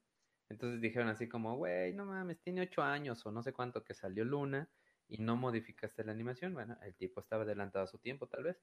Entonces 0.51 0.83
dijeron 0.83 1.09
así 1.09 1.31
como, 1.31 1.57
güey, 1.57 1.95
no 1.95 2.05
mames, 2.05 2.43
tiene 2.43 2.61
ocho 2.61 2.83
años 2.83 3.25
o 3.25 3.33
no 3.33 3.43
sé 3.43 3.55
cuánto 3.55 3.85
que 3.85 3.95
salió 3.95 4.27
Luna 4.27 4.69
y 5.09 5.19
no 5.19 5.37
modificaste 5.37 6.05
la 6.05 6.13
animación. 6.13 6.55
Bueno, 6.55 6.77
el 6.83 6.95
tipo 6.95 7.21
estaba 7.21 7.43
adelantado 7.43 7.85
a 7.85 7.89
su 7.89 7.99
tiempo, 7.99 8.27
tal 8.27 8.45
vez. 8.45 8.57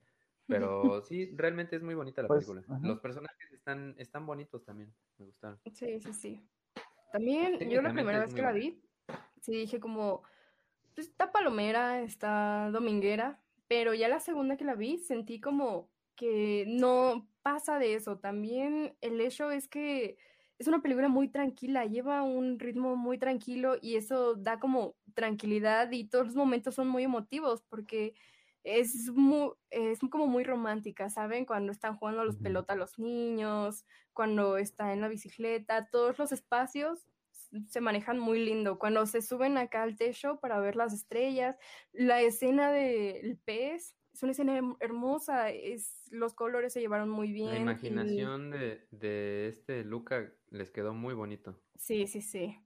Pero 0.48 1.02
sí, 1.02 1.32
realmente 1.36 1.76
es 1.76 1.84
muy 1.84 1.96
bonita 1.96 2.22
la 2.22 2.28
pues, 2.28 2.46
película. 2.46 2.80
Los 2.82 3.00
personajes 3.00 3.52
están, 3.54 3.96
están 3.98 4.26
bonitos 4.26 4.66
también, 4.66 4.94
me 5.18 5.26
gustaron. 5.26 5.60
Sí, 5.74 6.00
sí, 6.00 6.14
sí. 6.14 6.42
También, 7.12 7.60
yo 7.70 7.82
la 7.82 7.94
primera 7.94 8.20
vez 8.20 8.34
que 8.34 8.42
la 8.42 8.52
vi, 8.52 8.82
sí 9.42 9.52
dije 9.52 9.80
como, 9.80 10.24
pues 10.96 11.08
está 11.08 11.32
palomera, 11.32 12.02
está 12.02 12.70
dominguera, 12.72 13.42
pero 13.68 13.94
ya 13.94 14.08
la 14.08 14.20
segunda 14.20 14.58
que 14.58 14.66
la 14.66 14.76
vi 14.76 14.98
sentí 14.98 15.40
como 15.40 15.90
que 16.16 16.66
no 16.68 17.28
pasa 17.42 17.80
de 17.80 17.96
eso. 17.96 18.18
También 18.18 18.96
el 19.02 19.20
hecho 19.20 19.52
es 19.52 19.68
que 19.68 20.18
es 20.62 20.68
una 20.68 20.84
película 20.84 21.08
muy 21.08 21.28
tranquila, 21.28 21.86
lleva 21.86 22.22
un 22.22 22.60
ritmo 22.60 22.96
muy 22.96 23.18
tranquilo 23.18 23.78
y 23.82 23.96
eso 23.96 24.36
da 24.36 24.60
como 24.60 24.96
tranquilidad 25.16 25.92
y 25.92 26.08
todos 26.08 26.28
los 26.28 26.36
momentos 26.36 26.76
son 26.76 26.88
muy 26.88 27.02
emotivos 27.04 27.64
porque 27.64 28.14
es, 28.64 29.10
muy, 29.10 29.54
es 29.72 30.02
como 30.12 30.28
muy 30.28 30.44
romántica, 30.44 31.10
¿saben? 31.10 31.46
Cuando 31.46 31.72
están 31.72 31.98
jugando 31.98 32.22
a 32.22 32.26
los 32.26 32.38
pelotas 32.38 32.78
los 32.78 33.00
niños, 33.00 33.88
cuando 34.14 34.58
está 34.58 34.94
en 34.94 35.02
la 35.02 35.08
bicicleta, 35.08 35.90
todos 35.90 36.20
los 36.20 36.32
espacios 36.32 37.08
se 37.68 37.82
manejan 37.82 38.20
muy 38.20 38.46
lindo. 38.46 38.78
Cuando 38.78 39.08
se 39.08 39.24
suben 39.24 39.58
acá 39.58 39.82
al 39.82 39.96
techo 39.96 40.40
para 40.40 40.60
ver 40.60 40.76
las 40.76 40.94
estrellas, 40.94 41.58
la 41.92 42.22
escena 42.22 42.72
del 42.72 43.36
pez 43.44 43.96
es 44.14 44.24
una 44.24 44.34
escena 44.34 44.62
hermosa, 44.80 45.50
es, 45.50 46.04
los 46.12 46.34
colores 46.34 46.74
se 46.74 46.82
llevaron 46.82 47.10
muy 47.10 47.32
bien. 47.32 47.50
La 47.50 47.60
imaginación 47.60 48.52
de, 48.52 48.86
de, 48.92 49.48
este 49.48 49.84
Luca 49.84 50.32
les 50.52 50.70
quedó 50.70 50.94
muy 50.94 51.14
bonito. 51.14 51.56
Sí, 51.78 52.06
sí, 52.08 52.22
sí. 52.22 52.58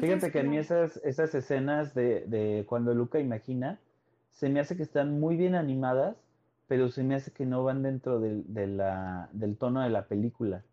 Fíjate 0.00 0.30
que 0.30 0.40
a 0.40 0.42
mí 0.42 0.58
esas, 0.58 0.98
esas 0.98 1.34
escenas 1.34 1.94
de, 1.94 2.26
de 2.26 2.66
cuando 2.66 2.92
Luca 2.94 3.18
imagina, 3.18 3.80
se 4.30 4.50
me 4.50 4.60
hace 4.60 4.76
que 4.76 4.82
están 4.82 5.18
muy 5.18 5.36
bien 5.36 5.54
animadas, 5.54 6.16
pero 6.66 6.90
se 6.90 7.02
me 7.02 7.14
hace 7.14 7.32
que 7.32 7.46
no 7.46 7.64
van 7.64 7.82
dentro 7.82 8.20
del, 8.20 8.44
de 8.52 8.66
la, 8.66 9.30
del 9.32 9.56
tono 9.56 9.80
de 9.80 9.88
la 9.88 10.06
película. 10.08 10.64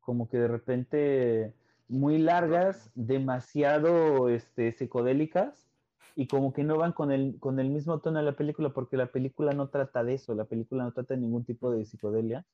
Como 0.00 0.28
que 0.28 0.38
de 0.38 0.48
repente 0.48 1.52
muy 1.88 2.18
largas, 2.18 2.90
demasiado 2.94 4.28
este, 4.28 4.72
psicodélicas, 4.72 5.68
y 6.16 6.28
como 6.28 6.52
que 6.52 6.62
no 6.62 6.76
van 6.76 6.92
con 6.92 7.10
el, 7.10 7.38
con 7.40 7.58
el 7.58 7.70
mismo 7.70 7.98
tono 7.98 8.20
de 8.20 8.24
la 8.24 8.36
película, 8.36 8.70
porque 8.70 8.96
la 8.96 9.06
película 9.06 9.52
no 9.52 9.68
trata 9.68 10.04
de 10.04 10.14
eso, 10.14 10.34
la 10.34 10.44
película 10.44 10.84
no 10.84 10.92
trata 10.92 11.14
de 11.14 11.20
ningún 11.20 11.44
tipo 11.44 11.72
de 11.72 11.84
psicodelia. 11.84 12.46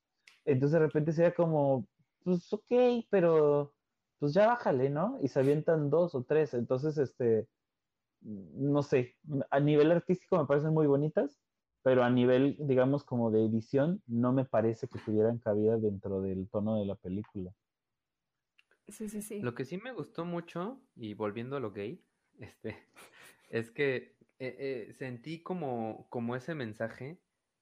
Entonces 0.45 0.79
de 0.79 0.85
repente 0.85 1.13
sería 1.13 1.35
como, 1.35 1.85
pues 2.23 2.51
ok, 2.53 3.05
pero 3.09 3.73
pues 4.19 4.33
ya 4.33 4.47
bájale, 4.47 4.89
¿no? 4.89 5.19
Y 5.21 5.27
se 5.27 5.39
avientan 5.39 5.89
dos 5.89 6.15
o 6.15 6.23
tres, 6.23 6.53
entonces 6.53 6.97
este, 6.97 7.47
no 8.21 8.83
sé, 8.83 9.17
a 9.49 9.59
nivel 9.59 9.91
artístico 9.91 10.37
me 10.37 10.45
parecen 10.45 10.73
muy 10.73 10.87
bonitas, 10.87 11.39
pero 11.83 12.03
a 12.03 12.09
nivel, 12.09 12.55
digamos, 12.59 13.03
como 13.03 13.31
de 13.31 13.45
edición, 13.45 14.01
no 14.05 14.31
me 14.33 14.45
parece 14.45 14.87
que 14.87 14.99
tuvieran 14.99 15.39
cabida 15.39 15.77
dentro 15.77 16.21
del 16.21 16.47
tono 16.49 16.79
de 16.79 16.85
la 16.85 16.95
película. 16.95 17.51
Sí, 18.87 19.09
sí, 19.09 19.21
sí. 19.21 19.39
Lo 19.39 19.55
que 19.55 19.65
sí 19.65 19.77
me 19.77 19.91
gustó 19.91 20.25
mucho, 20.25 20.79
y 20.95 21.13
volviendo 21.13 21.55
a 21.55 21.59
lo 21.59 21.71
gay, 21.71 22.03
este, 22.39 22.77
es 23.49 23.71
que 23.71 24.15
eh, 24.39 24.87
eh, 24.89 24.93
sentí 24.93 25.41
como, 25.41 26.07
como 26.09 26.35
ese 26.35 26.53
mensaje 26.55 27.19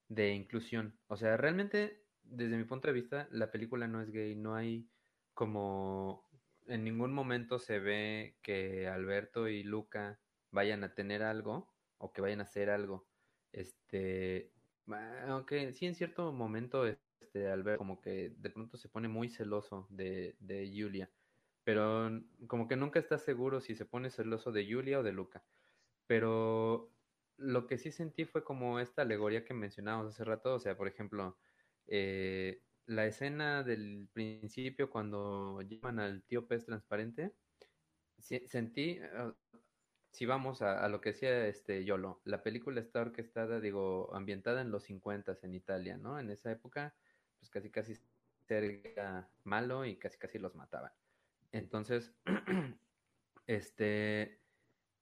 de 0.08 0.34
inclusión. 0.34 0.98
O 1.08 1.16
sea, 1.16 1.36
realmente, 1.36 2.04
desde 2.22 2.56
mi 2.56 2.64
punto 2.64 2.88
de 2.88 2.94
vista, 2.94 3.28
la 3.30 3.50
película 3.50 3.88
no 3.88 4.00
es 4.00 4.10
gay, 4.10 4.34
no 4.36 4.54
hay 4.54 4.88
como 5.34 6.28
en 6.66 6.84
ningún 6.84 7.12
momento 7.12 7.58
se 7.58 7.78
ve 7.78 8.38
que 8.42 8.86
Alberto 8.88 9.48
y 9.48 9.62
Luca 9.62 10.20
vayan 10.50 10.84
a 10.84 10.94
tener 10.94 11.22
algo 11.22 11.74
o 11.98 12.12
que 12.12 12.20
vayan 12.20 12.40
a 12.40 12.44
hacer 12.44 12.70
algo. 12.70 13.08
Este, 13.52 14.52
aunque 15.26 15.72
sí 15.72 15.86
en 15.86 15.94
cierto 15.94 16.32
momento 16.32 16.86
este 16.86 17.48
Alberto 17.48 17.78
como 17.78 18.00
que 18.00 18.30
de 18.36 18.50
pronto 18.50 18.76
se 18.76 18.88
pone 18.88 19.08
muy 19.08 19.28
celoso 19.28 19.86
de, 19.90 20.36
de 20.38 20.72
Julia 20.74 21.10
pero 21.64 22.10
como 22.46 22.68
que 22.68 22.76
nunca 22.76 22.98
está 22.98 23.18
seguro 23.18 23.60
si 23.60 23.74
se 23.74 23.84
pone 23.84 24.10
celoso 24.10 24.52
de 24.52 24.66
Julia 24.70 25.00
o 25.00 25.02
de 25.02 25.12
Luca. 25.12 25.44
Pero 26.06 26.92
lo 27.36 27.66
que 27.66 27.78
sí 27.78 27.90
sentí 27.92 28.24
fue 28.24 28.44
como 28.44 28.80
esta 28.80 29.02
alegoría 29.02 29.44
que 29.44 29.54
mencionábamos 29.54 30.08
hace 30.08 30.24
rato, 30.24 30.54
o 30.54 30.58
sea, 30.58 30.76
por 30.76 30.88
ejemplo, 30.88 31.38
eh, 31.86 32.62
la 32.86 33.06
escena 33.06 33.62
del 33.62 34.08
principio 34.12 34.90
cuando 34.90 35.60
llaman 35.62 36.00
al 36.00 36.22
tío 36.24 36.46
pez 36.46 36.66
transparente, 36.66 37.32
sentí, 38.18 38.98
eh, 39.00 39.32
si 40.12 40.26
vamos 40.26 40.62
a, 40.62 40.88
lo 40.88 41.00
que 41.00 41.12
decía 41.12 41.46
este 41.46 41.84
Yolo, 41.84 42.20
la 42.24 42.42
película 42.42 42.80
está 42.80 43.00
orquestada, 43.00 43.60
digo, 43.60 44.14
ambientada 44.14 44.60
en 44.60 44.70
los 44.70 44.84
50 44.84 45.38
en 45.42 45.54
Italia, 45.54 45.96
¿no? 45.96 46.18
En 46.18 46.30
esa 46.30 46.50
época, 46.50 46.94
pues 47.38 47.50
casi 47.50 47.70
casi 47.70 47.94
era 48.48 49.30
malo 49.44 49.84
y 49.84 49.96
casi 49.96 50.18
casi 50.18 50.38
los 50.38 50.54
mataban. 50.56 50.92
Entonces, 51.52 52.12
este, 53.46 54.39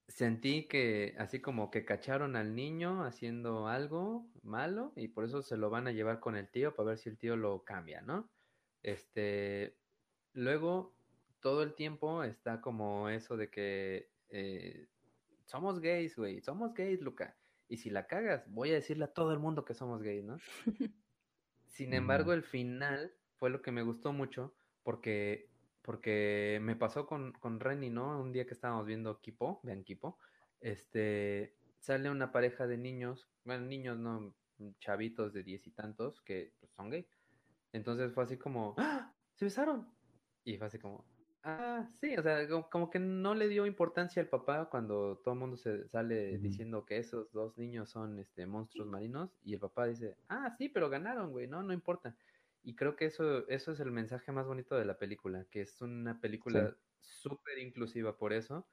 sentí 0.09 0.64
que 0.64 1.14
así 1.18 1.40
como 1.40 1.70
que 1.70 1.84
cacharon 1.84 2.34
al 2.34 2.54
niño 2.54 3.04
haciendo 3.04 3.68
algo 3.68 4.26
malo 4.42 4.92
y 4.96 5.09
por 5.09 5.24
eso 5.24 5.42
se 5.42 5.56
lo 5.56 5.70
van 5.70 5.86
a 5.86 5.92
llevar 5.92 6.18
con 6.18 6.36
el 6.36 6.48
tío 6.48 6.74
para 6.74 6.90
ver 6.90 6.98
si 6.98 7.11
el 7.11 7.18
tío 7.18 7.36
lo 7.36 7.62
cambia, 7.64 8.00
¿no? 8.00 8.28
Este, 8.82 9.76
luego 10.32 10.94
todo 11.40 11.62
el 11.62 11.74
tiempo 11.74 12.24
está 12.24 12.61
como 12.61 13.09
eso 13.09 13.36
de 13.36 13.50
que 13.50 14.11
eh, 14.30 14.88
somos 15.44 15.80
gays, 15.80 16.16
güey, 16.16 16.40
somos 16.40 16.74
gays, 16.74 17.00
Luca. 17.00 17.36
y 17.68 17.76
si 17.76 17.90
la 17.90 18.06
cagas, 18.06 18.44
voy 18.50 18.70
a 18.70 18.74
decirle 18.74 19.04
a 19.04 19.12
todo 19.12 19.32
el 19.32 19.38
mundo 19.38 19.64
que 19.64 19.74
somos 19.74 20.02
gays, 20.02 20.24
¿no? 20.24 20.38
Sin 21.66 21.94
embargo, 21.94 22.32
el 22.32 22.42
final 22.42 23.12
fue 23.36 23.50
lo 23.50 23.62
que 23.62 23.70
me 23.70 23.82
gustó 23.82 24.12
mucho 24.12 24.54
porque, 24.82 25.47
porque 25.89 26.59
me 26.61 26.76
pasó 26.76 27.07
con, 27.07 27.32
con 27.32 27.61
Renny, 27.61 27.89
¿no? 27.89 28.20
Un 28.20 28.30
día 28.30 28.45
que 28.45 28.53
estábamos 28.53 28.84
viendo 28.84 29.22
Kipo, 29.22 29.59
vean 29.62 29.84
Kipo, 29.84 30.18
este, 30.61 31.57
sale 31.78 32.11
una 32.11 32.30
pareja 32.30 32.66
de 32.66 32.76
niños, 32.76 33.26
bueno, 33.43 33.64
niños 33.64 33.99
no, 33.99 34.34
chavitos 34.80 35.32
de 35.32 35.43
diez 35.43 35.66
y 35.66 35.70
tantos 35.70 36.20
que 36.20 36.53
pues, 36.61 36.70
son 36.72 36.91
gay. 36.91 37.09
Entonces 37.72 38.12
fue 38.12 38.24
así 38.24 38.36
como, 38.36 38.74
¡Ah! 38.76 39.14
¡Se 39.34 39.47
besaron! 39.47 39.89
Y 40.45 40.59
fue 40.59 40.66
así 40.66 40.78
como, 40.78 41.07
Ah, 41.43 41.89
sí, 42.03 42.14
o 42.18 42.22
sea, 42.22 42.47
como, 42.68 42.91
que 42.91 42.99
no 42.99 43.34
le 43.34 43.49
dio 43.49 43.64
importancia 43.64 44.20
al 44.20 44.28
papá 44.28 44.68
cuando 44.68 45.16
todo 45.24 45.32
el 45.32 45.41
mundo 45.41 45.57
se 45.57 45.89
sale 45.89 46.36
diciendo 46.36 46.84
que 46.84 46.99
esos 46.99 47.32
dos 47.32 47.57
niños 47.57 47.89
son 47.89 48.18
este 48.18 48.45
monstruos 48.45 48.86
marinos 48.86 49.30
y 49.43 49.55
el 49.55 49.61
papá 49.61 49.86
dice, 49.86 50.18
ah, 50.28 50.55
sí, 50.59 50.68
pero 50.68 50.91
ganaron, 50.91 51.30
güey, 51.30 51.47
no, 51.47 51.62
no 51.62 51.72
importa. 51.72 52.14
Y 52.68 52.76
creo 52.76 52.96
que 52.96 53.06
eso, 53.06 53.48
eso 53.48 53.72
es 53.72 53.80
el 53.80 53.90
mensaje 53.90 54.30
más 54.30 54.46
bonito 54.46 54.76
de 54.76 54.84
la 54.84 54.98
película, 54.98 55.46
que 55.50 55.62
es 55.62 55.80
una 55.80 56.20
película 56.20 56.76
súper 57.00 57.58
inclusiva 57.60 58.18
por 58.18 58.34
eso 58.34 58.68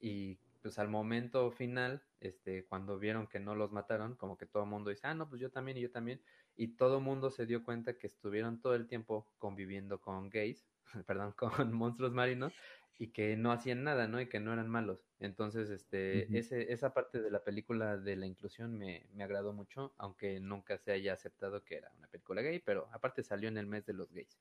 y 0.00 0.40
pues 0.62 0.80
al 0.80 0.88
momento 0.88 1.52
final, 1.52 2.02
este, 2.18 2.66
cuando 2.66 2.98
vieron 2.98 3.28
que 3.28 3.38
no 3.38 3.54
los 3.54 3.70
mataron, 3.70 4.16
como 4.16 4.36
que 4.36 4.46
todo 4.46 4.64
el 4.64 4.68
mundo 4.68 4.90
dice, 4.90 5.06
ah, 5.06 5.14
no, 5.14 5.28
pues 5.28 5.40
yo 5.40 5.52
también 5.52 5.78
y 5.78 5.82
yo 5.82 5.92
también, 5.92 6.24
y 6.56 6.74
todo 6.74 6.98
el 6.98 7.04
mundo 7.04 7.30
se 7.30 7.46
dio 7.46 7.62
cuenta 7.62 7.96
que 7.98 8.08
estuvieron 8.08 8.60
todo 8.60 8.74
el 8.74 8.88
tiempo 8.88 9.32
conviviendo 9.38 10.00
con 10.00 10.28
gays, 10.28 10.68
perdón, 11.06 11.30
con 11.30 11.72
monstruos 11.72 12.12
marinos 12.12 12.52
y 12.98 13.08
que 13.08 13.36
no 13.36 13.52
hacían 13.52 13.84
nada, 13.84 14.08
¿no? 14.08 14.20
Y 14.20 14.28
que 14.28 14.40
no 14.40 14.52
eran 14.52 14.68
malos. 14.68 15.06
Entonces, 15.20 15.70
este, 15.70 16.38
ese, 16.38 16.72
esa 16.72 16.94
parte 16.94 17.20
de 17.20 17.30
la 17.30 17.44
película 17.44 17.96
de 17.96 18.16
la 18.16 18.26
inclusión 18.26 18.76
me, 18.78 19.06
me 19.14 19.24
agradó 19.24 19.52
mucho, 19.52 19.92
aunque 19.98 20.40
nunca 20.40 20.78
se 20.78 20.92
haya 20.92 21.12
aceptado 21.12 21.62
que 21.62 21.76
era 21.76 21.90
una 21.98 22.08
película 22.08 22.42
gay, 22.42 22.58
pero 22.58 22.88
aparte 22.92 23.22
salió 23.22 23.48
en 23.48 23.58
el 23.58 23.66
mes 23.66 23.84
de 23.86 23.92
los 23.92 24.12
gays. 24.12 24.38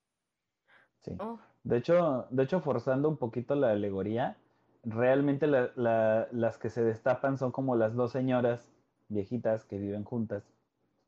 Sí. 1.02 1.16
Oh. 1.20 1.40
De 1.64 1.78
hecho, 1.78 2.28
de 2.30 2.44
hecho, 2.44 2.62
forzando 2.62 3.10
un 3.10 3.18
poquito 3.18 3.56
la 3.56 3.72
alegoría, 3.72 4.38
realmente 4.84 5.48
las 5.48 6.58
que 6.58 6.70
se 6.70 6.84
destapan 6.84 7.38
son 7.38 7.52
como 7.52 7.76
las 7.76 7.96
dos 7.96 8.12
señoras 8.12 8.72
viejitas 9.10 9.66
que 9.66 9.78
viven 9.78 10.04
juntas 10.04 10.44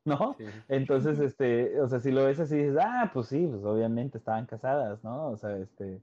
¿no? 0.08 0.36
Entonces, 0.68 1.18
este, 1.20 1.80
o 1.80 1.88
sea, 1.88 2.00
si 2.00 2.10
lo 2.10 2.24
ves 2.24 2.40
así, 2.40 2.56
dices, 2.56 2.78
ah, 2.80 3.10
pues 3.12 3.28
sí, 3.28 3.46
pues 3.46 3.62
obviamente 3.64 4.18
estaban 4.18 4.46
casadas, 4.46 5.04
¿no? 5.04 5.28
O 5.28 5.36
sea, 5.36 5.56
este, 5.58 6.00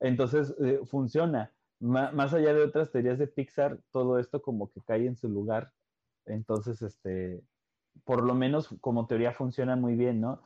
entonces 0.00 0.54
eh, 0.60 0.80
funciona. 0.84 1.52
más 1.80 2.34
allá 2.34 2.54
de 2.54 2.62
otras 2.62 2.90
teorías 2.90 3.18
de 3.18 3.26
Pixar, 3.26 3.78
todo 3.92 4.18
esto 4.18 4.42
como 4.42 4.70
que 4.70 4.80
cae 4.82 5.06
en 5.06 5.16
su 5.16 5.28
lugar. 5.28 5.72
Entonces, 6.26 6.82
este, 6.82 7.42
por 8.04 8.24
lo 8.24 8.34
menos 8.34 8.68
como 8.80 9.06
teoría 9.06 9.32
funciona 9.32 9.76
muy 9.76 9.94
bien, 9.94 10.20
¿no? 10.20 10.42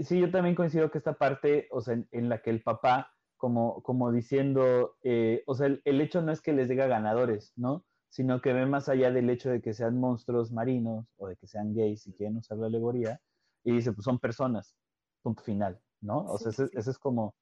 sí, 0.00 0.20
yo 0.20 0.30
también 0.30 0.54
coincido 0.54 0.90
que 0.90 0.98
esta 0.98 1.14
parte, 1.14 1.66
o 1.70 1.80
sea, 1.80 1.98
en, 2.10 2.28
la 2.28 2.42
que 2.42 2.50
el 2.50 2.62
papá, 2.62 3.14
como, 3.38 3.82
como 3.82 4.12
diciendo, 4.12 4.96
eh, 5.02 5.42
o 5.46 5.54
sea, 5.54 5.66
el, 5.66 5.80
el, 5.86 6.00
hecho 6.02 6.20
no 6.20 6.30
es 6.30 6.42
que 6.42 6.52
les 6.52 6.68
diga 6.68 6.86
ganadores, 6.86 7.54
¿no? 7.56 7.86
sino 8.12 8.42
que 8.42 8.52
ve 8.52 8.66
más 8.66 8.90
allá 8.90 9.10
del 9.10 9.30
hecho 9.30 9.48
de 9.48 9.62
que 9.62 9.72
sean 9.72 9.98
monstruos 9.98 10.52
marinos 10.52 11.06
o 11.16 11.28
de 11.28 11.36
que 11.36 11.46
sean 11.46 11.74
gays, 11.74 12.02
si 12.02 12.12
quieren 12.12 12.36
usar 12.36 12.58
la 12.58 12.66
alegoría, 12.66 13.22
y 13.64 13.72
dice, 13.72 13.92
pues 13.92 14.04
son 14.04 14.18
personas, 14.18 14.76
punto 15.22 15.42
final, 15.42 15.80
¿no? 16.02 16.18
O 16.26 16.36
sea, 16.36 16.50
ese, 16.50 16.68
es 16.74 16.98
como, 16.98 17.34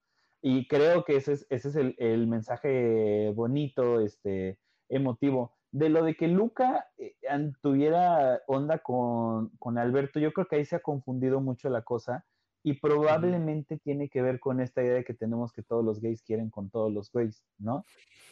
y 0.43 0.67
creo 0.69 1.05
que 1.05 1.17
ese 1.17 1.33
es, 1.33 1.47
ese 1.51 1.69
es 1.69 1.77
el, 1.77 2.27
mensaje 2.27 3.31
bonito, 3.35 4.01
este, 4.01 4.59
emotivo. 4.89 5.55
De 5.73 5.89
lo 5.89 6.03
de 6.05 6.17
que 6.17 6.29
Luca 6.29 6.89
eh, 6.99 7.15
tuviera 7.63 8.41
onda 8.47 8.79
con, 8.79 9.51
con, 9.59 9.79
Alberto, 9.79 10.19
yo 10.19 10.33
creo 10.33 10.47
que 10.47 10.57
ahí 10.57 10.65
se 10.65 10.77
ha 10.77 10.81
confundido 10.81 11.41
mucho 11.41 11.69
la 11.69 11.83
cosa 11.83 12.25
y 12.63 12.75
probablemente 12.75 13.79
tiene 13.79 14.09
que 14.09 14.23
ver 14.23 14.41
con 14.41 14.61
esta 14.61 14.83
idea 14.83 14.95
de 14.95 15.05
que 15.05 15.15
tenemos 15.15 15.53
que 15.53 15.63
todos 15.63 15.85
los 15.85 16.01
gays 16.01 16.23
quieren 16.23 16.51
con 16.51 16.71
todos 16.71 16.93
los 16.93 17.11
gays, 17.13 17.45
¿no? 17.59 17.85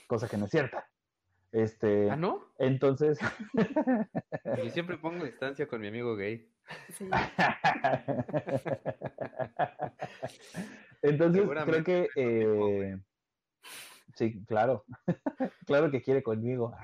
Cosa 0.07 0.29
que 0.29 0.37
no 0.37 0.47
es 0.47 0.51
cierta. 0.51 0.89
Este, 1.53 2.11
¿Ah, 2.11 2.17
no? 2.17 2.45
Entonces. 2.59 3.19
Yo 4.45 4.71
siempre 4.71 4.99
pongo 4.99 5.25
distancia 5.25 5.67
con 5.67 5.81
mi 5.81 5.89
amigo 5.89 6.15
gay. 6.17 6.47
entonces, 11.03 11.49
creo 11.49 11.85
que. 11.85 12.09
Eh, 12.17 12.99
sí, 14.15 14.45
claro. 14.45 14.85
claro 15.67 15.91
que 15.91 16.03
quiere 16.03 16.23
conmigo. 16.23 16.75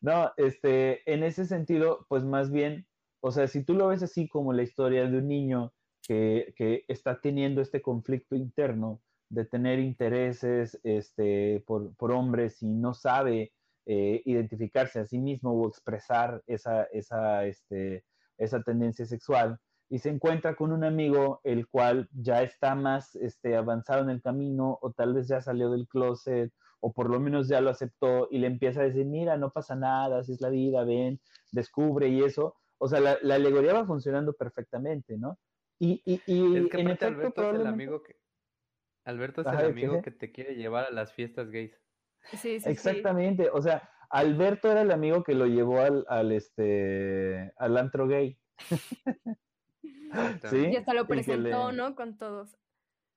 No, 0.00 0.32
este, 0.38 1.02
en 1.12 1.22
ese 1.22 1.44
sentido, 1.44 2.06
pues 2.08 2.24
más 2.24 2.50
bien, 2.50 2.86
o 3.20 3.32
sea, 3.32 3.48
si 3.48 3.64
tú 3.64 3.74
lo 3.74 3.88
ves 3.88 4.02
así 4.02 4.28
como 4.28 4.54
la 4.54 4.62
historia 4.62 5.06
de 5.06 5.18
un 5.18 5.28
niño 5.28 5.74
que, 6.06 6.54
que 6.56 6.86
está 6.88 7.20
teniendo 7.20 7.60
este 7.60 7.82
conflicto 7.82 8.34
interno 8.34 9.02
de 9.28 9.44
tener 9.44 9.78
intereses 9.78 10.80
este, 10.84 11.62
por, 11.66 11.94
por 11.96 12.12
hombres 12.12 12.62
y 12.62 12.68
no 12.68 12.94
sabe 12.94 13.52
eh, 13.86 14.22
identificarse 14.24 15.00
a 15.00 15.04
sí 15.04 15.18
mismo 15.18 15.52
o 15.52 15.68
expresar 15.68 16.42
esa, 16.46 16.84
esa, 16.84 17.44
este, 17.46 18.04
esa 18.38 18.62
tendencia 18.62 19.06
sexual 19.06 19.58
y 19.90 19.98
se 19.98 20.08
encuentra 20.08 20.56
con 20.56 20.72
un 20.72 20.84
amigo 20.84 21.40
el 21.44 21.68
cual 21.68 22.08
ya 22.12 22.42
está 22.42 22.74
más 22.74 23.14
este, 23.16 23.56
avanzado 23.56 24.02
en 24.02 24.10
el 24.10 24.22
camino 24.22 24.78
o 24.80 24.92
tal 24.92 25.14
vez 25.14 25.28
ya 25.28 25.40
salió 25.40 25.70
del 25.70 25.86
closet 25.86 26.52
o 26.80 26.92
por 26.92 27.10
lo 27.10 27.20
menos 27.20 27.48
ya 27.48 27.60
lo 27.60 27.70
aceptó 27.70 28.28
y 28.30 28.38
le 28.38 28.46
empieza 28.46 28.80
a 28.80 28.84
decir, 28.84 29.06
mira, 29.06 29.36
no 29.36 29.50
pasa 29.50 29.74
nada, 29.74 30.18
así 30.18 30.32
es 30.32 30.40
la 30.40 30.50
vida, 30.50 30.84
ven, 30.84 31.20
descubre 31.52 32.08
y 32.08 32.22
eso. 32.22 32.56
O 32.78 32.88
sea, 32.88 33.00
la, 33.00 33.34
alegoría 33.34 33.72
va 33.72 33.86
funcionando 33.86 34.34
perfectamente, 34.34 35.16
¿no? 35.16 35.38
Y, 35.78 36.02
y, 36.04 36.20
y 36.26 36.56
es 36.56 36.68
que 36.68 36.80
en 36.80 36.88
Alberto 36.90 37.50
es 37.50 37.60
el 37.60 37.66
amigo 37.66 38.02
que... 38.02 38.16
Alberto 39.04 39.42
es 39.42 39.46
el 39.46 39.70
amigo 39.70 40.02
que 40.02 40.10
te 40.10 40.32
quiere 40.32 40.56
llevar 40.56 40.86
a 40.86 40.90
las 40.90 41.12
fiestas 41.12 41.50
gays. 41.50 41.83
Sí, 42.30 42.60
sí, 42.60 42.68
Exactamente, 42.68 43.50
o 43.50 43.60
sea, 43.60 43.90
Alberto 44.10 44.70
era 44.70 44.82
el 44.82 44.90
amigo 44.90 45.24
que 45.24 45.34
lo 45.34 45.46
llevó 45.46 45.80
al, 45.80 46.04
al 46.08 46.32
este, 46.32 47.52
al 47.56 47.76
antro 47.76 48.06
gay. 48.06 48.38
¿Sí? 50.50 50.68
Y 50.68 50.76
hasta 50.76 50.94
lo 50.94 51.06
presentó, 51.06 51.72
¿no? 51.72 51.96
Con 51.96 52.16
todos. 52.16 52.56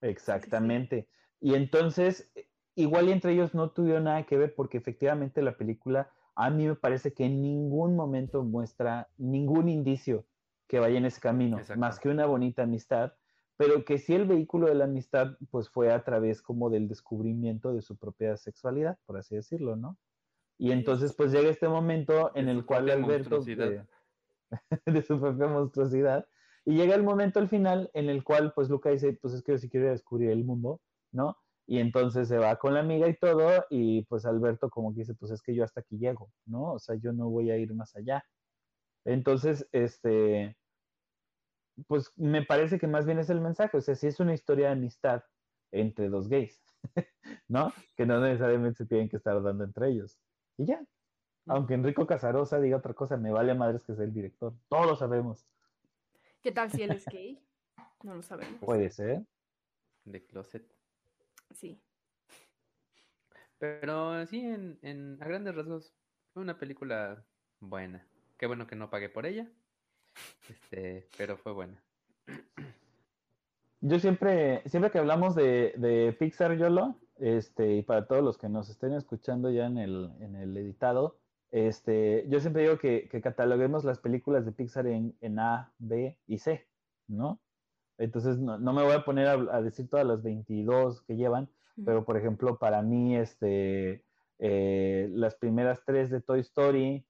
Exactamente. 0.00 1.08
Y 1.40 1.54
entonces, 1.54 2.32
igual 2.74 3.08
y 3.08 3.12
entre 3.12 3.32
ellos 3.32 3.54
no 3.54 3.70
tuvieron 3.70 4.04
nada 4.04 4.24
que 4.24 4.36
ver 4.36 4.54
porque 4.54 4.78
efectivamente 4.78 5.42
la 5.42 5.56
película 5.56 6.10
a 6.34 6.50
mí 6.50 6.66
me 6.66 6.76
parece 6.76 7.12
que 7.12 7.24
en 7.24 7.42
ningún 7.42 7.96
momento 7.96 8.42
muestra 8.42 9.08
ningún 9.16 9.68
indicio 9.68 10.26
que 10.68 10.78
vaya 10.78 10.98
en 10.98 11.06
ese 11.06 11.20
camino, 11.20 11.58
más 11.76 11.98
que 11.98 12.08
una 12.08 12.26
bonita 12.26 12.62
amistad 12.62 13.14
pero 13.58 13.84
que 13.84 13.98
sí 13.98 14.14
el 14.14 14.24
vehículo 14.24 14.68
de 14.68 14.76
la 14.76 14.84
amistad 14.84 15.36
pues 15.50 15.68
fue 15.68 15.92
a 15.92 16.04
través 16.04 16.40
como 16.40 16.70
del 16.70 16.88
descubrimiento 16.88 17.72
de 17.74 17.82
su 17.82 17.96
propia 17.96 18.36
sexualidad, 18.36 18.96
por 19.04 19.18
así 19.18 19.34
decirlo, 19.34 19.74
¿no? 19.74 19.98
Y 20.56 20.70
entonces 20.70 21.12
pues 21.12 21.32
llega 21.32 21.50
este 21.50 21.68
momento 21.68 22.30
en 22.36 22.48
el 22.48 22.64
cual 22.64 22.88
Alberto 22.88 23.40
de, 23.40 23.84
de, 24.86 25.02
su 25.02 25.20
propia 25.20 25.48
monstruosidad 25.48 26.26
y 26.64 26.76
llega 26.76 26.94
el 26.94 27.02
momento 27.02 27.40
al 27.40 27.48
final 27.48 27.90
en 27.94 28.08
el 28.08 28.22
cual 28.22 28.52
pues 28.54 28.70
Luca 28.70 28.90
dice, 28.90 29.12
pues 29.20 29.34
es 29.34 29.42
que 29.42 29.52
yo 29.52 29.58
sí 29.58 29.68
quiero 29.68 29.90
descubrir 29.90 30.30
el 30.30 30.44
mundo, 30.44 30.80
¿no? 31.10 31.36
Y 31.66 31.80
entonces 31.80 32.28
se 32.28 32.38
va 32.38 32.56
con 32.56 32.74
la 32.74 32.80
amiga 32.80 33.08
y 33.08 33.16
todo 33.16 33.66
y 33.70 34.02
pues 34.04 34.24
Alberto 34.24 34.70
como 34.70 34.94
que 34.94 35.00
dice, 35.00 35.14
pues 35.14 35.32
es 35.32 35.42
que 35.42 35.54
yo 35.54 35.64
hasta 35.64 35.80
aquí 35.80 35.98
llego, 35.98 36.30
¿no? 36.46 36.74
O 36.74 36.78
sea, 36.78 36.94
yo 36.94 37.12
no 37.12 37.28
voy 37.28 37.50
a 37.50 37.56
ir 37.56 37.74
más 37.74 37.96
allá. 37.96 38.24
Entonces, 39.04 39.68
este, 39.72 40.56
pues 41.86 42.12
me 42.16 42.44
parece 42.44 42.78
que 42.78 42.86
más 42.86 43.06
bien 43.06 43.18
es 43.18 43.30
el 43.30 43.40
mensaje, 43.40 43.76
o 43.76 43.80
sea, 43.80 43.94
si 43.94 44.06
es 44.06 44.20
una 44.20 44.34
historia 44.34 44.66
de 44.66 44.72
amistad 44.72 45.22
entre 45.70 46.08
dos 46.08 46.28
gays, 46.28 46.62
¿no? 47.48 47.72
Que 47.96 48.06
no 48.06 48.20
necesariamente 48.20 48.78
se 48.78 48.86
tienen 48.86 49.08
que 49.08 49.16
estar 49.16 49.40
dando 49.42 49.64
entre 49.64 49.88
ellos. 49.88 50.18
Y 50.56 50.66
ya. 50.66 50.84
Aunque 51.46 51.74
Enrico 51.74 52.06
Casarosa 52.06 52.60
diga 52.60 52.76
otra 52.76 52.92
cosa, 52.92 53.16
me 53.16 53.30
vale 53.30 53.52
a 53.52 53.54
madres 53.54 53.84
que 53.84 53.94
sea 53.94 54.04
el 54.04 54.12
director. 54.12 54.54
Todos 54.68 54.86
lo 54.86 54.96
sabemos. 54.96 55.46
¿Qué 56.42 56.52
tal 56.52 56.70
si 56.70 56.82
él 56.82 56.90
es 56.90 57.06
gay? 57.06 57.42
No 58.02 58.14
lo 58.14 58.22
sabemos. 58.22 58.60
Puede 58.60 58.90
ser. 58.90 59.24
De 60.04 60.26
closet. 60.26 60.70
Sí. 61.54 61.80
Pero 63.58 64.26
sí, 64.26 64.40
en, 64.40 64.78
en, 64.82 65.22
a 65.22 65.26
grandes 65.26 65.54
rasgos, 65.54 65.94
fue 66.32 66.42
una 66.42 66.58
película 66.58 67.24
buena. 67.60 68.06
Qué 68.36 68.46
bueno 68.46 68.66
que 68.66 68.76
no 68.76 68.90
pagué 68.90 69.08
por 69.08 69.26
ella. 69.26 69.50
Este, 70.48 71.06
pero 71.16 71.36
fue 71.36 71.52
buena. 71.52 71.82
Yo 73.80 73.98
siempre, 73.98 74.62
siempre 74.66 74.90
que 74.90 74.98
hablamos 74.98 75.34
de, 75.34 75.74
de 75.76 76.16
Pixar 76.18 76.56
Yolo, 76.56 76.96
este, 77.16 77.76
y 77.76 77.82
para 77.82 78.06
todos 78.06 78.22
los 78.22 78.38
que 78.38 78.48
nos 78.48 78.68
estén 78.68 78.92
escuchando 78.92 79.50
ya 79.50 79.66
en 79.66 79.78
el, 79.78 80.10
en 80.20 80.36
el 80.36 80.56
editado, 80.56 81.18
este, 81.50 82.26
yo 82.28 82.40
siempre 82.40 82.62
digo 82.62 82.78
que, 82.78 83.08
cataloguemos 83.22 83.84
las 83.84 83.98
películas 83.98 84.44
de 84.44 84.52
Pixar 84.52 84.86
en, 84.86 85.16
en, 85.20 85.38
A, 85.38 85.72
B 85.78 86.18
y 86.26 86.38
C, 86.38 86.66
¿no? 87.06 87.40
Entonces 87.96 88.38
no, 88.38 88.58
me 88.58 88.82
voy 88.82 88.92
a 88.92 89.04
poner 89.04 89.26
a, 89.26 89.62
decir 89.62 89.88
todas 89.88 90.06
las 90.06 90.22
22 90.22 91.02
que 91.02 91.16
llevan, 91.16 91.48
pero 91.84 92.04
por 92.04 92.16
ejemplo, 92.16 92.58
para 92.58 92.82
mí, 92.82 93.16
este, 93.16 94.04
eh, 94.38 95.08
las 95.12 95.34
primeras 95.36 95.82
tres 95.84 96.10
de 96.10 96.20
Toy 96.20 96.40
Story, 96.40 97.04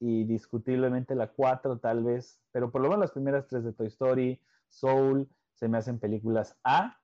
y 0.00 0.24
discutiblemente 0.24 1.14
la 1.14 1.28
4 1.28 1.78
tal 1.78 2.02
vez, 2.02 2.40
pero 2.52 2.70
por 2.72 2.80
lo 2.80 2.88
menos 2.88 3.00
las 3.00 3.12
primeras 3.12 3.46
tres 3.46 3.64
de 3.64 3.72
Toy 3.74 3.86
Story, 3.88 4.40
Soul, 4.68 5.28
se 5.54 5.68
me 5.68 5.76
hacen 5.78 5.98
películas 5.98 6.58
A, 6.64 6.98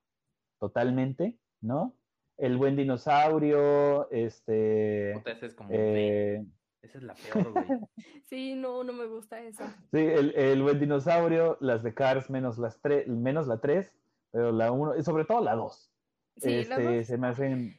totalmente, 0.59 1.39
¿no? 1.61 1.95
El 2.39 2.57
buen 2.57 2.75
dinosaurio, 2.77 4.11
este... 4.11 5.13
Ese 5.13 5.47
es 5.47 5.55
como 5.55 5.71
eh, 5.73 6.45
Esa 6.83 6.99
es 6.99 7.05
la 7.05 7.15
peor, 7.15 7.53
güey. 7.53 7.67
Sí, 8.25 8.55
no, 8.55 8.83
no 8.83 8.93
me 8.93 9.07
gusta 9.07 9.41
eso. 9.43 9.65
Sí, 9.93 9.99
el, 9.99 10.35
el 10.35 10.63
buen 10.63 10.81
dinosaurio, 10.81 11.59
las 11.61 11.83
de 11.83 11.95
Cars 11.95 12.29
menos 12.31 12.59
las 12.59 12.81
tres, 12.81 13.07
menos 13.09 13.47
la 13.47 13.61
3, 13.61 13.93
pero 14.33 14.53
la 14.53 14.73
1, 14.73 14.97
y 14.97 15.03
sobre 15.03 15.25
todo 15.25 15.43
la 15.45 15.55
2. 15.55 15.93
Sí, 16.39 16.51
la 16.51 16.61
este, 16.61 16.97
dos- 16.97 17.07
se 17.07 17.19
me 17.19 17.29
hacen 17.29 17.79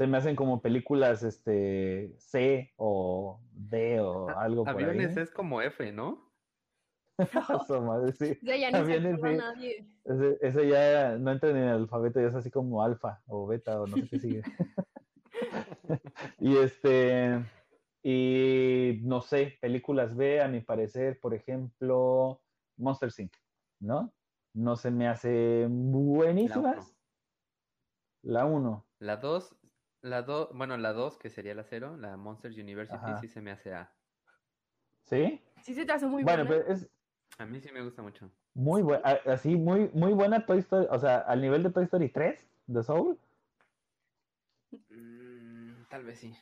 se 0.00 0.06
me 0.06 0.16
hacen 0.16 0.34
como 0.34 0.62
películas 0.62 1.22
este 1.22 2.14
C 2.16 2.72
o 2.78 3.38
D 3.52 4.00
o 4.00 4.30
algo 4.30 4.64
por 4.64 4.78
ahí. 4.78 4.84
Aviones 4.84 5.14
es 5.18 5.30
como 5.30 5.60
F, 5.60 5.92
¿no? 5.92 6.32
Eso, 7.18 7.82
madre, 7.82 8.12
sí. 8.12 8.38
Ya, 8.40 8.70
se 8.70 8.76
Aviones, 8.78 9.16
acuerda 9.16 9.52
sí. 9.52 9.58
nadie. 9.58 9.86
Ese, 10.06 10.38
ese 10.40 10.68
ya 10.70 11.18
no 11.18 11.30
entra 11.30 11.50
en 11.50 11.58
el 11.58 11.68
alfabeto, 11.68 12.18
ya 12.18 12.28
es 12.28 12.34
así 12.34 12.50
como 12.50 12.82
alfa 12.82 13.22
o 13.26 13.46
beta 13.46 13.78
o 13.78 13.86
no 13.86 13.98
sé 13.98 14.08
qué 14.08 14.18
sigue. 14.20 14.42
y 16.38 16.56
este, 16.56 17.44
y 18.02 19.00
no 19.02 19.20
sé, 19.20 19.58
películas 19.60 20.16
B, 20.16 20.40
a 20.40 20.48
mi 20.48 20.60
parecer, 20.62 21.20
por 21.20 21.34
ejemplo, 21.34 22.40
Monster 22.78 23.10
Inc., 23.18 23.34
¿no? 23.80 24.14
No 24.54 24.76
se 24.76 24.90
me 24.90 25.08
hace 25.08 25.66
buenísimas. 25.68 26.96
La 28.22 28.46
1. 28.46 28.86
La 28.98 29.16
2, 29.18 29.59
la 30.02 30.22
2, 30.22 30.50
bueno, 30.54 30.76
la 30.76 30.92
2, 30.92 31.18
que 31.18 31.30
sería 31.30 31.54
la 31.54 31.64
0, 31.64 31.96
la 31.96 32.16
Monsters 32.16 32.56
University, 32.56 32.96
Ajá. 32.96 33.20
sí 33.20 33.28
se 33.28 33.40
me 33.40 33.50
hace 33.50 33.74
A. 33.74 33.92
¿Sí? 35.04 35.42
Sí 35.62 35.74
se 35.74 35.84
te 35.84 35.92
hace 35.92 36.06
muy 36.06 36.22
bueno, 36.24 36.44
buena. 36.44 36.64
pero 36.64 36.74
es 36.74 36.88
A 37.38 37.46
mí 37.46 37.60
sí 37.60 37.70
me 37.72 37.82
gusta 37.82 38.02
mucho. 38.02 38.30
muy 38.54 38.82
buena, 38.82 39.02
así, 39.26 39.56
muy, 39.56 39.90
muy 39.92 40.12
buena 40.12 40.46
Toy 40.46 40.58
Story, 40.60 40.86
o 40.90 40.98
sea, 40.98 41.18
al 41.18 41.40
nivel 41.40 41.62
de 41.62 41.70
Toy 41.70 41.84
Story 41.84 42.08
3, 42.08 42.46
de 42.66 42.82
Soul. 42.82 43.18
Mm, 44.88 45.84
tal 45.88 46.04
vez 46.04 46.18
sí. 46.20 46.34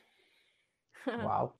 Wow. 1.05 1.53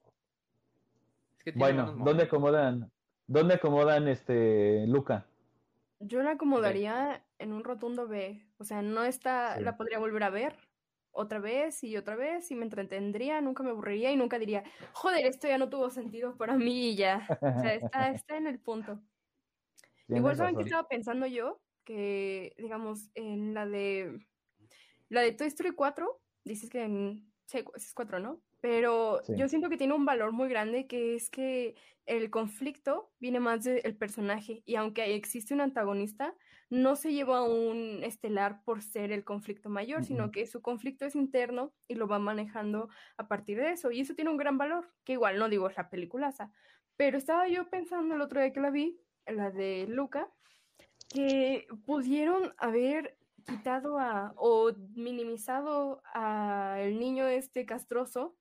Es 1.37 1.43
que 1.45 1.51
tiene 1.53 1.59
Bueno, 1.83 1.93
¿dónde 2.03 2.23
acomodan, 2.23 2.91
dónde 3.27 3.55
acomodan 3.55 4.07
este 4.07 4.85
Luca? 4.87 5.25
Yo 5.99 6.21
la 6.23 6.31
acomodaría 6.31 7.25
en 7.39 7.51
un 7.53 7.63
rotundo 7.63 8.07
B. 8.07 8.45
O 8.57 8.63
sea, 8.63 8.81
no 8.81 9.03
está, 9.03 9.55
Sí. 9.57 9.63
la 9.63 9.75
podría 9.77 9.99
volver 9.99 10.23
a 10.23 10.29
ver 10.29 10.68
otra 11.11 11.39
vez 11.39 11.83
y 11.83 11.97
otra 11.97 12.15
vez 12.15 12.51
y 12.51 12.55
me 12.55 12.63
entretendría, 12.65 13.41
nunca 13.41 13.63
me 13.63 13.71
aburriría 13.71 14.11
y 14.11 14.17
nunca 14.17 14.39
diría, 14.39 14.63
joder, 14.93 15.25
esto 15.25 15.47
ya 15.47 15.57
no 15.57 15.69
tuvo 15.69 15.89
sentido 15.89 16.37
para 16.37 16.55
mí 16.57 16.91
y 16.91 16.95
ya. 16.95 17.33
O 17.55 17.59
sea, 17.59 17.73
está, 17.75 18.09
está 18.11 18.37
en 18.37 18.47
el 18.47 18.59
punto. 18.61 19.01
Igual 20.13 20.35
saben 20.35 20.55
que 20.55 20.63
estaba 20.63 20.87
pensando 20.87 21.27
yo, 21.27 21.61
que 21.83 22.53
digamos 22.57 23.11
en 23.15 23.53
la 23.53 23.65
de 23.67 24.27
la 25.09 25.21
de 25.21 25.33
Toy 25.33 25.47
Story 25.47 25.71
4, 25.73 26.21
dices 26.45 26.69
que 26.69 26.83
en 26.83 27.33
sí, 27.47 27.63
es 27.75 27.93
4, 27.95 28.19
¿no? 28.19 28.43
Pero 28.61 29.21
Sí. 29.21 29.33
yo 29.33 29.49
siento 29.49 29.69
que 29.69 29.77
tiene 29.77 29.93
un 29.95 30.05
valor 30.05 30.33
muy 30.33 30.49
grande 30.49 30.87
que 30.87 31.15
es 31.15 31.29
que 31.31 31.75
el 32.05 32.29
conflicto 32.31 33.13
viene 33.19 33.39
más 33.39 33.63
del 33.65 33.97
personaje 33.97 34.63
y 34.65 34.75
aunque 34.75 35.15
existe 35.15 35.53
un 35.53 35.61
antagonista, 35.61 36.35
no 36.69 36.95
se 36.95 37.11
lleva 37.11 37.39
a 37.39 37.43
un 37.43 38.03
estelar 38.03 38.63
por 38.63 38.81
ser 38.83 39.11
el 39.11 39.23
conflicto 39.23 39.69
mayor, 39.69 40.05
sino 40.05 40.31
que 40.31 40.45
su 40.45 40.61
conflicto 40.61 41.05
es 41.05 41.15
interno 41.15 41.73
y 41.87 41.95
lo 41.95 42.07
va 42.07 42.19
manejando 42.19 42.89
a 43.17 43.27
partir 43.27 43.57
de 43.57 43.71
eso 43.71 43.91
y 43.91 44.01
eso 44.01 44.13
tiene 44.13 44.29
un 44.29 44.37
gran 44.37 44.57
valor, 44.57 44.91
que 45.03 45.13
igual 45.13 45.39
no 45.39 45.49
digo 45.49 45.67
es 45.67 45.77
la 45.77 45.89
peliculaza, 45.89 46.51
pero 46.95 47.17
estaba 47.17 47.47
yo 47.47 47.69
pensando 47.69 48.15
el 48.15 48.21
otro 48.21 48.39
día 48.39 48.53
que 48.53 48.61
la 48.61 48.69
vi, 48.69 48.99
la 49.25 49.51
de 49.51 49.87
Luca, 49.89 50.31
que 51.09 51.67
pudieron 51.85 52.53
haber 52.57 53.17
quitado 53.45 53.97
a 53.97 54.33
o 54.35 54.71
minimizado 54.95 56.01
a 56.13 56.77
el 56.79 56.99
niño 56.99 57.27
este 57.27 57.65
castroso 57.65 58.37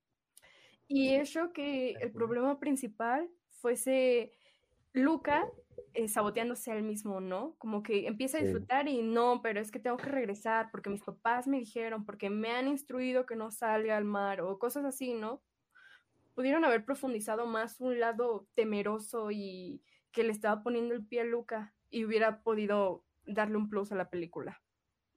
y 0.87 1.15
hecho 1.15 1.53
que 1.53 1.93
el 1.93 2.13
problema 2.13 2.59
principal 2.59 3.31
fuese 3.49 4.33
Luca 4.93 5.47
eh, 5.99 6.07
saboteándose 6.07 6.71
a 6.71 6.77
él 6.77 6.85
mismo, 6.85 7.21
¿no? 7.21 7.57
Como 7.59 7.83
que 7.83 8.07
empieza 8.07 8.37
a 8.39 8.41
Sí. 8.41 8.47
disfrutar 8.47 8.87
y 8.87 9.03
no, 9.03 9.41
pero 9.43 9.61
es 9.61 9.73
que 9.73 9.81
tengo 9.81 9.97
que 9.97 10.09
regresar 10.09 10.71
porque 10.71 10.91
mis 10.91 11.03
papás 11.03 11.49
me 11.49 11.59
dijeron, 11.59 12.05
porque 12.05 12.31
me 12.31 12.53
han 12.53 12.69
instruido 12.69 13.27
que 13.27 13.35
no 13.35 13.51
salga 13.51 13.97
al 13.97 14.05
mar 14.05 14.41
o 14.41 14.61
cosas 14.61 14.85
así, 14.85 15.13
¿no? 15.15 15.43
Pudieron 16.37 16.65
haber 16.65 16.85
profundizado 16.85 17.47
más 17.47 17.81
un 17.81 17.99
lado 17.99 18.47
temeroso 18.55 19.33
y 19.33 19.83
que 20.13 20.23
le 20.23 20.31
estaba 20.31 20.63
poniendo 20.63 20.95
el 20.95 21.05
pie 21.05 21.23
a 21.23 21.25
Luca 21.25 21.75
y 21.91 22.05
hubiera 22.05 22.43
podido 22.43 23.05
darle 23.27 23.57
un 23.57 23.69
plus 23.69 23.91
a 23.91 23.97
la 23.97 24.09
película. 24.09 24.63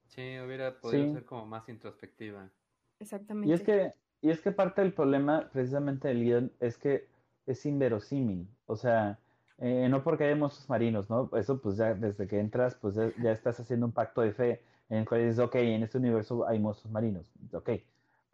Sí, 0.07 0.39
hubiera 0.39 0.79
podido 0.81 1.05
Sí. 1.05 1.13
ser 1.13 1.25
como 1.25 1.45
más 1.45 1.69
introspectiva. 1.69 2.49
Exactamente. 2.97 3.49
Y 3.49 3.53
es 3.53 3.61
que, 3.61 3.93
y 4.21 4.31
es 4.31 4.41
que 4.41 4.51
parte 4.51 4.81
del 4.81 4.93
problema 4.93 5.47
precisamente 5.53 6.07
del 6.07 6.23
guion 6.23 6.51
es 6.59 6.75
que 6.79 7.07
es 7.45 7.65
inverosímil. 7.67 8.47
O 8.65 8.75
sea, 8.75 9.19
eh, 9.61 9.87
no 9.89 10.03
porque 10.03 10.23
hay 10.25 10.35
monstruos 10.35 10.67
marinos, 10.69 11.09
¿no? 11.09 11.29
Eso 11.37 11.61
pues 11.61 11.77
ya 11.77 11.93
desde 11.93 12.27
que 12.27 12.39
entras, 12.39 12.75
pues 12.75 12.95
ya, 12.95 13.31
estás 13.31 13.59
haciendo 13.59 13.85
un 13.85 13.91
pacto 13.91 14.21
de 14.21 14.33
fe 14.33 14.61
en 14.89 14.99
el 14.99 15.07
cual 15.07 15.21
dices, 15.21 15.39
ok, 15.39 15.55
en 15.55 15.83
este 15.83 15.99
universo 15.99 16.47
hay 16.47 16.59
monstruos 16.59 16.91
marinos, 16.91 17.31
ok. 17.53 17.69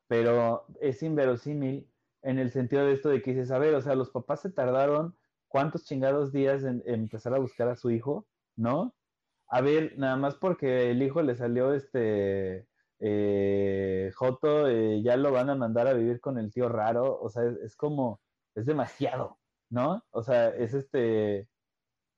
Pero 0.08 0.66
es 0.80 1.04
inverosímil 1.04 1.86
en 2.22 2.40
el 2.40 2.52
sentido 2.52 2.86
de 2.86 2.94
esto 2.94 3.10
de 3.10 3.22
que 3.22 3.32
dices, 3.34 3.52
a 3.52 3.60
ver, 3.60 3.76
o 3.76 3.82
sea, 3.82 3.96
los 3.96 4.10
papás 4.10 4.42
se 4.42 4.50
tardaron 4.52 5.16
cuántos 5.50 5.84
chingados 5.86 6.32
días 6.32 6.64
en, 6.64 6.82
empezar 6.86 7.34
a 7.36 7.40
buscar 7.40 7.68
a 7.68 7.76
su 7.76 7.92
hijo, 7.92 8.26
¿no? 8.56 8.96
A 9.50 9.62
ver, 9.62 9.96
nada 9.98 10.16
más 10.16 10.36
porque 10.36 10.92
el 10.92 11.02
hijo 11.04 11.22
le 11.22 11.36
salió 11.36 11.74
este 11.74 12.68
eh, 13.00 14.12
Joto, 14.16 14.68
eh, 14.70 15.02
ya 15.04 15.18
lo 15.18 15.32
van 15.32 15.50
a 15.50 15.56
mandar 15.56 15.88
a 15.88 15.94
vivir 15.94 16.22
con 16.22 16.38
el 16.40 16.52
tío 16.54 16.70
raro, 16.70 17.20
o 17.22 17.30
sea, 17.30 17.44
es 17.64 17.76
como, 17.76 18.22
es 18.56 18.66
demasiado, 18.66 19.37
¿no? 19.70 20.04
O 20.12 20.24
sea, 20.24 20.50
es 20.50 20.74
este, 20.74 21.50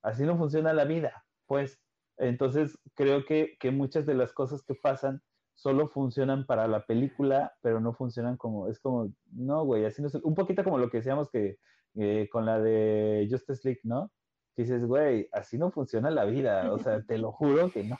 así 0.01 0.23
no 0.23 0.37
funciona 0.37 0.73
la 0.73 0.85
vida, 0.85 1.25
pues. 1.45 1.81
Entonces, 2.17 2.77
creo 2.95 3.23
que, 3.25 3.57
que 3.59 3.71
muchas 3.71 4.05
de 4.05 4.13
las 4.13 4.33
cosas 4.33 4.61
que 4.63 4.75
pasan 4.75 5.21
solo 5.55 5.87
funcionan 5.87 6.45
para 6.45 6.67
la 6.67 6.85
película, 6.85 7.53
pero 7.61 7.79
no 7.79 7.93
funcionan 7.93 8.37
como, 8.37 8.67
es 8.67 8.79
como, 8.79 9.13
no, 9.31 9.63
güey, 9.63 9.85
así 9.85 10.01
no 10.01 10.07
es, 10.09 10.15
un 10.15 10.35
poquito 10.35 10.63
como 10.63 10.77
lo 10.77 10.89
que 10.89 10.97
decíamos 10.97 11.29
que 11.29 11.57
eh, 11.95 12.29
con 12.31 12.45
la 12.45 12.59
de 12.59 13.27
Justice 13.29 13.61
League, 13.63 13.81
¿no? 13.83 14.11
Que 14.55 14.63
dices, 14.63 14.85
güey, 14.85 15.29
así 15.31 15.57
no 15.57 15.71
funciona 15.71 16.11
la 16.11 16.25
vida, 16.25 16.71
o 16.73 16.79
sea, 16.79 17.01
te 17.03 17.17
lo 17.17 17.31
juro 17.31 17.71
que 17.71 17.83
no. 17.83 17.97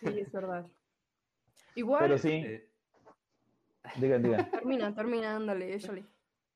Sí, 0.00 0.18
es 0.20 0.32
verdad. 0.32 0.66
Igual, 1.74 2.00
Pero 2.02 2.18
sí, 2.18 2.30
Eh, 2.32 2.70
digan, 3.96 4.22
digan. 4.22 4.50
termina, 4.50 4.94
termina, 4.94 5.36
ándale, 5.36 5.74
échale. 5.74 6.04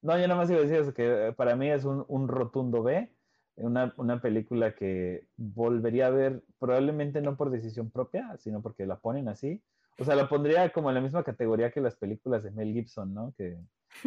No, 0.04 0.18
yo 0.18 0.28
nada 0.28 0.38
más 0.38 0.50
iba 0.50 0.58
a 0.58 0.62
decir 0.62 0.76
eso, 0.76 0.92
que 0.92 1.28
eh, 1.28 1.32
para 1.32 1.56
mí 1.56 1.70
es 1.70 1.86
un, 1.86 2.04
un 2.08 2.28
rotundo 2.28 2.82
B, 2.82 3.10
una, 3.56 3.94
una 3.96 4.20
película 4.20 4.74
que 4.74 5.28
volvería 5.38 6.08
a 6.08 6.10
ver, 6.10 6.44
probablemente 6.58 7.22
no 7.22 7.38
por 7.38 7.48
decisión 7.48 7.90
propia, 7.90 8.36
sino 8.36 8.60
porque 8.60 8.84
la 8.84 8.98
ponen 8.98 9.28
así. 9.28 9.62
O 9.98 10.04
sea, 10.04 10.14
la 10.14 10.28
pondría 10.28 10.70
como 10.74 10.90
en 10.90 10.96
la 10.96 11.00
misma 11.00 11.24
categoría 11.24 11.70
que 11.70 11.80
las 11.80 11.96
películas 11.96 12.42
de 12.42 12.50
Mel 12.50 12.74
Gibson, 12.74 13.14
¿no? 13.14 13.32
Que 13.38 13.56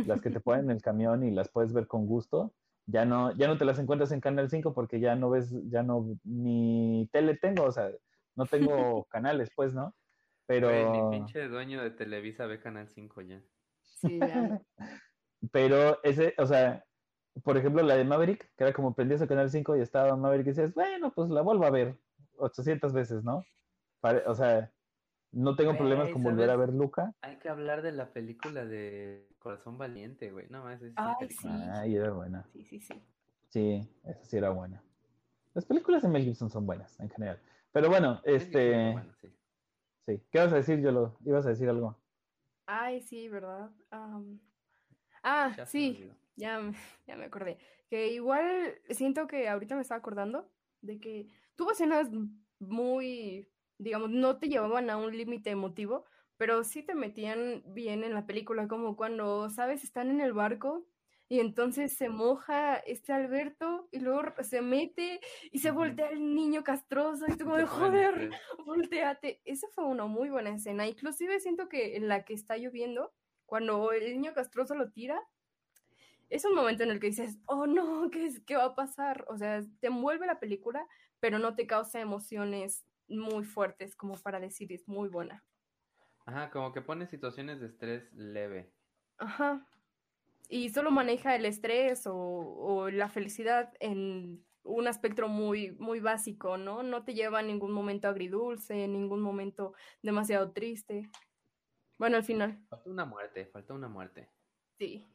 las 0.06 0.22
que 0.22 0.30
te 0.30 0.40
ponen 0.40 0.66
en 0.66 0.72
el 0.72 0.84
camión 0.84 1.24
y 1.24 1.32
las 1.32 1.50
puedes 1.50 1.74
ver 1.74 1.88
con 1.88 2.06
gusto. 2.06 2.54
Ya 2.86 3.04
no, 3.04 3.36
ya 3.36 3.48
no 3.48 3.58
te 3.58 3.66
las 3.66 3.80
encuentras 3.80 4.12
en 4.12 4.22
Canal 4.22 4.52
5 4.52 4.76
porque 4.76 5.00
ya 5.00 5.16
no 5.16 5.32
ves, 5.32 5.52
ya 5.68 5.82
no, 5.82 6.16
ni 6.24 7.10
tele 7.12 7.36
tengo, 7.38 7.64
o 7.64 7.72
sea, 7.72 7.90
no 8.36 8.46
tengo 8.46 9.06
canales, 9.10 9.50
pues, 9.56 9.74
¿no? 9.74 9.96
Pero... 10.46 10.70
mi 10.92 11.18
pinche 11.18 11.48
dueño 11.48 11.82
de 11.82 11.90
Televisa 11.90 12.46
ve 12.46 12.60
Canal 12.60 12.88
5 12.88 13.22
ya. 13.24 13.42
Sí, 13.82 14.20
ya. 14.20 14.62
Pero 15.52 16.02
ese, 16.04 16.34
o 16.38 16.46
sea, 16.46 16.86
por 17.44 17.58
ejemplo, 17.58 17.84
la 17.84 17.96
de 17.96 18.04
Maverick, 18.04 18.52
que 18.56 18.64
era 18.64 18.74
como 18.74 18.94
prendías 18.94 19.22
el 19.22 19.28
canal 19.28 19.50
5 19.50 19.78
y 19.78 19.82
estaba 19.82 20.16
Maverick 20.16 20.48
y 20.48 20.50
dices, 20.52 20.74
bueno, 20.74 21.12
pues 21.14 21.30
la 21.30 21.42
vuelvo 21.42 21.66
a 21.66 21.72
ver 21.72 21.98
800 22.38 22.94
veces, 22.94 23.24
¿no? 23.24 23.44
O 24.26 24.36
sea, 24.36 24.72
no 25.32 25.56
tengo 25.56 25.76
problemas 25.76 26.10
con 26.10 26.24
volver 26.24 26.50
a 26.50 26.56
ver 26.56 26.74
Luca. 26.74 27.14
Hay 27.22 27.38
que 27.38 27.50
hablar 27.50 27.82
de 27.82 27.92
la 27.92 28.12
película 28.14 28.66
de 28.66 29.28
Corazón 29.40 29.78
Valiente, 29.78 30.32
güey. 30.32 30.48
No, 30.50 30.70
esa 30.70 30.88
es 30.88 30.94
Ay. 30.96 31.30
Sí. 31.30 31.48
Ay, 31.48 31.96
era 31.96 32.12
buena. 32.12 32.46
Sí, 32.54 32.64
sí, 32.64 32.80
sí. 32.80 33.04
Sí, 33.50 33.90
esa 34.04 34.24
sí 34.24 34.38
era 34.38 34.50
buena. 34.50 34.82
Las 35.54 35.66
películas 35.66 36.04
de 36.04 36.10
Mel 36.10 36.24
Gibson 36.24 36.50
son 36.50 36.66
buenas 36.66 37.00
en 37.00 37.10
general. 37.10 37.40
Pero 37.72 37.90
bueno, 37.90 38.22
este, 38.24 38.94
Bueno, 38.94 39.14
sí. 39.22 39.34
sí. 40.06 40.22
¿Qué 40.32 40.40
vas 40.40 40.54
a 40.54 40.58
decir, 40.58 40.82
Yolo? 40.82 41.18
¿Ibas 41.26 41.46
a 41.46 41.50
decir 41.50 41.70
algo? 41.70 41.98
Ay, 42.66 43.02
sí, 43.02 43.30
¿verdad? 43.30 43.70
Ah, 45.28 45.54
Ya 45.58 45.66
sí, 45.66 46.10
ya, 46.36 46.60
me- 46.60 46.72
ya 47.08 47.16
me 47.16 47.26
acordé. 47.26 47.58
Que 47.90 48.08
igual 48.14 48.76
siento 48.90 49.28
que 49.28 49.48
ahorita 49.50 49.76
me 49.76 49.82
estaba 49.82 50.00
acordando 50.00 50.50
de 50.82 51.00
que 51.00 51.28
tuvo 51.56 51.72
escenas 51.72 52.10
muy, 52.60 53.50
digamos, 53.78 54.10
no 54.10 54.38
te 54.40 54.48
llevaban 54.50 54.90
a 54.90 54.98
un 54.98 55.16
límite 55.16 55.50
emotivo, 55.52 56.06
pero 56.38 56.64
sí 56.64 56.84
te 56.84 56.96
metían 56.96 57.64
bien 57.68 58.04
en 58.04 58.14
la 58.14 58.26
película, 58.26 58.68
como 58.68 58.96
cuando, 58.96 59.50
¿sabes? 59.50 59.84
Están 59.84 60.10
en 60.10 60.22
el 60.22 60.34
barco 60.34 60.86
Y 61.30 61.40
entonces 61.42 61.94
se 61.98 62.08
moja 62.10 62.76
este 62.78 63.12
Alberto 63.12 63.90
y 63.92 64.00
luego 64.00 64.22
se 64.44 64.62
mete 64.62 65.20
y 65.52 65.60
se 65.60 65.72
voltea 65.72 66.10
el 66.10 66.34
niño 66.36 66.64
castroso 66.64 67.26
y 67.28 67.36
tú 67.38 67.44
como 67.46 67.58
de 67.58 67.66
joder, 67.66 68.30
volteate. 68.66 69.42
Esa 69.46 69.68
fue 69.76 69.86
una 69.86 70.06
muy 70.06 70.30
buena 70.30 70.52
escena. 70.56 70.88
Inclusive 70.88 71.40
siento 71.42 71.68
que 71.68 71.98
en 71.98 72.08
la 72.08 72.24
que 72.24 72.34
está 72.34 72.56
lloviendo, 72.58 73.14
cuando 73.48 73.92
el 73.92 74.14
niño 74.14 74.34
castroso 74.36 74.76
lo 74.76 74.92
tira, 74.92 75.20
es 76.30 76.46
un 76.46 76.54
momento 76.54 76.84
en 76.84 76.92
el 76.92 77.00
que 77.00 77.08
dices, 77.08 77.40
oh 77.46 77.66
no, 77.66 78.10
¿qué, 78.12 78.26
es, 78.26 78.42
qué 78.42 78.56
va 78.56 78.66
a 78.66 78.76
pasar? 78.76 79.26
O 79.30 79.38
sea, 79.38 79.64
te 79.80 79.88
envuelve 79.88 80.28
la 80.28 80.40
película, 80.40 80.86
pero 81.20 81.40
no 81.40 81.56
te 81.56 81.66
causa 81.66 82.00
emociones 82.00 82.86
muy 83.08 83.46
fuertes 83.46 83.96
como 83.96 84.16
para 84.16 84.40
decir 84.40 84.72
es 84.74 84.88
muy 84.88 85.10
buena. 85.10 85.44
Ajá, 86.26 86.52
como 86.52 86.74
que 86.74 86.82
pone 86.82 87.08
situaciones 87.08 87.62
de 87.62 87.68
estrés 87.68 88.14
leve. 88.14 88.70
Ajá. 89.18 89.66
Y 90.50 90.70
solo 90.70 90.92
maneja 90.92 91.36
el 91.36 91.46
estrés 91.46 92.06
o, 92.06 92.16
o 92.16 92.90
la 92.90 93.08
felicidad 93.08 93.74
en 93.80 94.46
un 94.64 94.88
aspecto 94.88 95.30
muy, 95.30 95.72
muy 95.80 96.02
básico, 96.02 96.58
¿no? 96.58 96.84
No 96.84 97.06
te 97.06 97.14
lleva 97.14 97.40
a 97.40 97.44
ningún 97.44 97.72
momento 97.72 98.10
agridulce, 98.10 98.88
ningún 98.90 99.22
momento 99.22 99.74
demasiado 100.04 100.52
triste. 100.52 101.10
Bueno, 101.98 102.18
al 102.18 102.24
final. 102.24 102.60
Falta 102.70 102.90
una 102.90 103.06
muerte, 103.06 103.46
falta 103.48 103.74
una 103.74 103.88
muerte. 103.88 104.30
Sí. 104.78 105.06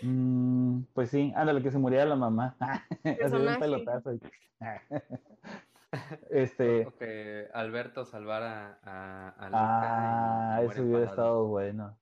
Mm, 0.00 0.84
pues 0.94 1.10
sí, 1.10 1.32
ándale, 1.36 1.62
que 1.62 1.70
se 1.70 1.78
muriera 1.78 2.06
la 2.06 2.16
mamá. 2.16 2.56
Hace 3.04 3.36
un 3.36 3.58
pelotazo. 3.58 4.18
este. 6.30 6.88
que 6.98 7.48
Alberto 7.52 8.06
salvara 8.06 8.78
a, 8.82 9.28
a 9.28 9.46
Luca 9.46 10.56
Ah, 10.56 10.62
eso 10.62 10.82
hubiera 10.82 11.04
estado 11.04 11.46
bueno. 11.46 11.98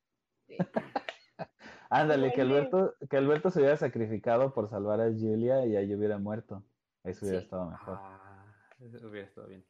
Sí. 0.47 0.57
ándale, 1.91 2.33
que 2.33 2.43
Alberto, 2.43 2.95
que 3.09 3.17
Alberto 3.17 3.51
se 3.51 3.59
hubiera 3.59 3.77
sacrificado 3.77 4.55
por 4.55 4.69
salvar 4.69 5.01
a 5.01 5.07
Julia 5.07 5.67
y 5.67 5.77
ahí 5.77 5.93
hubiera 5.95 6.19
muerto. 6.19 6.63
Eso 7.03 7.25
hubiera 7.25 7.41
estado 7.41 7.71
mejor. 7.71 7.99
Ah, 8.01 8.45
eso 8.79 9.09
hubiera 9.09 9.27
estado 9.27 9.49
bien. 9.49 9.65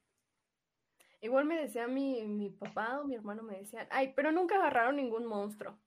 Igual 1.21 1.45
me 1.45 1.61
decía 1.61 1.87
mi, 1.87 2.23
mi 2.27 2.51
papá 2.51 3.01
o 3.01 3.05
mi 3.05 3.15
hermano, 3.15 3.43
me 3.43 3.59
decían, 3.59 3.87
ay, 3.91 4.13
pero 4.17 4.33
nunca 4.33 4.57
agarraron 4.57 4.97
ningún 4.97 5.27
monstruo. 5.27 5.79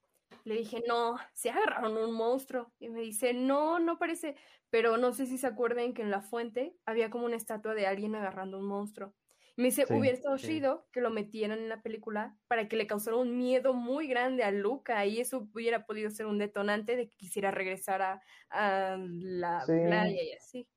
Le 0.43 0.55
dije, 0.55 0.83
no, 0.87 1.17
se 1.33 1.49
agarraron 1.49 1.97
un 1.97 2.13
monstruo. 2.13 2.71
Y 2.79 2.89
me 2.89 3.01
dice, 3.01 3.33
no, 3.33 3.79
no 3.79 3.97
parece. 3.97 4.35
Pero 4.69 4.97
no 4.97 5.13
sé 5.13 5.25
si 5.25 5.37
se 5.37 5.47
acuerdan 5.47 5.93
que 5.93 6.01
en 6.01 6.11
la 6.11 6.21
fuente 6.21 6.75
había 6.85 7.09
como 7.09 7.25
una 7.25 7.35
estatua 7.35 7.73
de 7.73 7.87
alguien 7.87 8.15
agarrando 8.15 8.59
un 8.59 8.65
monstruo. 8.65 9.13
Y 9.55 9.61
me 9.61 9.67
dice, 9.67 9.85
hubiera 9.89 10.17
estado 10.17 10.35
chido 10.37 10.87
que 10.91 10.99
lo 10.99 11.11
metieran 11.11 11.59
en 11.59 11.69
la 11.69 11.83
película 11.83 12.35
para 12.47 12.67
que 12.67 12.75
le 12.75 12.87
causara 12.87 13.17
un 13.17 13.37
miedo 13.37 13.75
muy 13.75 14.07
grande 14.07 14.43
a 14.43 14.49
Luca 14.49 15.05
y 15.05 15.19
eso 15.19 15.47
hubiera 15.53 15.85
podido 15.85 16.09
ser 16.09 16.25
un 16.25 16.39
detonante 16.39 16.95
de 16.95 17.07
que 17.07 17.15
quisiera 17.15 17.51
regresar 17.51 18.01
a, 18.01 18.97
la 18.97 19.61
playa 19.65 20.23
y 20.23 20.33
así. 20.33 20.67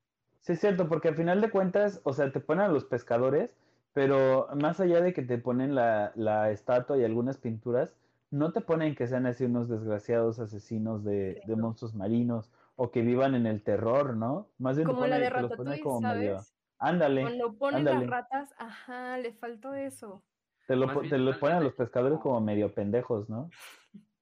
Sí, 0.41 0.53
es 0.53 0.59
cierto, 0.59 0.87
porque 0.87 1.07
al 1.07 1.15
final 1.15 1.41
de 1.41 1.49
cuentas, 1.49 2.01
o 2.03 2.13
sea, 2.13 2.31
te 2.31 2.39
ponen 2.39 2.65
a 2.65 2.67
los 2.67 2.85
pescadores, 2.85 3.49
pero 3.97 4.47
más 4.53 4.79
allá 4.79 5.01
de 5.01 5.11
que 5.11 5.23
te 5.23 5.39
ponen 5.39 5.73
la, 5.73 6.11
la 6.13 6.51
estatua 6.51 6.99
y 6.99 7.03
algunas 7.03 7.39
pinturas, 7.39 7.89
no 8.29 8.51
te 8.51 8.61
ponen 8.61 8.93
que 8.93 9.07
sean 9.07 9.25
así 9.25 9.45
unos 9.45 9.69
desgraciados 9.69 10.37
asesinos 10.37 11.03
de, 11.03 11.41
monstruos 11.57 11.95
marinos 11.95 12.51
o 12.75 12.91
que 12.91 13.01
vivan 13.01 13.33
en 13.33 13.47
el 13.47 13.63
terror, 13.63 14.15
¿no? 14.15 14.49
Más 14.59 14.77
bien 14.77 14.87
como 14.87 15.07
la 15.07 15.17
de 15.17 15.31
Ratatouille, 15.31 15.81
¿sabes? 15.99 16.55
Ándale. 16.77 17.23
Cuando 17.23 17.53
ponen 17.55 17.85
las 17.85 18.05
ratas, 18.05 18.53
ajá, 18.59 19.17
le 19.17 19.33
faltó 19.33 19.73
eso. 19.73 20.21
Te 20.67 20.75
lo, 20.75 20.93
ponen 20.93 21.57
a 21.57 21.59
los 21.59 21.73
pescadores 21.73 22.19
como 22.19 22.39
medio 22.39 22.71
pendejos, 22.71 23.27
¿no? 23.29 23.49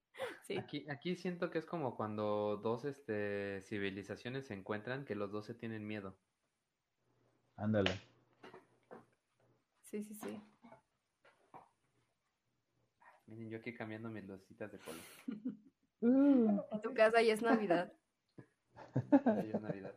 Sí. 0.43 0.57
Aquí, 0.57 0.85
aquí 0.89 1.15
siento 1.15 1.49
que 1.49 1.57
es 1.57 1.65
como 1.65 1.97
cuando 1.97 2.57
dos 2.63 2.85
este, 2.85 3.61
civilizaciones 3.61 4.45
se 4.45 4.53
encuentran 4.53 5.03
que 5.03 5.15
los 5.15 5.31
dos 5.31 5.45
se 5.45 5.55
tienen 5.55 5.85
miedo. 5.85 6.15
Ándale. 7.57 7.99
Sí, 9.95 10.03
sí, 10.03 10.15
sí. 10.15 10.41
Miren, 13.27 13.49
yo 13.49 13.59
aquí 13.59 13.73
cambiando 13.73 14.09
mis 14.09 14.25
lucitas 14.25 14.69
de 14.69 14.77
color. 14.79 15.01
en 16.01 16.81
tu 16.81 16.93
casa 16.93 17.21
ya 17.21 17.33
es 17.33 17.41
Navidad. 17.41 17.93
ya 19.25 19.39
es 19.39 19.61
Navidad. 19.61 19.95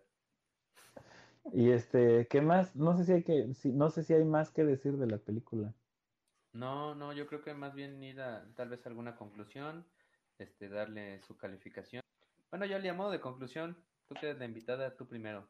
Y 1.52 1.72
este, 1.72 2.28
¿qué 2.28 2.40
más? 2.40 2.76
No 2.76 2.96
sé 2.96 3.06
si 3.06 3.12
hay 3.12 3.24
que, 3.24 3.52
si, 3.54 3.72
no 3.72 3.90
sé 3.90 4.04
si 4.04 4.14
hay 4.14 4.24
más 4.24 4.52
que 4.52 4.64
decir 4.64 4.98
de 4.98 5.08
la 5.08 5.18
película. 5.18 5.74
No, 6.52 6.94
no, 6.94 7.12
yo 7.12 7.26
creo 7.26 7.42
que 7.42 7.54
más 7.54 7.74
bien 7.74 8.00
ir 8.00 8.20
a 8.20 8.46
tal 8.54 8.68
vez 8.68 8.86
alguna 8.86 9.16
conclusión, 9.16 9.84
este, 10.38 10.68
darle 10.68 11.20
su 11.22 11.36
calificación. 11.36 12.02
Bueno, 12.50 12.66
yo 12.66 12.78
le 12.78 12.86
llamo 12.86 13.10
de 13.10 13.20
conclusión, 13.20 13.76
tú 14.06 14.14
quedas 14.14 14.38
la 14.38 14.44
invitada, 14.44 14.96
tú 14.96 15.08
primero. 15.08 15.48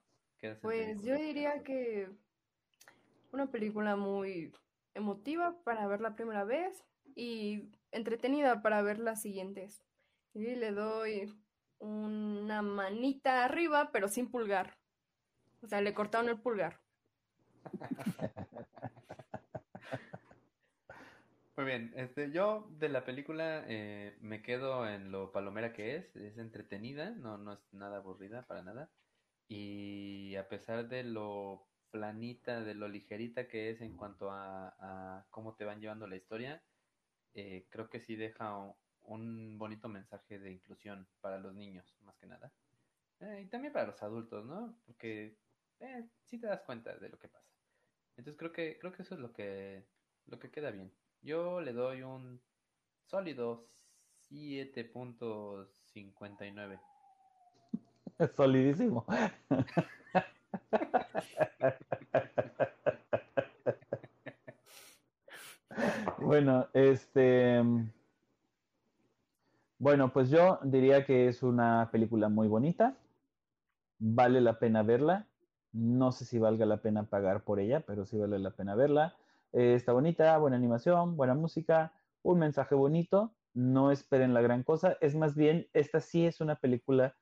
Pues 0.62 1.02
yo 1.02 1.16
diría 1.16 1.62
que 1.64 2.08
una 3.32 3.50
película 3.50 3.96
muy 3.96 4.52
emotiva 4.94 5.56
para 5.64 5.86
ver 5.86 6.00
la 6.00 6.14
primera 6.14 6.44
vez, 6.44 6.84
y 7.18 7.70
entretenida 7.90 8.62
para 8.62 8.80
ver 8.80 9.00
las 9.00 9.20
siguientes. 9.20 9.82
Y 10.34 10.54
le 10.54 10.70
doy 10.70 11.34
una 11.80 12.62
manita 12.62 13.44
arriba, 13.44 13.90
pero 13.92 14.06
sin 14.06 14.30
pulgar. 14.30 14.78
O 15.62 15.66
sea, 15.66 15.80
le 15.80 15.94
cortaron 15.94 16.28
el 16.28 16.40
pulgar. 16.40 16.80
Muy 21.56 21.66
bien, 21.66 21.92
este, 21.96 22.30
yo 22.30 22.68
de 22.78 22.88
la 22.88 23.04
película 23.04 23.64
eh, 23.66 24.16
me 24.20 24.42
quedo 24.42 24.88
en 24.88 25.10
lo 25.10 25.32
palomera 25.32 25.72
que 25.72 25.96
es, 25.96 26.14
es 26.14 26.38
entretenida, 26.38 27.10
no, 27.10 27.36
no 27.36 27.54
es 27.54 27.58
nada 27.72 27.96
aburrida 27.96 28.46
para 28.46 28.62
nada. 28.62 28.92
Y 29.48 30.36
a 30.36 30.48
pesar 30.48 30.88
de 30.88 31.02
lo 31.02 31.66
planita, 31.90 32.62
de 32.62 32.74
lo 32.74 32.88
ligerita 32.88 33.48
que 33.48 33.70
es 33.70 33.80
en 33.80 33.96
cuanto 33.96 34.30
a, 34.30 34.74
a 34.78 35.26
cómo 35.30 35.54
te 35.54 35.64
van 35.64 35.80
llevando 35.80 36.06
la 36.06 36.16
historia, 36.16 36.62
eh, 37.34 37.66
creo 37.70 37.88
que 37.88 38.00
sí 38.00 38.16
deja 38.16 38.56
un 39.02 39.58
bonito 39.58 39.88
mensaje 39.88 40.38
de 40.38 40.52
inclusión 40.52 41.06
para 41.20 41.38
los 41.38 41.54
niños, 41.54 41.96
más 42.02 42.16
que 42.16 42.26
nada. 42.26 42.52
Eh, 43.20 43.42
y 43.44 43.48
también 43.48 43.72
para 43.72 43.86
los 43.86 44.02
adultos, 44.02 44.44
¿no? 44.44 44.76
Porque 44.86 45.36
eh, 45.80 46.04
sí 46.24 46.38
te 46.38 46.46
das 46.46 46.60
cuenta 46.62 46.94
de 46.96 47.08
lo 47.08 47.18
que 47.18 47.28
pasa. 47.28 47.48
Entonces 48.16 48.38
creo 48.38 48.52
que, 48.52 48.78
creo 48.78 48.92
que 48.92 49.02
eso 49.02 49.14
es 49.14 49.20
lo 49.20 49.32
que, 49.32 49.84
lo 50.26 50.38
que 50.38 50.50
queda 50.50 50.70
bien. 50.70 50.92
Yo 51.22 51.60
le 51.60 51.72
doy 51.72 52.02
un 52.02 52.40
sólido 53.06 53.68
7.59. 54.30 56.80
Solidísimo. 58.36 59.06
Bueno, 66.18 66.68
este. 66.74 67.62
Bueno, 69.78 70.12
pues 70.12 70.30
yo 70.30 70.58
diría 70.62 71.06
que 71.06 71.28
es 71.28 71.42
una 71.42 71.88
película 71.92 72.28
muy 72.28 72.48
bonita. 72.48 72.96
Vale 73.98 74.40
la 74.40 74.58
pena 74.58 74.82
verla. 74.82 75.28
No 75.72 76.12
sé 76.12 76.24
si 76.24 76.38
valga 76.38 76.66
la 76.66 76.82
pena 76.82 77.08
pagar 77.08 77.44
por 77.44 77.60
ella, 77.60 77.80
pero 77.80 78.04
sí 78.04 78.18
vale 78.18 78.38
la 78.38 78.50
pena 78.50 78.74
verla. 78.74 79.16
Eh, 79.52 79.74
está 79.74 79.92
bonita, 79.92 80.36
buena 80.38 80.56
animación, 80.56 81.16
buena 81.16 81.34
música, 81.34 81.92
un 82.22 82.38
mensaje 82.40 82.74
bonito. 82.74 83.32
No 83.54 83.92
esperen 83.92 84.34
la 84.34 84.42
gran 84.42 84.64
cosa. 84.64 84.96
Es 85.00 85.14
más 85.14 85.34
bien, 85.34 85.68
esta 85.72 86.00
sí 86.00 86.26
es 86.26 86.40
una 86.40 86.56
película 86.56 87.16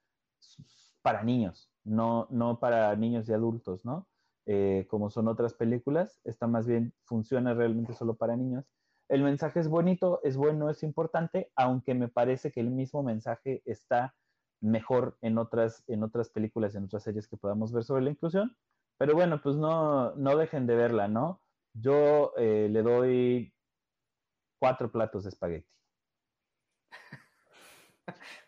para 1.02 1.22
niños, 1.22 1.70
no, 1.86 2.26
no 2.30 2.58
para 2.60 2.94
niños 2.96 3.28
y 3.28 3.32
adultos, 3.32 3.84
¿no? 3.84 4.08
Eh, 4.46 4.86
como 4.88 5.10
son 5.10 5.28
otras 5.28 5.54
películas. 5.54 6.20
Esta 6.24 6.46
más 6.46 6.66
bien 6.66 6.94
funciona 7.04 7.54
realmente 7.54 7.94
solo 7.94 8.16
para 8.16 8.36
niños. 8.36 8.64
El 9.08 9.22
mensaje 9.22 9.60
es 9.60 9.68
bonito, 9.68 10.20
es 10.24 10.36
bueno, 10.36 10.68
es 10.68 10.82
importante, 10.82 11.52
aunque 11.56 11.94
me 11.94 12.08
parece 12.08 12.50
que 12.50 12.60
el 12.60 12.70
mismo 12.70 13.02
mensaje 13.02 13.62
está 13.64 14.14
mejor 14.60 15.16
en 15.22 15.38
otras, 15.38 15.84
en 15.86 16.02
otras 16.02 16.30
películas, 16.30 16.74
en 16.74 16.84
otras 16.84 17.04
series 17.04 17.28
que 17.28 17.36
podamos 17.36 17.72
ver 17.72 17.84
sobre 17.84 18.02
la 18.02 18.10
inclusión. 18.10 18.56
Pero 18.98 19.14
bueno, 19.14 19.40
pues 19.42 19.56
no, 19.56 20.14
no 20.16 20.36
dejen 20.36 20.66
de 20.66 20.76
verla, 20.76 21.06
¿no? 21.08 21.40
Yo 21.74 22.32
eh, 22.36 22.68
le 22.70 22.82
doy 22.82 23.54
cuatro 24.58 24.90
platos 24.90 25.24
de 25.24 25.30
espagueti. 25.30 25.68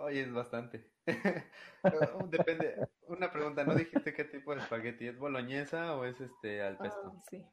Oye, 0.00 0.22
es 0.22 0.32
bastante. 0.32 0.90
Depende. 2.30 2.88
Una 3.08 3.30
pregunta, 3.30 3.64
¿no 3.64 3.74
dijiste 3.74 4.14
qué 4.14 4.24
tipo 4.24 4.54
de 4.54 4.62
espagueti? 4.62 5.06
¿Es 5.06 5.18
boloñesa 5.18 5.94
o 5.96 6.04
es 6.06 6.20
este 6.20 6.62
al 6.62 6.78
pesto? 6.78 7.12
Ah, 7.14 7.22
sí. 7.28 7.44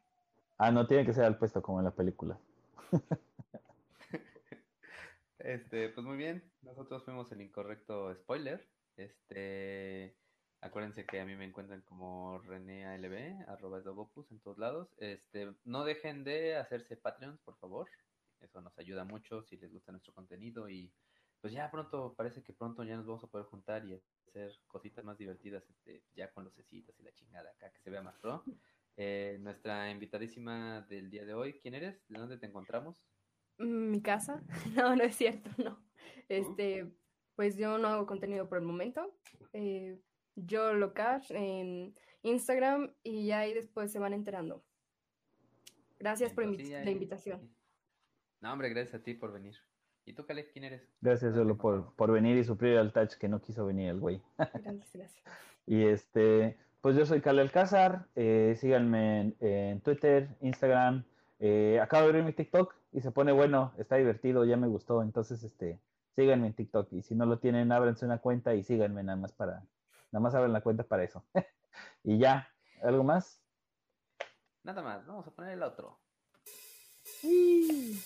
Ah, 0.57 0.71
no 0.71 0.87
tiene 0.87 1.05
que 1.05 1.13
ser 1.13 1.25
al 1.25 1.37
pesto 1.37 1.61
como 1.61 1.79
en 1.79 1.85
la 1.85 1.91
película. 1.95 2.39
este, 5.39 5.89
pues 5.89 6.05
muy 6.05 6.15
bien. 6.15 6.41
Nosotros 6.61 7.03
fuimos 7.03 7.29
el 7.33 7.41
incorrecto 7.41 8.15
spoiler. 8.15 8.65
Este, 8.95 10.15
acuérdense 10.61 11.05
que 11.05 11.19
a 11.19 11.25
mí 11.25 11.35
me 11.35 11.45
encuentran 11.45 11.81
como 11.81 12.39
René 12.39 12.85
ALB, 12.85 13.45
arroba 13.49 13.79
en 13.79 14.39
todos 14.39 14.57
lados. 14.57 14.95
Este, 14.99 15.53
no 15.65 15.83
dejen 15.83 16.23
de 16.23 16.55
hacerse 16.55 16.95
Patreons, 16.95 17.41
por 17.41 17.57
favor. 17.57 17.89
Eso 18.39 18.61
nos 18.61 18.77
ayuda 18.79 19.03
mucho 19.03 19.43
si 19.43 19.57
les 19.57 19.71
gusta 19.71 19.91
nuestro 19.91 20.13
contenido 20.13 20.69
y 20.69 20.93
pues 21.47 21.53
ya 21.55 21.71
pronto, 21.71 22.13
parece 22.17 22.43
que 22.43 22.51
pronto 22.51 22.83
ya 22.83 22.97
nos 22.97 23.05
vamos 23.05 23.23
a 23.23 23.27
poder 23.27 23.45
juntar 23.47 23.85
y 23.85 23.93
hacer 24.27 24.51
cositas 24.67 25.05
más 25.05 25.17
divertidas, 25.17 25.63
este, 25.69 26.03
ya 26.13 26.29
con 26.33 26.43
los 26.43 26.53
cecitos 26.53 26.99
y 26.99 27.03
la 27.03 27.13
chingada 27.13 27.49
acá, 27.51 27.71
que 27.71 27.79
se 27.79 27.89
vea 27.89 28.01
más 28.01 28.17
pro. 28.17 28.43
Eh, 28.97 29.37
nuestra 29.39 29.89
invitadísima 29.89 30.81
del 30.89 31.09
día 31.09 31.23
de 31.23 31.33
hoy, 31.33 31.53
¿quién 31.61 31.73
eres? 31.75 32.05
¿De 32.09 32.19
dónde 32.19 32.37
te 32.37 32.47
encontramos? 32.47 33.01
Mm, 33.59 33.91
Mi 33.91 34.01
casa. 34.01 34.43
No, 34.75 34.93
no 34.93 35.03
es 35.05 35.15
cierto, 35.15 35.49
no. 35.63 35.81
Este, 36.27 36.91
pues 37.35 37.55
yo 37.55 37.77
no 37.77 37.87
hago 37.87 38.05
contenido 38.05 38.49
por 38.49 38.57
el 38.57 38.65
momento. 38.65 39.17
Eh, 39.53 39.97
yo 40.35 40.73
lo 40.73 40.93
cash 40.93 41.31
en 41.31 41.95
Instagram 42.23 42.93
y 43.03 43.31
ahí 43.31 43.53
después 43.53 43.89
se 43.89 43.99
van 43.99 44.11
enterando. 44.13 44.65
Gracias 45.97 46.33
por 46.33 46.43
Entonces, 46.43 46.67
invi- 46.67 46.77
sí, 46.79 46.83
la 46.85 46.91
invitación. 46.91 47.55
No, 48.41 48.51
hombre, 48.51 48.67
gracias 48.69 48.95
a 48.99 49.03
ti 49.03 49.13
por 49.13 49.31
venir. 49.31 49.55
¿Y 50.07 50.13
tú, 50.13 50.25
Caleb, 50.25 50.49
quién 50.53 50.63
eres? 50.63 50.81
Gracias 51.01 51.35
¿Dónde 51.35 51.43
solo 51.43 51.57
por, 51.57 51.93
por 51.95 52.11
venir 52.13 52.37
y 52.37 52.43
suplir 52.45 52.77
al 52.77 52.93
touch 52.93 53.15
que 53.15 53.27
no 53.27 53.41
quiso 53.41 53.65
venir 53.65 53.89
el 53.89 53.99
güey. 53.99 54.21
Gracias, 54.37 54.93
gracias. 54.93 55.23
Y 55.65 55.83
este, 55.83 56.57
pues 56.79 56.95
yo 56.95 57.05
soy 57.05 57.19
Kale 57.19 57.41
Alcázar, 57.41 58.07
eh, 58.15 58.55
síganme 58.57 59.19
en, 59.19 59.35
en 59.41 59.81
Twitter, 59.81 60.29
Instagram. 60.39 61.03
eh, 61.39 61.77
acabo 61.81 62.03
de 62.03 62.09
abrir 62.09 62.23
mi 62.23 62.31
TikTok 62.31 62.73
y 62.93 63.01
se 63.01 63.11
pone 63.11 63.33
bueno, 63.33 63.73
está 63.77 63.97
divertido, 63.97 64.45
ya 64.45 64.55
me 64.55 64.67
gustó. 64.67 65.01
Entonces, 65.01 65.43
este, 65.43 65.77
síganme 66.15 66.47
en 66.47 66.53
TikTok. 66.53 66.87
Y 66.93 67.01
si 67.01 67.13
no 67.13 67.25
lo 67.25 67.39
tienen, 67.39 67.73
ábranse 67.73 68.05
una 68.05 68.19
cuenta 68.19 68.55
y 68.55 68.63
síganme 68.63 69.03
nada 69.03 69.17
más 69.17 69.33
para, 69.33 69.65
nada 70.13 70.21
más 70.21 70.33
abran 70.35 70.53
la 70.53 70.61
cuenta 70.61 70.83
para 70.83 71.03
eso. 71.03 71.25
y 72.05 72.17
ya, 72.17 72.47
¿algo 72.81 73.03
más? 73.03 73.41
Nada 74.63 74.81
más, 74.81 75.05
vamos 75.05 75.27
a 75.27 75.31
poner 75.31 75.51
el 75.51 75.63
otro. 75.63 75.99
Sí. 77.03 78.01